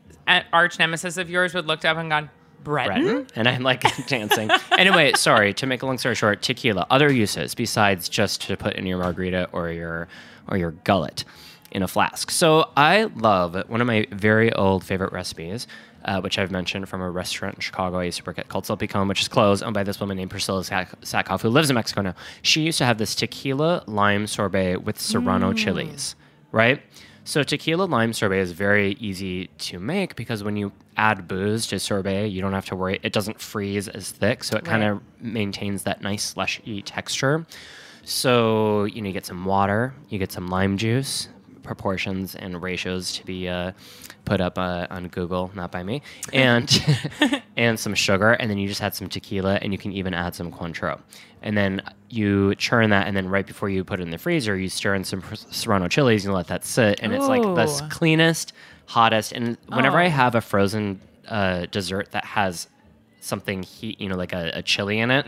arch 0.53 0.79
nemesis 0.79 1.17
of 1.17 1.29
yours 1.29 1.53
would 1.55 1.67
looked 1.67 1.85
up 1.85 1.97
and 1.97 2.11
gone, 2.11 2.31
Breton? 2.63 3.03
Breton? 3.03 3.27
And 3.35 3.49
I'm 3.49 3.63
like 3.63 3.83
dancing. 4.07 4.51
Anyway, 4.79 5.13
sorry 5.17 5.53
to 5.55 5.67
make 5.67 5.83
a 5.83 5.87
long 5.87 5.99
story 5.99 6.15
short. 6.15 6.43
Tequila. 6.43 6.87
Other 6.91 7.13
uses 7.13 7.55
besides 7.55 8.09
just 8.09 8.41
to 8.43 8.57
put 8.57 8.75
in 8.75 8.87
your 8.87 8.99
margarita 8.99 9.49
or 9.53 9.71
your 9.71 10.09
or 10.49 10.57
your 10.57 10.73
gullet 10.85 11.25
in 11.73 11.83
a 11.83 11.89
flask. 11.89 12.31
So 12.31 12.71
I 12.77 13.05
love 13.17 13.69
one 13.69 13.81
of 13.81 13.87
my 13.89 14.07
very 14.13 14.53
old 14.53 14.85
favorite 14.85 15.13
recipes. 15.13 15.67
Uh, 16.05 16.21
which 16.21 16.39
I've 16.39 16.51
mentioned 16.51 16.87
from 16.87 17.01
a 17.01 17.11
restaurant 17.11 17.55
in 17.55 17.61
Chicago 17.63 17.99
I 17.99 18.05
used 18.05 18.19
to 18.19 18.25
work 18.25 18.39
at 18.39 18.49
called 18.49 18.65
Salpicón, 18.65 19.09
which 19.09 19.23
is 19.23 19.29
closed, 19.29 19.63
owned 19.63 19.73
by 19.73 19.85
this 19.85 20.01
woman 20.01 20.19
named 20.19 20.31
Priscila 20.31 20.63
Satkoff, 21.01 21.41
who 21.41 21.49
lives 21.49 21.71
in 21.71 21.75
Mexico 21.75 22.03
now. 22.03 22.15
She 22.43 22.61
used 22.61 22.77
to 22.77 22.85
have 22.85 22.99
this 22.99 23.15
tequila 23.15 23.83
lime 23.87 24.27
sorbet 24.27 24.77
with 24.77 25.01
serrano 25.01 25.55
chilies, 25.55 26.15
right? 26.53 26.83
So 27.25 27.43
tequila 27.43 27.85
lime 27.85 28.13
sorbet 28.13 28.39
is 28.39 28.53
very 28.53 28.99
easy 29.01 29.47
to 29.47 29.81
make 29.81 30.15
because 30.15 30.45
when 30.45 30.57
you 30.59 30.73
add 30.99 31.27
booze 31.27 31.67
to 31.69 31.81
sorbet, 31.81 32.27
you 32.27 32.43
don't 32.43 32.53
have 32.53 32.67
to 32.67 32.77
worry. 32.77 33.01
It 33.03 33.15
doesn't 33.15 33.41
freeze 33.41 33.89
as 33.89 34.11
thick, 34.11 34.45
so 34.45 34.59
it 34.59 34.65
kind 34.67 34.85
of 34.85 35.01
maintains 35.23 35.85
that 35.85 36.03
nice 36.03 36.23
slushy 36.23 36.83
texture. 36.83 37.47
So 38.05 38.85
you 38.85 39.01
know, 39.01 39.07
you 39.07 39.15
get 39.15 39.25
some 39.25 39.47
water, 39.47 39.95
you 40.11 40.19
get 40.19 40.33
some 40.33 40.49
lime 40.49 40.77
juice, 40.77 41.29
proportions 41.65 42.35
and 42.37 42.63
ratios 42.63 43.13
to 43.15 43.25
be 43.27 43.49
uh, 43.49 43.73
put 44.25 44.41
up 44.41 44.59
uh, 44.59 44.87
on 44.91 45.09
Google, 45.09 45.51
not 45.55 45.73
by 45.73 45.83
me, 45.83 46.03
and 46.33 46.71
and 47.57 47.81
some 47.81 47.95
sugar, 47.95 48.33
and 48.33 48.49
then 48.51 48.59
you 48.59 48.69
just 48.69 48.83
add 48.83 48.95
some 48.95 49.09
tequila, 49.09 49.55
and 49.63 49.73
you 49.73 49.79
can 49.79 49.93
even 49.93 50.15
add 50.15 50.35
some 50.35 50.53
Cointreau, 50.53 51.01
and 51.43 51.57
then 51.57 51.83
you 52.11 52.55
churn 52.55 52.91
that, 52.91 53.07
and 53.09 53.17
then 53.17 53.29
right 53.29 53.47
before 53.47 53.69
you 53.69 53.83
put 53.83 53.99
it 53.99 54.03
in 54.05 54.11
the 54.11 54.19
freezer, 54.19 54.57
you 54.57 54.69
stir 54.69 54.95
in 54.95 55.03
some 55.05 55.23
serrano 55.51 55.89
chilies, 55.89 56.25
and 56.25 56.31
you 56.33 56.37
let 56.37 56.47
that 56.49 56.65
sit, 56.65 57.01
and 57.03 57.13
it's 57.13 57.27
like 57.29 57.43
the 57.43 57.51
cleanest, 57.91 58.53
hottest, 58.87 59.33
and 59.33 59.57
whenever 59.69 59.99
I 59.99 60.07
Oh. 60.07 60.11
have 60.11 60.35
a 60.37 60.41
frozen 60.41 61.01
uh, 61.29 61.67
dessert 61.71 62.13
that 62.13 62.25
has 62.25 62.69
something 63.21 63.63
heat, 63.63 63.99
you 64.01 64.09
know, 64.09 64.17
like 64.17 64.33
a, 64.35 64.51
a 64.55 64.63
chili 64.63 64.99
in 65.01 65.11
it, 65.11 65.27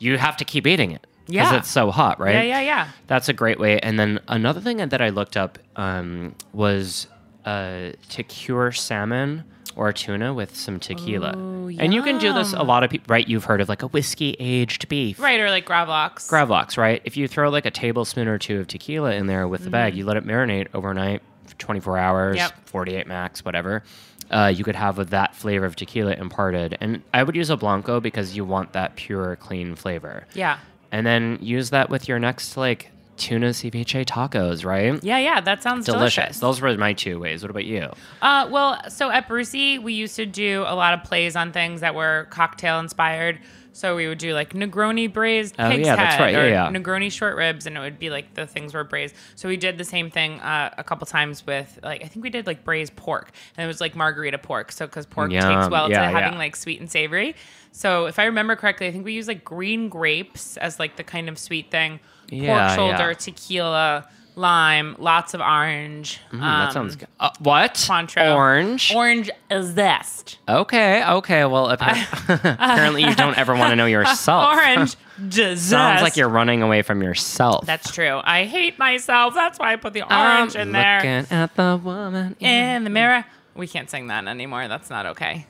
you 0.00 0.16
have 0.16 0.36
to 0.38 0.44
keep 0.46 0.66
eating 0.66 0.92
it 0.92 1.06
because 1.26 1.46
Mm-hmm. 1.46 1.52
Yeah. 1.54 1.58
it's 1.58 1.70
so 1.70 1.90
hot, 1.90 2.20
right? 2.20 2.34
Yeah, 2.34 2.42
yeah, 2.42 2.60
yeah. 2.60 2.88
That's 3.06 3.28
a 3.28 3.32
great 3.32 3.58
way. 3.58 3.78
And 3.80 3.98
then 3.98 4.20
another 4.28 4.60
thing 4.60 4.76
that 4.76 5.00
I 5.00 5.08
looked 5.10 5.36
up 5.36 5.58
um, 5.76 6.34
was 6.52 7.06
uh, 7.44 7.90
to 8.10 8.22
cure 8.22 8.72
salmon 8.72 9.44
or 9.76 9.92
tuna 9.92 10.32
with 10.32 10.54
some 10.54 10.78
tequila. 10.78 11.30
and 11.32 11.92
you 11.92 12.02
can 12.02 12.18
do 12.18 12.32
this. 12.32 12.52
A 12.52 12.62
lot 12.62 12.84
of 12.84 12.90
people, 12.90 13.06
right? 13.12 13.26
You've 13.26 13.44
heard 13.44 13.60
of 13.60 13.68
like 13.68 13.82
a 13.82 13.88
whiskey 13.88 14.36
aged 14.38 14.88
beef. 14.88 15.18
Right, 15.18 15.40
or 15.40 15.50
like 15.50 15.66
Gravlox. 15.66 16.28
Gravlox, 16.30 16.76
right? 16.78 17.02
If 17.04 17.16
you 17.16 17.26
throw 17.26 17.50
like 17.50 17.66
a 17.66 17.70
tablespoon 17.72 18.28
or 18.28 18.38
two 18.38 18.60
of 18.60 18.68
tequila 18.68 19.12
in 19.14 19.26
there 19.26 19.48
with 19.48 19.64
the 19.64 19.70
bag, 19.70 19.96
you 19.96 20.04
let 20.04 20.16
it 20.16 20.24
marinate 20.24 20.68
overnight, 20.74 21.22
24 21.58 21.98
hours, 21.98 22.36
Mm-hmm. 22.36 22.56
Yep. 22.56 22.66
48 22.68 23.06
max, 23.08 23.44
whatever. 23.44 23.82
Uh, 24.30 24.52
you 24.54 24.62
could 24.64 24.76
have 24.76 24.96
with 24.96 25.10
that 25.10 25.34
flavor 25.34 25.66
of 25.66 25.74
tequila 25.76 26.12
imparted. 26.14 26.78
And 26.80 27.02
I 27.12 27.22
would 27.24 27.34
use 27.36 27.50
a 27.50 27.56
Blanco 27.56 27.98
because 28.00 28.36
you 28.36 28.44
want 28.44 28.72
that 28.74 28.94
pure, 28.96 29.36
clean 29.36 29.74
flavor. 29.74 30.26
Yeah. 30.34 30.58
And 30.94 31.04
then 31.04 31.38
use 31.42 31.70
that 31.70 31.90
with 31.90 32.06
your 32.08 32.20
next 32.20 32.56
like 32.56 32.92
tuna 33.16 33.48
ceviche 33.48 34.04
tacos, 34.04 34.64
right? 34.64 35.02
Yeah, 35.02 35.18
yeah, 35.18 35.40
that 35.40 35.60
sounds 35.60 35.86
Delicious. 35.86 36.14
delicious. 36.14 36.38
Those 36.38 36.60
were 36.60 36.76
my 36.76 36.92
two 36.92 37.18
ways. 37.18 37.42
What 37.42 37.50
about 37.50 37.64
you? 37.64 37.90
Uh, 38.22 38.48
well, 38.48 38.80
so 38.88 39.10
at 39.10 39.28
Brucie, 39.28 39.82
we 39.82 39.92
used 39.92 40.14
to 40.14 40.24
do 40.24 40.62
a 40.66 40.74
lot 40.76 40.94
of 40.94 41.02
plays 41.02 41.34
on 41.34 41.50
things 41.50 41.80
that 41.80 41.96
were 41.96 42.28
cocktail 42.30 42.78
inspired. 42.78 43.40
So 43.72 43.96
we 43.96 44.06
would 44.06 44.18
do 44.18 44.34
like 44.34 44.50
Negroni 44.50 45.12
braised 45.12 45.56
Oh, 45.58 45.68
pig's 45.68 45.84
yeah, 45.84 45.96
that's 45.96 46.14
head 46.14 46.22
right. 46.22 46.32
Yeah, 46.32 46.42
or 46.42 46.48
yeah. 46.48 46.70
Negroni 46.70 47.10
short 47.10 47.34
ribs, 47.34 47.66
and 47.66 47.76
it 47.76 47.80
would 47.80 47.98
be 47.98 48.08
like 48.08 48.32
the 48.34 48.46
things 48.46 48.72
were 48.72 48.84
braised. 48.84 49.16
So 49.34 49.48
we 49.48 49.56
did 49.56 49.78
the 49.78 49.84
same 49.84 50.12
thing 50.12 50.38
uh, 50.42 50.72
a 50.78 50.84
couple 50.84 51.08
times 51.08 51.44
with 51.44 51.80
like 51.82 52.04
I 52.04 52.06
think 52.06 52.22
we 52.22 52.30
did 52.30 52.46
like 52.46 52.62
braised 52.62 52.94
pork, 52.94 53.32
and 53.56 53.64
it 53.64 53.66
was 53.66 53.80
like 53.80 53.96
margarita 53.96 54.38
pork. 54.38 54.70
So 54.70 54.86
because 54.86 55.06
pork 55.06 55.32
takes 55.32 55.68
well 55.68 55.88
to 55.88 55.98
having 55.98 56.38
like 56.38 56.54
sweet 56.54 56.78
and 56.78 56.88
savory. 56.88 57.34
So 57.76 58.06
if 58.06 58.20
I 58.20 58.26
remember 58.26 58.54
correctly, 58.54 58.86
I 58.86 58.92
think 58.92 59.04
we 59.04 59.14
use 59.14 59.26
like 59.26 59.44
green 59.44 59.88
grapes 59.88 60.56
as 60.58 60.78
like 60.78 60.94
the 60.94 61.02
kind 61.02 61.28
of 61.28 61.36
sweet 61.36 61.72
thing. 61.72 61.98
Yeah, 62.30 62.68
pork 62.68 62.78
shoulder, 62.78 63.08
yeah. 63.08 63.14
tequila, 63.14 64.08
lime, 64.36 64.94
lots 65.00 65.34
of 65.34 65.40
orange. 65.40 66.20
Mm, 66.30 66.38
that 66.38 66.72
sounds 66.72 66.94
good. 66.94 67.08
Uh, 67.18 67.30
what? 67.40 67.74
Cointreau. 67.74 68.36
Orange. 68.36 68.94
Orange 68.94 69.28
zest. 69.60 70.38
Okay, 70.48 71.04
okay. 71.04 71.44
Well, 71.46 71.72
appa- 71.72 72.06
apparently 72.60 73.02
you 73.02 73.14
don't 73.16 73.36
ever 73.36 73.56
want 73.56 73.70
to 73.70 73.76
know 73.76 73.86
yourself. 73.86 74.56
Orange 74.56 74.96
zest. 75.32 75.68
Sounds 75.68 76.00
like 76.00 76.16
you're 76.16 76.28
running 76.28 76.62
away 76.62 76.82
from 76.82 77.02
yourself. 77.02 77.66
That's 77.66 77.90
true. 77.90 78.20
I 78.22 78.44
hate 78.44 78.78
myself. 78.78 79.34
That's 79.34 79.58
why 79.58 79.72
I 79.72 79.76
put 79.76 79.94
the 79.94 80.02
I'm 80.02 80.42
orange 80.42 80.54
in 80.54 80.70
there. 80.70 80.98
Looking 80.98 81.36
at 81.36 81.56
the 81.56 81.80
woman 81.82 82.36
in 82.38 82.46
In 82.48 82.84
the 82.84 82.90
mirror. 82.90 83.24
We 83.56 83.66
can't 83.66 83.90
sing 83.90 84.06
that 84.06 84.26
anymore. 84.28 84.68
That's 84.68 84.90
not 84.90 85.06
okay. 85.06 85.46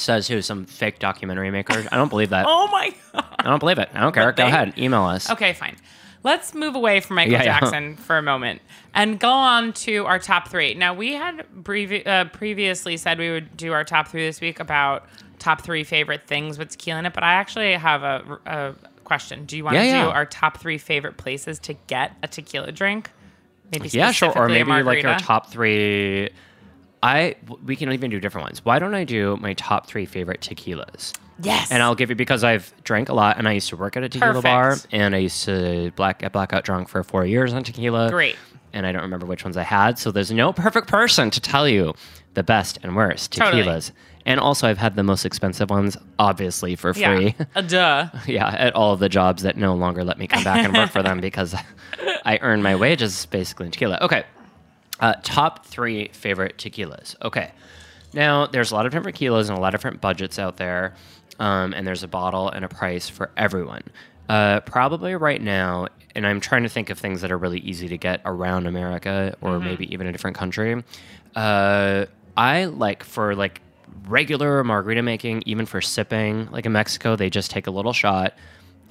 Says 0.00 0.28
who? 0.28 0.40
Some 0.42 0.64
fake 0.66 0.98
documentary 0.98 1.50
maker. 1.50 1.84
I 1.92 1.96
don't 1.96 2.08
believe 2.08 2.30
that. 2.30 2.46
Oh 2.48 2.68
my 2.68 2.90
god. 3.12 3.24
I 3.38 3.42
don't 3.44 3.58
believe 3.60 3.78
it. 3.78 3.88
I 3.94 4.00
don't 4.00 4.12
care. 4.14 4.26
But 4.26 4.36
Go 4.36 4.44
they- 4.44 4.48
ahead. 4.50 4.78
Email 4.78 5.02
us. 5.04 5.30
Okay, 5.30 5.52
fine. 5.52 5.76
Let's 6.22 6.54
move 6.54 6.74
away 6.74 7.00
from 7.00 7.16
Michael 7.16 7.32
Yeah, 7.32 7.42
yeah. 7.42 7.60
Jackson 7.60 7.96
for 7.96 8.16
a 8.16 8.22
moment 8.22 8.62
and 8.94 9.20
go 9.20 9.28
on 9.30 9.74
to 9.74 10.06
our 10.06 10.18
top 10.18 10.48
three. 10.48 10.72
Now, 10.72 10.94
we 10.94 11.12
had 11.12 11.44
brevi- 11.54 12.06
uh, 12.06 12.24
previously 12.30 12.96
said 12.96 13.18
we 13.18 13.30
would 13.30 13.54
do 13.58 13.72
our 13.72 13.84
top 13.84 14.08
three 14.08 14.24
this 14.24 14.40
week 14.40 14.58
about 14.58 15.04
top 15.38 15.60
three 15.60 15.84
favorite 15.84 16.22
things 16.26 16.56
with 16.58 16.70
tequila 16.70 17.00
in 17.00 17.06
it, 17.06 17.12
but 17.12 17.22
I 17.24 17.34
actually 17.34 17.74
have 17.74 18.02
a, 18.02 18.38
a 18.46 18.74
question. 19.04 19.44
Do 19.44 19.56
you 19.58 19.64
want 19.64 19.76
to 19.76 19.84
Yeah, 19.84 20.04
do 20.04 20.10
our 20.10 20.24
top 20.24 20.56
three 20.56 20.78
favorite 20.78 21.18
places 21.18 21.58
to 21.60 21.74
get 21.88 22.12
a 22.22 22.28
tequila 22.28 22.72
drink? 22.72 23.10
Maybe 23.70 23.88
Yeah, 23.90 24.10
sure. 24.10 24.28
Or 24.28 24.32
specifically 24.32 24.60
a 24.60 24.64
maybe 24.64 24.82
like 24.82 24.94
your 25.02 25.10
margarita? 25.10 25.24
top 25.26 25.50
three. 25.50 26.30
I 27.04 27.36
we 27.62 27.76
can 27.76 27.92
even 27.92 28.10
do 28.10 28.18
different 28.18 28.46
ones. 28.46 28.64
Why 28.64 28.78
don't 28.78 28.94
I 28.94 29.04
do 29.04 29.36
my 29.36 29.52
top 29.52 29.86
three 29.86 30.06
favorite 30.06 30.40
tequilas? 30.40 31.12
Yes. 31.42 31.70
And 31.70 31.82
I'll 31.82 31.94
give 31.94 32.08
you 32.08 32.16
because 32.16 32.42
I've 32.42 32.72
drank 32.82 33.10
a 33.10 33.12
lot 33.12 33.36
and 33.36 33.46
I 33.46 33.52
used 33.52 33.68
to 33.68 33.76
work 33.76 33.96
at 33.96 34.02
a 34.04 34.08
tequila 34.08 34.40
bar 34.40 34.76
and 34.90 35.14
I 35.14 35.18
used 35.18 35.44
to 35.44 35.92
black 35.96 36.20
get 36.20 36.32
blackout 36.32 36.64
drunk 36.64 36.88
for 36.88 37.02
four 37.02 37.26
years 37.26 37.52
on 37.52 37.62
tequila. 37.62 38.10
Great. 38.10 38.36
And 38.72 38.86
I 38.86 38.92
don't 38.92 39.02
remember 39.02 39.26
which 39.26 39.44
ones 39.44 39.56
I 39.58 39.64
had. 39.64 39.98
So 39.98 40.10
there's 40.10 40.32
no 40.32 40.52
perfect 40.52 40.88
person 40.88 41.30
to 41.30 41.40
tell 41.40 41.68
you 41.68 41.94
the 42.32 42.42
best 42.42 42.78
and 42.82 42.96
worst 42.96 43.32
Totally. 43.32 43.62
tequilas. 43.62 43.92
And 44.24 44.40
also 44.40 44.66
I've 44.66 44.78
had 44.78 44.96
the 44.96 45.02
most 45.02 45.26
expensive 45.26 45.68
ones, 45.68 45.98
obviously, 46.18 46.74
for 46.74 46.92
yeah. 46.92 47.14
free. 47.14 47.34
Uh, 47.38 47.44
a 47.56 47.62
duh. 47.62 48.08
yeah, 48.26 48.48
at 48.48 48.74
all 48.74 48.94
of 48.94 49.00
the 49.00 49.10
jobs 49.10 49.42
that 49.42 49.58
no 49.58 49.74
longer 49.74 50.04
let 50.04 50.18
me 50.18 50.26
come 50.26 50.42
back 50.42 50.64
and 50.64 50.74
work 50.74 50.90
for 50.90 51.02
them 51.02 51.20
because 51.28 51.54
I 52.24 52.38
earn 52.40 52.62
my 52.62 52.74
wages 52.74 53.26
basically 53.26 53.66
in 53.66 53.72
tequila. 53.72 53.98
Okay. 54.00 54.24
Uh, 55.00 55.14
top 55.22 55.66
three 55.66 56.08
favorite 56.12 56.56
tequilas. 56.56 57.16
Okay. 57.22 57.52
Now, 58.12 58.46
there's 58.46 58.70
a 58.70 58.74
lot 58.74 58.86
of 58.86 58.92
different 58.92 59.18
tequilas 59.18 59.48
and 59.48 59.58
a 59.58 59.60
lot 59.60 59.74
of 59.74 59.80
different 59.80 60.00
budgets 60.00 60.38
out 60.38 60.56
there. 60.56 60.94
Um, 61.40 61.74
and 61.74 61.84
there's 61.86 62.04
a 62.04 62.08
bottle 62.08 62.48
and 62.48 62.64
a 62.64 62.68
price 62.68 63.08
for 63.08 63.30
everyone. 63.36 63.82
Uh, 64.28 64.60
probably 64.60 65.16
right 65.16 65.42
now, 65.42 65.88
and 66.14 66.24
I'm 66.26 66.40
trying 66.40 66.62
to 66.62 66.68
think 66.68 66.90
of 66.90 66.98
things 66.98 67.20
that 67.22 67.32
are 67.32 67.36
really 67.38 67.58
easy 67.58 67.88
to 67.88 67.98
get 67.98 68.20
around 68.24 68.66
America 68.68 69.36
or 69.40 69.58
maybe 69.58 69.92
even 69.92 70.06
a 70.06 70.12
different 70.12 70.36
country. 70.36 70.82
Uh, 71.34 72.06
I 72.36 72.66
like 72.66 73.02
for 73.02 73.34
like 73.34 73.60
regular 74.06 74.62
margarita 74.62 75.02
making, 75.02 75.42
even 75.46 75.66
for 75.66 75.80
sipping, 75.80 76.48
like 76.52 76.66
in 76.66 76.72
Mexico, 76.72 77.16
they 77.16 77.30
just 77.30 77.50
take 77.50 77.66
a 77.66 77.70
little 77.70 77.92
shot 77.92 78.34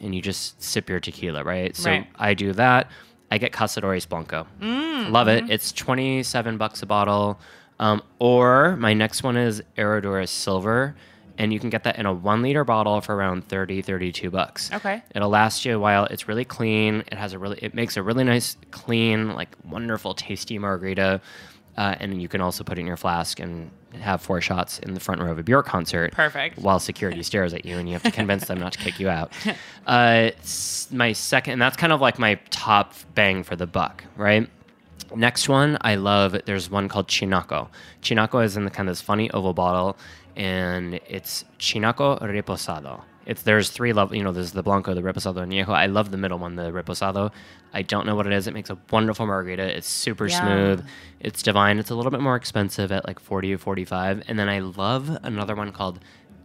and 0.01 0.13
you 0.13 0.21
just 0.21 0.61
sip 0.61 0.89
your 0.89 0.99
tequila, 0.99 1.43
right? 1.43 1.75
So 1.75 1.89
Right. 1.89 2.07
I 2.17 2.33
do 2.33 2.51
that. 2.53 2.89
I 3.33 3.39
get 3.39 3.51
Cazadores 3.51 4.07
Blanco. 4.07 4.45
Love 4.61 5.27
it. 5.27 5.49
It's 5.49 5.71
27 5.71 6.57
bucks 6.57 6.83
a 6.83 6.85
bottle. 6.85 7.39
Um, 7.79 8.03
or 8.19 8.77
my 8.77 8.93
next 8.93 9.23
one 9.23 9.37
is 9.37 9.63
Herradura 9.75 10.29
Silver. 10.29 10.95
And 11.39 11.51
you 11.51 11.59
can 11.59 11.71
get 11.71 11.83
that 11.85 11.97
in 11.97 12.05
a 12.05 12.13
one 12.13 12.43
liter 12.43 12.63
bottle 12.63 13.01
for 13.01 13.15
around 13.15 13.47
30, 13.47 13.81
32 13.81 14.29
bucks. 14.29 14.71
Okay. 14.71 15.01
It'll 15.15 15.29
last 15.31 15.65
you 15.65 15.75
a 15.75 15.79
while. 15.79 16.05
It's 16.05 16.27
really 16.27 16.45
clean. 16.45 17.03
It 17.07 17.15
has 17.15 17.33
a 17.33 17.39
really, 17.39 17.57
it 17.59 17.73
makes 17.73 17.97
a 17.97 18.03
really 18.03 18.23
nice, 18.23 18.55
clean, 18.69 19.33
like 19.33 19.49
wonderful, 19.65 20.13
tasty 20.13 20.59
margarita. 20.59 21.19
Uh, 21.75 21.95
and 21.99 22.21
you 22.21 22.27
can 22.27 22.39
also 22.39 22.63
put 22.63 22.77
it 22.77 22.81
in 22.81 22.85
your 22.85 22.97
flask 22.97 23.39
and 23.39 23.71
have 24.01 24.21
four 24.21 24.41
shots 24.41 24.79
in 24.79 24.93
the 24.93 24.99
front 24.99 25.21
row 25.21 25.31
of 25.31 25.39
a 25.39 25.43
Bjork 25.43 25.65
concert. 25.65 26.11
Perfect. 26.11 26.57
While 26.59 26.79
security 26.79 27.23
stares 27.31 27.53
at 27.53 27.65
you 27.65 27.77
and 27.77 27.87
you 27.87 27.93
have 27.93 28.03
to 28.03 28.11
convince 28.11 28.45
them 28.47 28.59
not 28.59 28.73
to 28.73 28.79
kick 28.79 28.99
you 28.99 29.09
out. 29.09 29.31
Uh, 29.85 30.31
my 30.91 31.11
second, 31.11 31.53
and 31.53 31.61
that's 31.61 31.75
kind 31.75 31.91
of 31.91 31.99
like 31.99 32.17
my 32.17 32.35
top 32.51 32.93
bang 33.15 33.43
for 33.43 33.57
the 33.57 33.67
buck, 33.67 34.05
right? 34.15 34.49
Next 35.13 35.49
one, 35.49 35.77
I 35.81 35.95
love. 35.95 36.37
There's 36.45 36.69
one 36.69 36.87
called 36.87 37.09
Chinaco. 37.09 37.67
Chinaco 38.01 38.43
is 38.45 38.55
in 38.55 38.63
the 38.63 38.71
kind 38.71 38.87
of 38.87 38.93
this 38.93 39.01
funny 39.01 39.29
oval 39.31 39.53
bottle, 39.53 39.97
and 40.37 41.01
it's 41.05 41.43
Chinaco 41.59 42.17
Reposado. 42.21 43.01
It's 43.25 43.43
there's 43.43 43.69
three 43.69 43.93
level. 43.93 44.15
You 44.15 44.23
know, 44.23 44.31
there's 44.31 44.51
the 44.51 44.63
Blanco, 44.63 44.93
the 44.93 45.01
Reposado, 45.01 45.41
and 45.41 45.51
Añejo. 45.51 45.69
I 45.69 45.85
love 45.85 46.11
the 46.11 46.17
middle 46.17 46.37
one, 46.39 46.55
the 46.55 46.71
Reposado. 46.71 47.31
I 47.73 47.81
don't 47.81 48.05
know 48.05 48.15
what 48.15 48.27
it 48.27 48.33
is. 48.33 48.47
It 48.47 48.53
makes 48.53 48.69
a 48.69 48.77
wonderful 48.91 49.25
margarita. 49.25 49.75
It's 49.77 49.87
super 49.87 50.27
Yum. 50.27 50.41
smooth. 50.41 50.85
It's 51.19 51.41
divine. 51.41 51.79
It's 51.79 51.89
a 51.89 51.95
little 51.95 52.11
bit 52.11 52.19
more 52.21 52.35
expensive 52.35 52.91
at 52.91 53.07
like 53.07 53.19
40 53.19 53.53
or 53.53 53.57
45. 53.57 54.23
And 54.27 54.37
then 54.37 54.49
I 54.49 54.59
love 54.59 55.09
another 55.23 55.55
one 55.55 55.71
called 55.71 55.99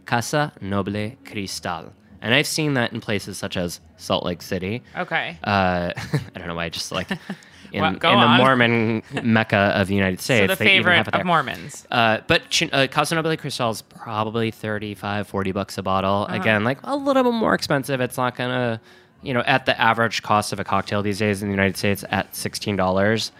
Casa 0.05 0.53
Noble 0.61 1.11
Cristal. 1.25 1.93
And 2.21 2.33
I've 2.33 2.47
seen 2.47 2.73
that 2.73 2.91
in 2.93 2.99
places 2.99 3.37
such 3.37 3.55
as 3.57 3.79
Salt 3.97 4.25
Lake 4.25 4.41
City. 4.41 4.83
Okay. 4.97 5.37
Uh, 5.43 5.91
I 6.35 6.39
don't 6.39 6.47
know 6.47 6.55
why 6.55 6.65
I 6.65 6.69
just 6.69 6.91
like 6.91 7.07
in, 7.71 7.81
Well, 7.81 7.91
in 7.93 7.99
the. 7.99 8.37
Mormon 8.37 9.03
mecca 9.23 9.73
of 9.75 9.87
the 9.87 9.95
United 9.95 10.19
States. 10.21 10.51
so 10.51 10.55
the 10.55 10.63
they 10.63 10.75
even 10.77 10.91
have 10.93 11.05
favorite 11.05 11.19
of 11.21 11.25
Mormons. 11.25 11.87
Uh, 11.91 12.19
but 12.27 12.61
uh, 12.71 12.87
Casa 12.89 13.37
Cristal 13.37 13.69
is 13.71 13.81
probably 13.81 14.51
35, 14.51 15.27
40 15.27 15.51
bucks 15.51 15.77
a 15.77 15.83
bottle. 15.83 16.25
Uh-huh. 16.29 16.35
Again, 16.35 16.63
like 16.63 16.79
a 16.83 16.95
little 16.95 17.23
bit 17.23 17.33
more 17.33 17.53
expensive. 17.53 18.01
It's 18.01 18.17
not 18.17 18.35
gonna, 18.35 18.79
you 19.21 19.33
know, 19.33 19.41
at 19.41 19.65
the 19.65 19.79
average 19.79 20.21
cost 20.23 20.53
of 20.53 20.59
a 20.59 20.63
cocktail 20.63 21.01
these 21.01 21.19
days 21.19 21.41
in 21.41 21.49
the 21.49 21.53
United 21.53 21.77
States 21.77 22.03
at 22.09 22.35
sixteen 22.35 22.75
dollars, 22.75 23.31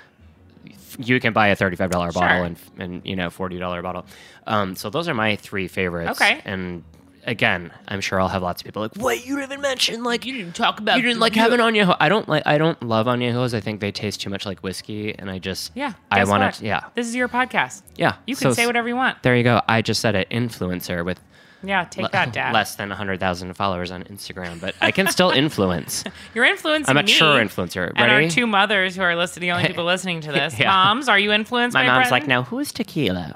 you 0.97 1.19
can 1.19 1.33
buy 1.33 1.47
a 1.47 1.55
thirty-five 1.55 1.89
dollar 1.89 2.11
bottle 2.11 2.37
Sure. 2.37 2.45
and 2.45 2.57
and 2.77 3.01
you 3.05 3.15
know 3.15 3.29
forty 3.29 3.57
dollar 3.57 3.81
bottle. 3.81 4.05
Um, 4.47 4.75
so 4.75 4.89
those 4.89 5.07
are 5.07 5.13
my 5.13 5.35
three 5.35 5.67
favorites. 5.67 6.19
Okay. 6.21 6.41
and. 6.45 6.83
Again, 7.25 7.71
I'm 7.87 8.01
sure 8.01 8.19
I'll 8.19 8.27
have 8.29 8.41
lots 8.41 8.61
of 8.61 8.65
people 8.65 8.81
like, 8.81 8.91
"Wait, 8.95 9.25
you 9.25 9.35
didn't 9.35 9.51
even 9.51 9.61
mention 9.61 10.03
like 10.03 10.25
You 10.25 10.33
didn't 10.37 10.55
talk 10.55 10.79
about 10.79 10.97
you 10.97 11.03
didn't 11.03 11.19
like 11.19 11.33
real- 11.35 11.43
having 11.43 11.59
añejo." 11.59 11.95
I 11.99 12.09
don't 12.09 12.27
like. 12.29 12.43
I 12.45 12.57
don't 12.57 12.81
love 12.83 13.07
añejos. 13.07 13.53
I 13.53 13.59
think 13.59 13.79
they 13.81 13.91
taste 13.91 14.21
too 14.21 14.29
much 14.29 14.45
like 14.45 14.59
whiskey, 14.59 15.13
and 15.17 15.29
I 15.29 15.39
just 15.39 15.71
Yeah. 15.75 15.93
I 16.11 16.23
want 16.23 16.55
to. 16.55 16.65
Yeah, 16.65 16.81
This 16.95 17.07
is 17.07 17.15
your 17.15 17.27
podcast. 17.27 17.81
yeah. 17.95 18.15
You 18.25 18.35
can 18.35 18.49
So 18.49 18.53
say 18.53 18.65
whatever 18.65 18.87
you 18.87 18.95
want. 18.95 19.21
There 19.23 19.35
you 19.35 19.43
go. 19.43 19.61
I 19.67 19.81
just 19.81 20.01
said 20.01 20.15
it. 20.15 20.29
Influencer 20.29 21.03
with 21.05 21.19
Yeah, 21.61 21.83
take 21.83 22.11
that, 22.11 22.31
Dad. 22.31 22.53
less 22.53 22.75
than 22.75 22.89
hundred 22.89 23.19
thousand 23.19 23.53
followers 23.55 23.91
on 23.91 24.03
Instagram, 24.05 24.61
but 24.61 24.75
I 24.79 24.91
can 24.91 25.07
still 25.07 25.29
influence. 25.43 26.03
You're 26.33 26.45
influencing 26.45 26.89
I'm 26.89 26.97
a 26.97 27.03
me 27.03 27.11
true 27.13 27.27
influencer. 27.27 27.91
And 27.95 28.11
our 28.11 28.29
two 28.29 28.47
mothers 28.47 28.95
who 28.95 29.01
are 29.01 29.15
listening, 29.15 29.49
the 29.49 29.51
only 29.55 29.67
people 29.67 29.83
listening 29.95 30.21
to 30.21 30.31
this. 30.31 30.57
Yeah. 30.59 30.69
Moms, 30.69 31.09
are 31.09 31.19
you 31.19 31.31
influenced 31.31 31.73
My 31.73 31.85
mom's 31.85 32.11
like, 32.11 32.27
now 32.27 32.43
who 32.43 32.59
is 32.59 32.71
tequila? 32.71 33.35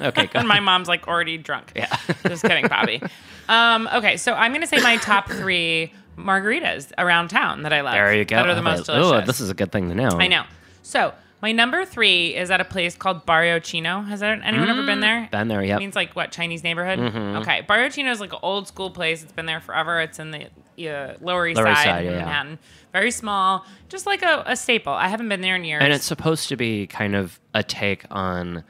okay, 0.00 0.28
and 0.34 0.48
my 0.48 0.60
mom's 0.60 0.88
like 0.88 1.06
already 1.08 1.38
drunk. 1.38 1.72
Yeah. 1.76 1.94
Just 2.26 2.42
kidding, 2.42 2.66
Bobby. 2.68 3.02
Um, 3.48 3.88
okay, 3.94 4.16
so 4.16 4.34
I'm 4.34 4.52
gonna 4.52 4.66
say 4.66 4.80
my 4.80 4.96
top 4.98 5.28
three 5.28 5.92
margaritas 6.16 6.92
around 6.98 7.28
town 7.28 7.62
that 7.62 7.72
I 7.72 7.80
love. 7.80 7.94
there 7.94 8.14
you 8.14 8.24
go. 8.24 8.36
That 8.36 8.48
are 8.48 8.54
the 8.54 8.62
most 8.62 8.86
delicious. 8.86 9.22
Oh, 9.22 9.26
this 9.26 9.40
is 9.40 9.50
a 9.50 9.54
good 9.54 9.72
thing 9.72 9.88
to 9.88 9.94
know. 9.94 10.08
I 10.18 10.28
know. 10.28 10.44
So 10.82 11.14
my 11.42 11.50
number 11.52 11.84
three 11.84 12.36
is 12.36 12.50
at 12.52 12.60
a 12.60 12.64
place 12.64 12.94
called 12.94 13.26
Barrio 13.26 13.58
Chino. 13.58 14.02
Has 14.02 14.20
there, 14.20 14.40
anyone 14.42 14.70
ever 14.70 14.86
been 14.86 15.00
there? 15.00 15.22
Mm, 15.26 15.30
Been 15.32 15.48
there, 15.48 15.62
yeah. 15.64 15.76
It 15.76 15.80
means 15.80 15.96
like 15.96 16.14
what 16.14 16.30
Chinese 16.30 16.62
neighborhood? 16.62 17.00
Mhm. 17.00 17.40
Okay, 17.42 17.62
Barrio 17.62 17.88
Chino 17.90 18.10
is 18.12 18.20
like 18.20 18.32
an 18.32 18.38
old 18.42 18.68
school 18.68 18.90
place. 18.90 19.22
It's 19.24 19.32
been 19.32 19.46
there 19.46 19.60
forever. 19.60 20.00
It's 20.00 20.18
in 20.20 20.30
the 20.30 20.46
uh, 20.88 21.14
Lower 21.20 21.48
East 21.48 21.58
Lower 21.58 21.74
Side, 21.74 21.84
Side, 21.84 22.04
yeah. 22.04 22.10
Manhattan. 22.12 22.58
Very 22.92 23.10
small, 23.10 23.66
just 23.88 24.06
like 24.06 24.22
a, 24.22 24.44
a 24.46 24.56
staple. 24.56 24.92
I 24.92 25.08
haven't 25.08 25.28
been 25.28 25.40
there 25.40 25.56
in 25.56 25.64
years. 25.64 25.82
And 25.82 25.92
it's 25.92 26.04
supposed 26.04 26.48
to 26.50 26.56
be 26.56 26.86
kind 26.86 27.16
of 27.16 27.40
a 27.54 27.62
take 27.62 28.04
on 28.10 28.62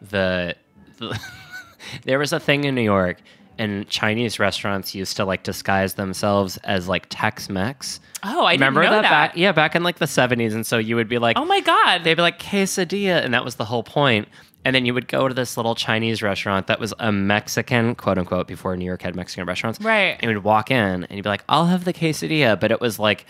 the. 0.00 0.54
the 0.98 1.18
there 2.04 2.18
was 2.18 2.32
a 2.32 2.38
thing 2.38 2.64
in 2.64 2.74
New 2.76 2.82
York, 2.82 3.16
and 3.60 3.86
Chinese 3.88 4.38
restaurants 4.38 4.94
used 4.94 5.16
to 5.18 5.24
like 5.24 5.42
disguise 5.42 5.94
themselves 5.94 6.56
as 6.64 6.88
like 6.88 7.06
Tex-Mex. 7.10 8.00
oh, 8.24 8.44
I 8.44 8.52
Remember 8.54 8.82
that, 8.82 9.02
that. 9.02 9.10
back? 9.10 9.36
Yeah, 9.36 9.52
back 9.52 9.76
in 9.76 9.82
like 9.82 9.98
the 9.98 10.06
seventies, 10.06 10.54
and 10.54 10.66
so 10.66 10.78
you 10.78 10.96
would 10.96 11.08
be 11.08 11.18
like, 11.18 11.36
Oh 11.38 11.44
my 11.44 11.60
god. 11.60 12.02
they'd 12.02 12.14
be 12.14 12.22
like 12.22 12.38
quesadilla, 12.40 13.22
and 13.24 13.34
that 13.34 13.44
was 13.44 13.56
the 13.56 13.66
whole 13.66 13.82
point. 13.82 14.28
And 14.64 14.74
then 14.74 14.84
you 14.84 14.92
would 14.92 15.08
go 15.08 15.26
to 15.28 15.32
this 15.34 15.56
little 15.56 15.74
Chinese 15.74 16.22
restaurant 16.22 16.66
that 16.66 16.80
was 16.80 16.92
a 16.98 17.10
Mexican, 17.12 17.94
quote 17.94 18.18
unquote, 18.18 18.46
before 18.46 18.76
New 18.76 18.84
York 18.84 19.00
had 19.02 19.14
Mexican 19.16 19.46
restaurants. 19.46 19.80
Right. 19.80 20.16
And 20.20 20.30
you'd 20.30 20.44
walk 20.44 20.70
in, 20.70 21.04
and 21.04 21.10
you'd 21.10 21.22
be 21.22 21.28
like, 21.30 21.44
"I'll 21.48 21.66
have 21.66 21.84
the 21.84 21.92
quesadilla," 21.92 22.58
but 22.58 22.70
it 22.70 22.80
was 22.80 22.98
like 22.98 23.26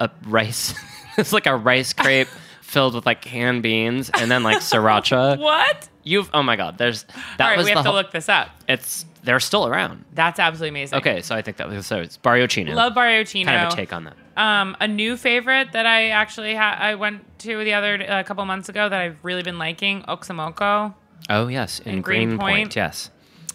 a 0.00 0.10
rice. 0.26 0.74
it's 1.16 1.32
like 1.32 1.46
a 1.46 1.56
rice 1.56 1.92
crepe 1.92 2.28
filled 2.70 2.94
with 2.94 3.04
like 3.04 3.20
canned 3.20 3.62
beans 3.62 4.10
and 4.10 4.30
then 4.30 4.42
like 4.42 4.58
sriracha. 4.58 5.38
what? 5.38 5.88
You've 6.02 6.30
oh 6.32 6.42
my 6.42 6.56
god, 6.56 6.78
there's 6.78 7.02
that 7.04 7.40
All 7.40 7.46
right, 7.48 7.58
was 7.58 7.66
we 7.66 7.72
have 7.72 7.84
to 7.84 7.90
whole, 7.90 7.94
look 7.94 8.12
this 8.12 8.28
up. 8.28 8.48
It's 8.68 9.04
they're 9.22 9.40
still 9.40 9.66
around. 9.66 10.04
That's 10.14 10.38
absolutely 10.38 10.70
amazing. 10.70 10.98
Okay, 10.98 11.20
so 11.20 11.34
I 11.34 11.42
think 11.42 11.58
that 11.58 11.68
was 11.68 11.86
so 11.86 11.98
it's 12.00 12.16
Barrio 12.16 12.46
Chino. 12.46 12.74
Love 12.74 12.94
Barrio 12.94 13.24
Chino. 13.24 13.50
kind 13.50 13.66
of 13.66 13.72
a 13.72 13.76
take 13.76 13.92
on 13.92 14.04
that. 14.04 14.16
Um, 14.36 14.76
a 14.80 14.88
new 14.88 15.16
favorite 15.16 15.72
that 15.72 15.84
I 15.84 16.08
actually 16.10 16.54
ha- 16.54 16.78
I 16.80 16.94
went 16.94 17.22
to 17.40 17.62
the 17.64 17.74
other 17.74 17.96
a 17.96 18.24
couple 18.24 18.44
months 18.46 18.68
ago 18.68 18.88
that 18.88 19.00
I've 19.00 19.22
really 19.22 19.42
been 19.42 19.58
liking, 19.58 20.02
Oxomoco. 20.02 20.94
Oh 21.28 21.48
yes, 21.48 21.80
in, 21.80 21.96
In 21.96 22.02
Greenpoint. 22.02 22.40
Greenpoint. 22.40 22.76
yes. 22.76 23.10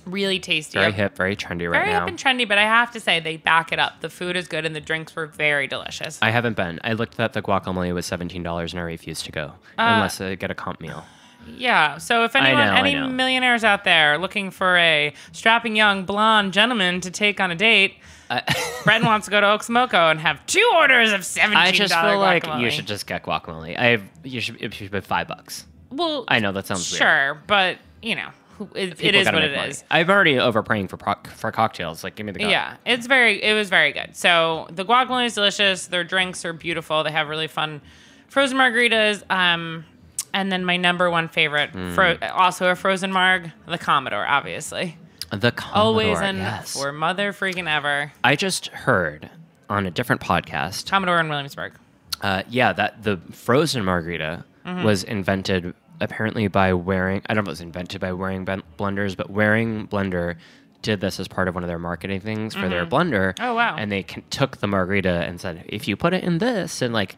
Really 0.06 0.40
tasty. 0.40 0.78
Very 0.78 0.92
hip, 0.92 1.16
very 1.16 1.36
trendy 1.36 1.70
right 1.70 1.80
Very 1.80 1.92
now. 1.92 2.02
hip 2.02 2.10
and 2.10 2.18
trendy, 2.20 2.48
but 2.48 2.58
I 2.58 2.64
have 2.64 2.92
to 2.92 3.00
say 3.00 3.20
they 3.20 3.38
back 3.38 3.72
it 3.72 3.80
up. 3.80 4.02
The 4.02 4.10
food 4.10 4.36
is 4.36 4.48
good 4.48 4.66
and 4.66 4.76
the 4.76 4.82
drinks 4.82 5.16
were 5.16 5.26
very 5.26 5.68
delicious. 5.68 6.20
I 6.22 6.30
haven't 6.30 6.56
been. 6.56 6.80
I 6.84 6.94
looked 6.94 7.20
at 7.20 7.34
the 7.34 7.42
guacamole 7.42 7.94
was 7.94 8.06
seventeen 8.06 8.44
dollars 8.44 8.74
and 8.74 8.80
I 8.80 8.84
refused 8.84 9.26
to 9.26 9.32
go 9.32 9.46
uh, 9.46 9.52
unless 9.78 10.22
I 10.22 10.36
get 10.36 10.52
a 10.52 10.56
comp 10.56 10.80
meal. 10.82 11.04
Yeah. 11.48 11.98
So 11.98 12.24
if 12.24 12.36
anyone, 12.36 12.68
know, 12.68 12.74
any 12.74 12.96
millionaires 12.96 13.64
out 13.64 13.84
there 13.84 14.18
looking 14.18 14.52
for 14.52 14.78
a 14.78 15.14
strapping 15.32 15.76
young 15.76 16.04
blonde 16.06 16.54
gentleman 16.54 17.02
to 17.02 17.12
take 17.12 17.40
on 17.40 17.52
a 17.52 17.56
date, 17.56 17.96
Brenton 18.84 19.08
wants 19.08 19.26
to 19.26 19.32
go 19.32 19.40
to 19.42 19.48
Oxomoco 19.48 20.10
and 20.12 20.20
have 20.20 20.44
two 20.48 20.68
orders 20.76 21.12
of 21.12 21.24
seventeen 21.26 21.58
I 21.58 21.72
just 21.72 21.94
feel 21.94 22.20
like 22.20 22.46
you 22.60 22.72
should 22.72 22.88
just 22.88 23.08
get 23.08 23.24
guacamole. 23.24 23.78
I 23.78 24.02
you 24.24 24.42
should 24.42 24.62
it 24.62 24.74
should 24.74 24.92
be 24.92 25.02
five 25.02 25.28
bucks. 25.28 25.66
Well, 25.92 26.26
I 26.28 26.40
know 26.40 26.52
that 26.52 26.66
sounds 26.68 26.92
weird. 26.92 27.00
sure, 27.00 27.42
but 27.48 27.78
you 28.02 28.16
know, 28.16 28.30
it, 28.76 29.02
it 29.04 29.16
is 29.16 29.26
what 29.28 29.44
it 29.44 29.56
money. 29.56 29.70
is. 29.70 29.84
I'm 29.92 30.10
already 30.10 30.36
overpraying 30.36 30.90
for 30.90 30.98
pro- 30.98 31.16
for 31.36 31.52
cocktails. 31.52 32.04
Like, 32.04 32.16
give 32.16 32.26
me 32.26 32.32
the 32.32 32.40
guac. 32.40 32.52
Yeah, 32.52 32.78
it's 32.86 33.08
very. 33.08 33.42
It 33.44 33.54
was 33.54 33.70
very 33.70 33.92
good. 33.92 34.16
So 34.16 34.68
the 34.72 34.86
guacamole 34.86 35.26
is 35.26 35.34
delicious. 35.36 35.88
Their 35.88 36.04
drinks 36.04 36.46
are 36.46 36.54
beautiful. 36.54 37.04
They 37.04 37.12
have 37.12 37.28
really 37.30 37.48
fun 37.48 37.82
frozen 38.28 38.58
margaritas. 38.58 39.24
Um, 39.32 39.86
and 40.34 40.52
then 40.52 40.66
my 40.66 40.78
number 40.78 41.10
one 41.10 41.28
favorite, 41.30 41.70
Hmm. 41.72 41.94
fro- 41.94 42.18
also 42.34 42.68
a 42.70 42.76
frozen 42.76 43.12
marg, 43.14 43.52
the 43.68 43.78
Commodore, 43.78 44.26
obviously. 44.28 44.98
The 45.32 45.52
Commodore, 45.52 45.82
Always 45.84 46.20
and 46.20 46.38
yes. 46.40 46.74
for 46.74 46.92
mother 46.92 47.34
freaking 47.34 47.70
ever. 47.74 48.12
I 48.24 48.36
just 48.36 48.68
heard 48.68 49.30
on 49.70 49.86
a 49.86 49.92
different 49.92 50.22
podcast. 50.22 50.90
Commodore 50.90 51.20
in 51.20 51.30
Williamsburg. 51.30 51.74
Uh, 52.22 52.44
yeah, 52.50 52.72
that 52.74 53.04
the 53.04 53.18
frozen 53.32 53.84
margarita 53.86 54.44
Mm-hmm. 54.66 54.84
was 54.84 55.04
invented 55.04 55.76
apparently 56.02 56.48
by 56.48 56.74
Waring. 56.74 57.22
I 57.28 57.34
don't 57.34 57.44
know 57.44 57.50
if 57.50 57.54
it 57.54 57.60
was 57.60 57.62
invented 57.62 58.02
by 58.02 58.14
Waring 58.14 58.46
blenders, 58.46 59.16
but 59.18 59.30
Waring 59.30 59.88
blender 59.88 60.36
did 60.82 61.02
this 61.02 61.20
as 61.20 61.28
part 61.28 61.48
of 61.48 61.56
one 61.56 61.64
of 61.64 61.68
their 61.68 61.80
marketing 61.80 62.20
things 62.20 62.54
for 62.54 62.70
their 62.70 62.86
blender. 62.86 63.34
Oh, 63.40 63.56
wow. 63.56 63.76
And 63.76 63.92
they 63.92 64.04
can, 64.04 64.24
took 64.30 64.58
the 64.58 64.68
margarita 64.68 65.10
and 65.10 65.42
said, 65.42 65.66
if 65.68 65.88
you 65.88 65.96
put 65.96 66.14
it 66.14 66.24
in 66.24 66.38
this, 66.38 66.82
and 66.84 66.94
like, 66.94 67.16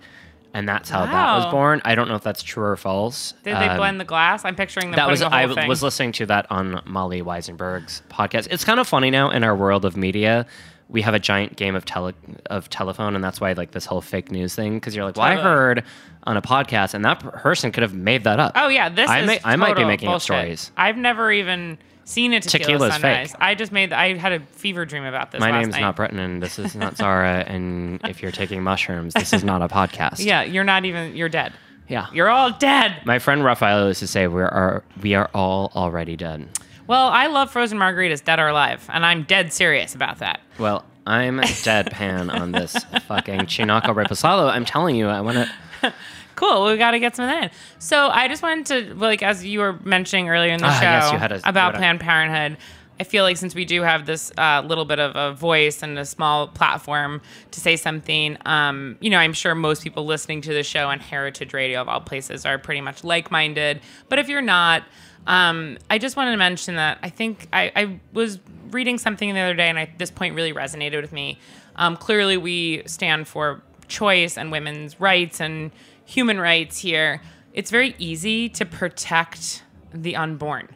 and 0.53 0.67
that's 0.67 0.89
how 0.89 1.05
that 1.05 1.35
was 1.37 1.51
born. 1.51 1.81
I 1.83 1.93
don't 1.93 2.07
know 2.07 2.15
if 2.15 2.23
that's 2.23 2.41
true 2.41 2.63
or 2.63 2.77
false. 2.77 3.33
Did 3.43 3.57
they 3.57 3.67
Um, 3.67 3.77
blend 3.77 3.99
the 3.99 4.05
glass? 4.05 4.45
I'm 4.45 4.55
picturing 4.55 4.91
them 4.91 4.95
that 4.95 5.09
was 5.09 5.19
the 5.19 5.31
I 5.31 5.53
thing. 5.53 5.67
was 5.67 5.83
listening 5.83 6.13
to 6.13 6.25
that 6.27 6.47
on 6.49 6.81
Molly 6.85 7.21
Wizenberg's 7.21 8.01
podcast. 8.09 8.47
It's 8.49 8.63
kind 8.63 8.79
of 8.79 8.87
funny 8.87 9.11
now 9.11 9.29
in 9.29 9.43
our 9.43 9.55
world 9.55 9.83
of 9.85 9.97
media. 9.97 10.45
We 10.89 11.01
have 11.01 11.13
a 11.13 11.19
giant 11.19 11.57
game 11.57 11.75
of 11.75 11.83
tele 11.85 12.13
of 12.49 12.69
telephone, 12.69 13.15
and 13.15 13.23
that's 13.23 13.41
why 13.41 13.51
like 13.53 13.71
this 13.71 13.85
whole 13.85 14.01
fake 14.01 14.31
news 14.31 14.55
thing. 14.55 14.75
Because 14.75 14.95
you're 14.95 15.03
like, 15.05 15.17
well, 15.17 15.25
I 15.25 15.35
Totally. 15.35 15.53
heard 15.53 15.83
on 16.23 16.37
a 16.37 16.41
podcast, 16.41 16.93
and 16.93 17.03
that 17.05 17.19
person 17.19 17.71
could 17.71 17.83
have 17.83 17.93
made 17.93 18.23
that 18.23 18.39
up. 18.39 18.53
Oh 18.55 18.69
yeah, 18.69 18.87
this 18.89 19.09
I 19.09 19.19
is 19.21 19.27
may- 19.27 19.39
I 19.43 19.55
might 19.57 19.69
be 19.69 19.73
total 19.75 19.87
making 19.87 20.07
up 20.07 20.13
bullshit. 20.13 20.25
stories. 20.25 20.71
I've 20.77 20.95
never 20.97 21.31
even 21.31 21.77
seen 22.05 22.31
a 22.31 22.39
tequila 22.39 22.89
Tequila's 22.89 22.93
sunrise. 22.93 23.31
fake. 23.31 23.41
I 23.41 23.55
just 23.55 23.71
made. 23.73 23.91
I 23.91 24.15
had 24.17 24.31
a 24.31 24.39
fever 24.53 24.85
dream 24.85 25.03
about 25.03 25.31
this. 25.31 25.41
My 25.41 25.51
last 25.51 25.61
name's 25.63 25.73
night. 25.73 25.81
not 25.81 25.95
Breton, 25.97 26.19
and 26.19 26.41
this 26.41 26.57
is 26.57 26.73
not 26.73 26.95
Zahra. 26.95 27.43
and 27.47 27.99
if 28.07 28.21
you're 28.21 28.31
taking 28.31 28.63
mushrooms, 28.63 29.13
this 29.13 29.33
is 29.33 29.43
not 29.43 29.61
a 29.61 29.67
podcast. 29.67 30.23
Yeah, 30.23 30.43
you're 30.43 30.63
not 30.63 30.85
even. 30.85 31.17
You're 31.17 31.27
dead. 31.27 31.51
yeah. 31.89 32.07
You're 32.13 32.29
all 32.29 32.51
dead. 32.51 33.01
My 33.05 33.19
friend 33.19 33.43
Raphael 33.43 33.87
used 33.89 33.99
to 33.99 34.07
say, 34.07 34.27
"We 34.27 34.41
are 34.41 34.83
we 35.01 35.15
are 35.15 35.29
all 35.33 35.69
already 35.75 36.15
dead." 36.15 36.47
Well, 36.87 37.07
I 37.07 37.27
love 37.27 37.51
frozen 37.51 37.77
margaritas, 37.77 38.23
dead 38.23 38.39
or 38.39 38.47
alive, 38.47 38.85
and 38.91 39.05
I'm 39.05 39.23
dead 39.23 39.51
serious 39.53 39.93
about 39.93 40.19
that. 40.19 40.39
Well, 40.57 40.85
I'm 41.05 41.37
deadpan 41.39 42.33
on 42.33 42.51
this 42.53 42.73
fucking 43.07 43.41
Chinaco 43.41 43.87
Reposado. 43.93 44.49
I'm 44.49 44.65
telling 44.65 44.95
you, 44.95 45.07
I 45.07 45.21
want 45.21 45.37
to. 45.81 45.93
Cool, 46.35 46.67
we 46.67 46.77
got 46.77 46.91
to 46.91 46.99
get 46.99 47.15
some 47.15 47.25
of 47.25 47.31
that 47.31 47.43
in. 47.45 47.49
So 47.79 48.09
I 48.09 48.27
just 48.27 48.43
wanted 48.43 48.65
to, 48.67 48.93
like, 48.93 49.23
as 49.23 49.43
you 49.43 49.57
were 49.57 49.73
mentioning 49.83 50.29
earlier 50.29 50.53
in 50.53 50.59
the 50.59 50.67
Ah, 50.67 50.79
show 51.09 51.17
yes, 51.17 51.41
a- 51.43 51.49
about 51.49 51.69
you 51.69 51.71
had 51.71 51.73
a- 51.73 51.77
Planned 51.79 51.99
Parenthood, 51.99 52.57
I 52.99 53.03
feel 53.05 53.23
like 53.23 53.37
since 53.37 53.55
we 53.55 53.65
do 53.65 53.81
have 53.81 54.05
this 54.05 54.31
uh, 54.37 54.61
little 54.63 54.85
bit 54.85 54.99
of 54.99 55.15
a 55.15 55.35
voice 55.35 55.81
and 55.81 55.97
a 55.97 56.05
small 56.05 56.47
platform 56.47 57.21
to 57.49 57.59
say 57.59 57.75
something, 57.75 58.37
um, 58.45 58.97
you 59.01 59.09
know, 59.09 59.17
I'm 59.17 59.33
sure 59.33 59.55
most 59.55 59.81
people 59.81 60.05
listening 60.05 60.41
to 60.41 60.53
the 60.53 60.61
show 60.61 60.89
on 60.89 60.99
Heritage 60.99 61.55
Radio 61.55 61.81
of 61.81 61.89
all 61.89 62.01
places 62.01 62.45
are 62.45 62.59
pretty 62.59 62.81
much 62.81 63.03
like-minded. 63.03 63.81
But 64.07 64.19
if 64.19 64.29
you're 64.29 64.41
not, 64.43 64.83
um, 65.27 65.77
I 65.89 65.97
just 65.97 66.15
wanted 66.15 66.31
to 66.31 66.37
mention 66.37 66.77
that 66.77 66.97
I 67.03 67.09
think 67.09 67.47
I, 67.53 67.71
I 67.75 67.99
was 68.13 68.39
reading 68.71 68.97
something 68.97 69.33
the 69.33 69.39
other 69.39 69.53
day, 69.53 69.69
and 69.69 69.77
I, 69.77 69.91
this 69.97 70.09
point 70.09 70.33
really 70.33 70.53
resonated 70.53 71.01
with 71.01 71.11
me. 71.11 71.37
Um, 71.75 71.95
clearly, 71.95 72.37
we 72.37 72.83
stand 72.87 73.27
for 73.27 73.61
choice 73.87 74.37
and 74.37 74.51
women's 74.51 74.99
rights 74.99 75.39
and 75.39 75.71
human 76.05 76.39
rights 76.39 76.79
here. 76.79 77.21
It's 77.53 77.69
very 77.69 77.93
easy 77.99 78.49
to 78.49 78.65
protect 78.65 79.63
the 79.93 80.15
unborn. 80.15 80.69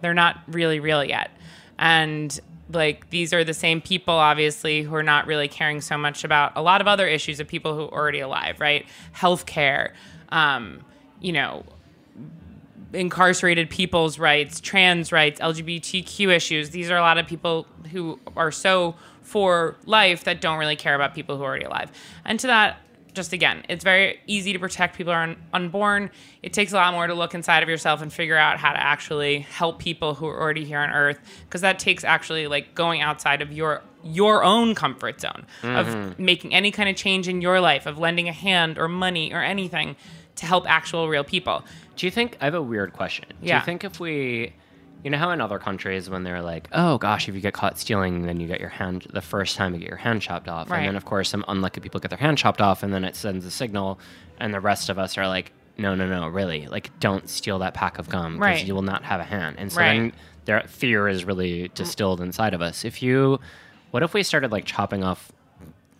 They're 0.00 0.14
not 0.14 0.40
really 0.48 0.80
real 0.80 1.04
yet. 1.04 1.30
And 1.78 2.38
like 2.70 3.10
these 3.10 3.32
are 3.32 3.44
the 3.44 3.54
same 3.54 3.80
people 3.80 4.14
obviously 4.14 4.82
who 4.82 4.94
are 4.94 5.02
not 5.02 5.26
really 5.26 5.48
caring 5.48 5.80
so 5.80 5.96
much 5.96 6.22
about 6.24 6.52
a 6.54 6.62
lot 6.62 6.80
of 6.80 6.86
other 6.86 7.06
issues 7.06 7.40
of 7.40 7.48
people 7.48 7.74
who 7.74 7.84
are 7.84 7.92
already 7.92 8.20
alive, 8.20 8.60
right? 8.60 8.86
Healthcare, 9.14 9.92
um, 10.28 10.84
you 11.20 11.32
know, 11.32 11.64
incarcerated 12.92 13.70
people's 13.70 14.18
rights, 14.18 14.60
trans 14.60 15.12
rights, 15.12 15.40
LGBTQ 15.40 16.30
issues. 16.30 16.70
These 16.70 16.90
are 16.90 16.96
a 16.96 17.02
lot 17.02 17.18
of 17.18 17.26
people 17.26 17.66
who 17.90 18.18
are 18.36 18.50
so 18.50 18.94
for 19.22 19.76
life 19.84 20.24
that 20.24 20.40
don't 20.40 20.58
really 20.58 20.76
care 20.76 20.94
about 20.94 21.14
people 21.14 21.36
who 21.36 21.42
are 21.42 21.48
already 21.48 21.66
alive. 21.66 21.92
And 22.24 22.40
to 22.40 22.46
that, 22.46 22.78
just 23.12 23.32
again, 23.32 23.64
it's 23.68 23.84
very 23.84 24.20
easy 24.26 24.52
to 24.52 24.58
protect 24.58 24.96
people 24.96 25.12
who 25.12 25.18
are 25.18 25.22
un- 25.24 25.36
unborn. 25.52 26.10
It 26.42 26.52
takes 26.52 26.72
a 26.72 26.76
lot 26.76 26.94
more 26.94 27.06
to 27.06 27.14
look 27.14 27.34
inside 27.34 27.62
of 27.62 27.68
yourself 27.68 28.00
and 28.00 28.12
figure 28.12 28.36
out 28.36 28.58
how 28.58 28.72
to 28.72 28.82
actually 28.82 29.40
help 29.40 29.78
people 29.78 30.14
who 30.14 30.26
are 30.26 30.40
already 30.40 30.64
here 30.64 30.78
on 30.78 30.90
Earth, 30.90 31.18
because 31.44 31.60
that 31.62 31.78
takes 31.78 32.04
actually 32.04 32.46
like 32.46 32.74
going 32.74 33.02
outside 33.02 33.42
of 33.42 33.52
your 33.52 33.82
your 34.04 34.44
own 34.44 34.76
comfort 34.76 35.20
zone 35.20 35.44
of 35.64 35.88
mm-hmm. 35.88 36.24
making 36.24 36.54
any 36.54 36.70
kind 36.70 36.88
of 36.88 36.94
change 36.94 37.26
in 37.26 37.42
your 37.42 37.60
life, 37.60 37.84
of 37.84 37.98
lending 37.98 38.28
a 38.28 38.32
hand 38.32 38.78
or 38.78 38.86
money 38.86 39.32
or 39.32 39.42
anything 39.42 39.96
to 40.36 40.46
help 40.46 40.70
actual 40.70 41.08
real 41.08 41.24
people. 41.24 41.64
Do 41.98 42.06
you 42.06 42.10
think 42.10 42.36
I 42.40 42.44
have 42.46 42.54
a 42.54 42.62
weird 42.62 42.92
question? 42.92 43.26
Yeah. 43.42 43.56
Do 43.56 43.60
you 43.60 43.64
think 43.66 43.84
if 43.84 43.98
we, 44.00 44.52
you 45.02 45.10
know 45.10 45.18
how 45.18 45.30
in 45.32 45.40
other 45.40 45.58
countries 45.58 46.08
when 46.08 46.22
they're 46.22 46.40
like, 46.42 46.68
oh 46.72 46.96
gosh, 46.96 47.28
if 47.28 47.34
you 47.34 47.40
get 47.40 47.54
caught 47.54 47.78
stealing, 47.78 48.22
then 48.22 48.38
you 48.40 48.46
get 48.46 48.60
your 48.60 48.68
hand 48.70 49.06
the 49.12 49.20
first 49.20 49.56
time 49.56 49.74
you 49.74 49.80
get 49.80 49.88
your 49.88 49.98
hand 49.98 50.22
chopped 50.22 50.48
off, 50.48 50.70
Right. 50.70 50.78
and 50.78 50.88
then 50.88 50.96
of 50.96 51.04
course 51.04 51.28
some 51.28 51.44
unlucky 51.48 51.80
people 51.80 51.98
get 52.00 52.08
their 52.10 52.18
hand 52.18 52.38
chopped 52.38 52.60
off, 52.60 52.82
and 52.82 52.92
then 52.94 53.04
it 53.04 53.16
sends 53.16 53.44
a 53.44 53.50
signal, 53.50 53.98
and 54.38 54.54
the 54.54 54.60
rest 54.60 54.88
of 54.88 54.98
us 54.98 55.18
are 55.18 55.26
like, 55.26 55.52
no, 55.76 55.94
no, 55.94 56.08
no, 56.08 56.26
really, 56.28 56.66
like 56.68 56.90
don't 57.00 57.28
steal 57.28 57.58
that 57.60 57.74
pack 57.74 57.98
of 57.98 58.08
gum 58.08 58.34
because 58.34 58.40
Right. 58.58 58.64
you 58.66 58.74
will 58.74 58.82
not 58.82 59.02
have 59.04 59.20
a 59.20 59.24
hand, 59.24 59.56
and 59.58 59.70
so 59.72 59.80
Right. 59.80 59.98
then 59.98 60.12
their 60.44 60.60
fear 60.68 61.08
is 61.08 61.24
really 61.24 61.68
distilled 61.74 62.20
inside 62.20 62.54
of 62.54 62.62
us. 62.62 62.84
If 62.84 63.02
you, 63.02 63.40
what 63.90 64.02
if 64.04 64.14
we 64.14 64.22
started 64.22 64.50
like 64.52 64.64
chopping 64.64 65.02
off 65.04 65.30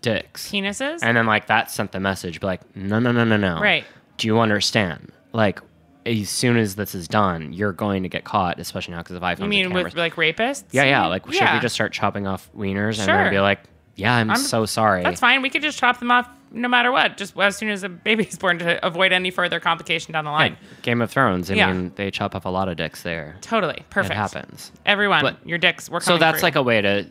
dicks? 0.01 0.51
Penises? 0.51 1.01
And 1.03 1.17
then 1.17 1.27
like 1.27 1.49
that 1.49 1.71
sent 1.73 1.91
the 1.93 2.01
message, 2.01 2.41
be 2.41 2.47
like, 2.47 2.61
no, 2.77 2.99
no, 3.01 3.11
no, 3.13 3.25
no, 3.25 3.37
no. 3.37 3.61
Right. 3.61 3.85
Do 4.17 4.27
you 4.29 4.39
understand? 4.41 5.13
Like, 5.33 5.61
as 6.09 6.29
soon 6.31 6.57
as 6.57 6.75
this 6.77 6.95
is 6.95 7.07
done, 7.09 7.53
you're 7.53 7.73
going 7.73 8.03
to 8.03 8.09
get 8.09 8.25
caught, 8.25 8.59
especially 8.59 8.93
now 8.95 9.03
because 9.03 9.17
of 9.17 9.23
iPhones. 9.23 9.41
You 9.43 9.49
mean 9.49 9.65
and 9.67 9.75
with 9.75 9.95
like 9.95 10.15
rapists? 10.15 10.65
yeah, 10.73 10.85
yeah. 10.85 11.07
Like, 11.07 11.25
should 11.27 11.35
Yeah. 11.35 11.55
we 11.55 11.61
just 11.61 11.75
start 11.75 11.93
chopping 11.93 12.27
off 12.27 12.51
wieners 12.57 12.97
and 12.99 13.07
Sure. 13.07 13.17
then 13.17 13.31
be 13.31 13.41
like, 13.41 13.61
yeah, 13.97 14.15
I'm, 14.17 14.31
I'm- 14.31 14.39
so 14.41 14.65
sorry. 14.67 15.03
That's 15.03 15.21
fine. 15.21 15.43
We 15.43 15.51
could 15.51 15.63
just 15.63 15.79
chop 15.79 15.99
them 15.99 16.11
off 16.11 16.29
no 16.51 16.67
matter 16.69 16.91
what, 16.91 17.19
just 17.19 17.37
as 17.39 17.57
soon 17.59 17.69
as 17.69 17.83
a 17.83 17.89
baby's 17.91 18.39
born 18.39 18.59
to 18.61 18.85
avoid 18.87 19.13
any 19.13 19.31
further 19.31 19.61
complication 19.61 20.13
down 20.15 20.25
the 20.25 20.31
line. 20.31 20.57
Game 20.83 21.03
of 21.03 21.11
Thrones. 21.11 21.51
I 21.51 21.55
Yeah. 21.55 21.71
mean, 21.73 21.93
they 21.97 22.11
chop 22.11 22.35
off 22.35 22.47
a 22.47 22.49
lot 22.49 22.69
of 22.69 22.77
dicks 22.77 23.03
there. 23.03 23.37
Totally. 23.43 23.83
Perfect. 23.91 24.13
It 24.15 24.17
happens. 24.17 24.73
Everyone, 24.87 25.21
But- 25.23 25.37
your 25.47 25.59
dicks. 25.59 25.91
We're 25.91 26.01
So 26.01 26.17
that's 26.17 26.43
like 26.43 26.57
a 26.57 26.63
way 26.63 26.81
to, 26.81 27.07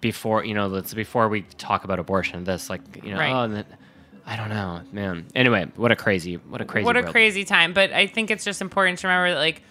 before 0.00 0.44
you 0.44 0.54
know, 0.54 0.66
let's 0.68 0.94
before 0.94 1.28
we 1.28 1.42
talk 1.58 1.84
about 1.84 1.98
abortion. 1.98 2.44
This 2.44 2.70
like 2.70 2.80
you 3.04 3.12
know, 3.12 3.18
Right. 3.18 3.32
oh, 3.32 3.42
and 3.42 3.64
I 4.26 4.36
don't 4.36 4.48
know, 4.48 4.80
man. 4.92 5.26
Anyway, 5.34 5.70
what 5.76 5.90
a 5.92 5.96
crazy, 5.96 6.36
what 6.36 6.60
a 6.60 6.64
crazy, 6.64 6.84
what 6.84 6.96
a 6.96 7.00
world. 7.00 7.12
crazy 7.12 7.44
time. 7.44 7.72
But 7.72 7.92
I 7.92 8.06
think 8.06 8.30
it's 8.30 8.44
just 8.44 8.60
important 8.60 8.98
to 9.00 9.08
remember 9.08 9.30
that, 9.34 9.40
like, 9.40 9.62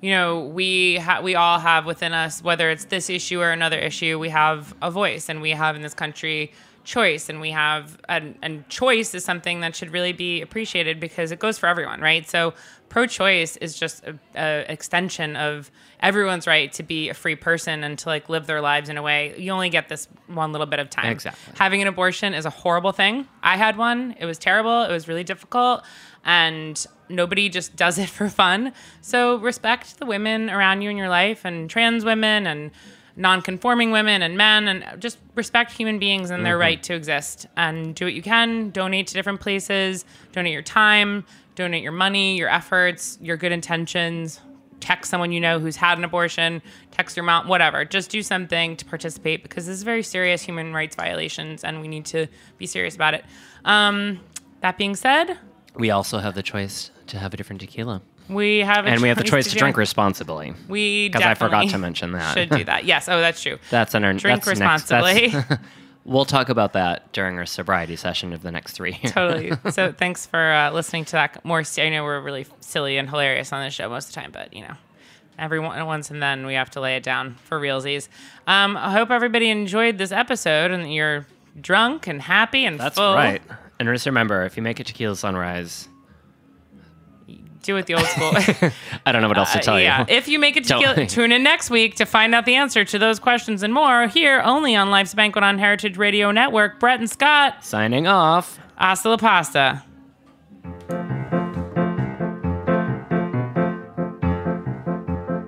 you 0.00 0.10
know, 0.10 0.44
we 0.44 0.96
ha- 0.96 1.20
we 1.20 1.34
all 1.34 1.58
have 1.58 1.84
within 1.86 2.12
us, 2.12 2.42
whether 2.42 2.70
it's 2.70 2.84
this 2.86 3.10
issue 3.10 3.40
or 3.40 3.50
another 3.50 3.78
issue, 3.78 4.18
we 4.18 4.28
have 4.28 4.74
a 4.80 4.90
voice, 4.90 5.28
and 5.28 5.40
we 5.40 5.50
have 5.50 5.76
in 5.76 5.82
this 5.82 5.94
country 5.94 6.52
choice, 6.88 7.28
and 7.28 7.38
we 7.40 7.50
have 7.50 7.98
and, 8.08 8.34
and 8.40 8.66
choice 8.70 9.14
is 9.14 9.22
something 9.22 9.60
that 9.60 9.76
should 9.76 9.90
really 9.92 10.14
be 10.14 10.40
appreciated 10.40 10.98
because 10.98 11.30
it 11.30 11.38
goes 11.38 11.58
for 11.58 11.66
everyone, 11.66 12.00
right? 12.00 12.28
So 12.28 12.54
pro-choice 12.88 13.58
is 13.58 13.78
just 13.78 14.02
a, 14.04 14.18
a 14.34 14.72
extension 14.72 15.36
of 15.36 15.70
everyone's 16.00 16.46
right 16.46 16.72
to 16.72 16.82
be 16.82 17.10
a 17.10 17.14
free 17.14 17.36
person 17.36 17.84
and 17.84 17.98
to 17.98 18.08
like 18.08 18.30
live 18.30 18.46
their 18.46 18.62
lives 18.62 18.88
in 18.88 18.96
a 18.96 19.02
way 19.02 19.34
you 19.36 19.52
only 19.52 19.68
get 19.68 19.90
this 19.90 20.08
one 20.26 20.52
little 20.52 20.66
bit 20.66 20.78
of 20.78 20.88
time 20.88 21.12
Exactly. 21.12 21.52
having 21.58 21.82
an 21.82 21.88
abortion 21.88 22.32
is 22.32 22.46
a 22.46 22.50
horrible 22.50 22.92
thing. 22.92 23.26
I 23.42 23.58
had 23.58 23.76
one. 23.76 24.14
It 24.18 24.24
was 24.24 24.38
terrible. 24.38 24.84
It 24.84 24.90
was 24.90 25.06
really 25.06 25.24
difficult. 25.24 25.82
And 26.24 26.82
nobody 27.10 27.50
just 27.50 27.76
does 27.76 27.98
it 27.98 28.08
for 28.18 28.30
fun. 28.30 28.72
So 29.02 29.36
respect 29.36 29.98
the 29.98 30.06
women 30.06 30.48
around 30.48 30.80
you 30.80 30.88
in 30.88 30.96
your 30.96 31.10
life 31.10 31.44
and 31.44 31.68
trans 31.68 32.04
women 32.06 32.46
and 32.46 32.70
non-conforming 33.18 33.90
women 33.90 34.22
and 34.22 34.36
men 34.36 34.68
and 34.68 35.02
just 35.02 35.18
respect 35.34 35.72
human 35.72 35.98
beings 35.98 36.30
and 36.30 36.46
their 36.46 36.56
right 36.56 36.82
to 36.84 36.94
exist. 36.94 37.46
And 37.56 37.94
do 37.94 38.06
what 38.06 38.14
you 38.14 38.22
can. 38.22 38.70
Donate 38.70 39.08
to 39.08 39.14
different 39.14 39.40
places. 39.40 40.04
Donate 40.32 40.52
your 40.52 40.62
time. 40.62 41.24
Donate 41.56 41.82
your 41.82 41.92
money 41.92 42.36
your 42.38 42.48
efforts 42.48 43.18
your 43.20 43.36
good 43.36 43.52
intentions. 43.52 44.40
Text 44.80 45.10
someone 45.10 45.32
you 45.32 45.40
know 45.40 45.58
who's 45.58 45.74
had 45.74 45.98
an 45.98 46.04
abortion, 46.04 46.62
text 46.92 47.16
your 47.16 47.24
mom, 47.24 47.48
whatever. 47.48 47.84
Just 47.84 48.10
do 48.10 48.22
something 48.22 48.76
to 48.76 48.84
participate 48.84 49.42
because 49.42 49.66
this 49.66 49.76
is 49.76 49.82
very 49.82 50.04
serious 50.04 50.40
human 50.40 50.72
rights 50.72 50.94
violations 50.94 51.64
and 51.64 51.80
we 51.80 51.88
need 51.88 52.04
to 52.06 52.28
be 52.58 52.66
serious 52.66 52.94
about 52.94 53.14
it. 53.14 53.24
Um, 53.64 54.20
that 54.60 54.78
being 54.78 54.94
said, 54.94 55.36
We 55.74 55.90
also 55.90 56.18
have 56.18 56.34
the 56.36 56.44
choice 56.44 56.92
to 57.08 57.18
have 57.18 57.34
a 57.34 57.36
different 57.36 57.60
tequila. 57.60 58.02
We 58.28 58.58
have 58.60 58.86
a 58.86 58.88
And 58.90 59.00
we 59.02 59.08
have 59.08 59.18
the 59.18 59.24
choice 59.24 59.50
to 59.52 59.56
drink 59.56 59.76
do- 59.76 59.80
responsibly. 59.80 60.54
We 60.68 61.10
'Cause 61.10 61.22
I 61.22 61.34
forgot 61.34 61.68
to 61.70 61.78
mention 61.78 62.12
that. 62.12 62.34
Should 62.34 62.50
do 62.50 62.64
that. 62.64 62.84
Yes. 62.84 63.08
Oh, 63.08 63.20
that's 63.20 63.42
true. 63.42 63.58
That's 63.70 63.94
under 63.94 64.12
Drink 64.12 64.44
that's 64.44 64.58
next- 64.60 64.90
responsibly. 64.90 65.28
that's- 65.28 65.58
we'll 66.04 66.24
talk 66.24 66.48
about 66.48 66.72
that 66.72 67.12
during 67.12 67.36
our 67.38 67.44
sobriety 67.46 67.94
session 67.96 68.32
of 68.32 68.42
the 68.42 68.50
next 68.50 68.72
three. 68.72 68.94
totally. 69.06 69.52
So 69.70 69.92
thanks 69.92 70.24
for 70.26 70.52
uh, 70.52 70.70
listening 70.70 71.04
to 71.06 71.12
that. 71.12 71.44
More, 71.44 71.62
I 71.78 71.88
know 71.90 72.02
we're 72.04 72.20
really 72.20 72.46
silly 72.60 72.96
and 72.98 73.08
hilarious 73.10 73.52
on 73.52 73.62
this 73.64 73.74
show 73.74 73.88
most 73.88 74.08
of 74.08 74.14
the 74.14 74.20
time, 74.22 74.30
but 74.32 74.52
you 74.54 74.62
know, 74.62 74.74
every 75.38 75.60
once 75.60 76.10
and 76.10 76.22
then 76.22 76.46
we 76.46 76.54
have 76.54 76.70
to 76.70 76.80
lay 76.80 76.96
it 76.96 77.02
down 77.02 77.34
for 77.44 77.60
realsies. 77.60 78.08
Um, 78.46 78.76
I 78.76 78.90
hope 78.92 79.10
everybody 79.10 79.50
enjoyed 79.50 79.98
this 79.98 80.10
episode 80.12 80.70
and 80.70 80.84
that 80.84 80.88
you're 80.90 81.26
drunk 81.60 82.06
and 82.06 82.22
happy 82.22 82.64
and 82.64 82.78
That's 82.80 82.96
full. 82.96 83.14
right. 83.14 83.42
And 83.78 83.88
just 83.88 84.06
remember, 84.06 84.44
if 84.44 84.56
you 84.56 84.62
make 84.62 84.80
a 84.80 84.84
tequila 84.84 85.14
sunrise, 85.14 85.88
Do 87.62 87.76
it 87.76 87.86
the 87.86 87.94
old 87.94 88.06
school. 88.06 88.32
I 89.06 89.12
don't 89.12 89.20
know 89.22 89.28
what 89.28 89.36
else 89.38 89.52
to 89.52 89.58
Uh, 89.58 89.62
tell 89.62 89.80
yeah. 89.80 90.00
you. 90.00 90.06
If 90.16 90.28
you 90.28 90.38
make 90.38 90.56
it 90.56 90.64
Don't- 90.64 90.80
tequila, 90.82 91.06
tune 91.06 91.32
in 91.32 91.42
next 91.42 91.70
week 91.70 91.96
to 91.96 92.04
find 92.06 92.34
out 92.34 92.44
the 92.46 92.54
answer 92.54 92.84
to 92.84 92.98
those 92.98 93.18
questions 93.18 93.62
and 93.62 93.74
more 93.74 94.06
here 94.08 94.40
only 94.44 94.74
on 94.76 94.90
Life's 94.90 95.14
Banquet 95.14 95.42
on 95.44 95.58
Heritage 95.58 95.96
Radio 95.96 96.30
Network. 96.30 96.78
Brett 96.80 97.00
and 97.00 97.10
Scott, 97.10 97.64
Signing 97.64 98.06
off. 98.06 98.58
hasta 98.76 99.08
la 99.10 99.16
pasta. 99.16 99.82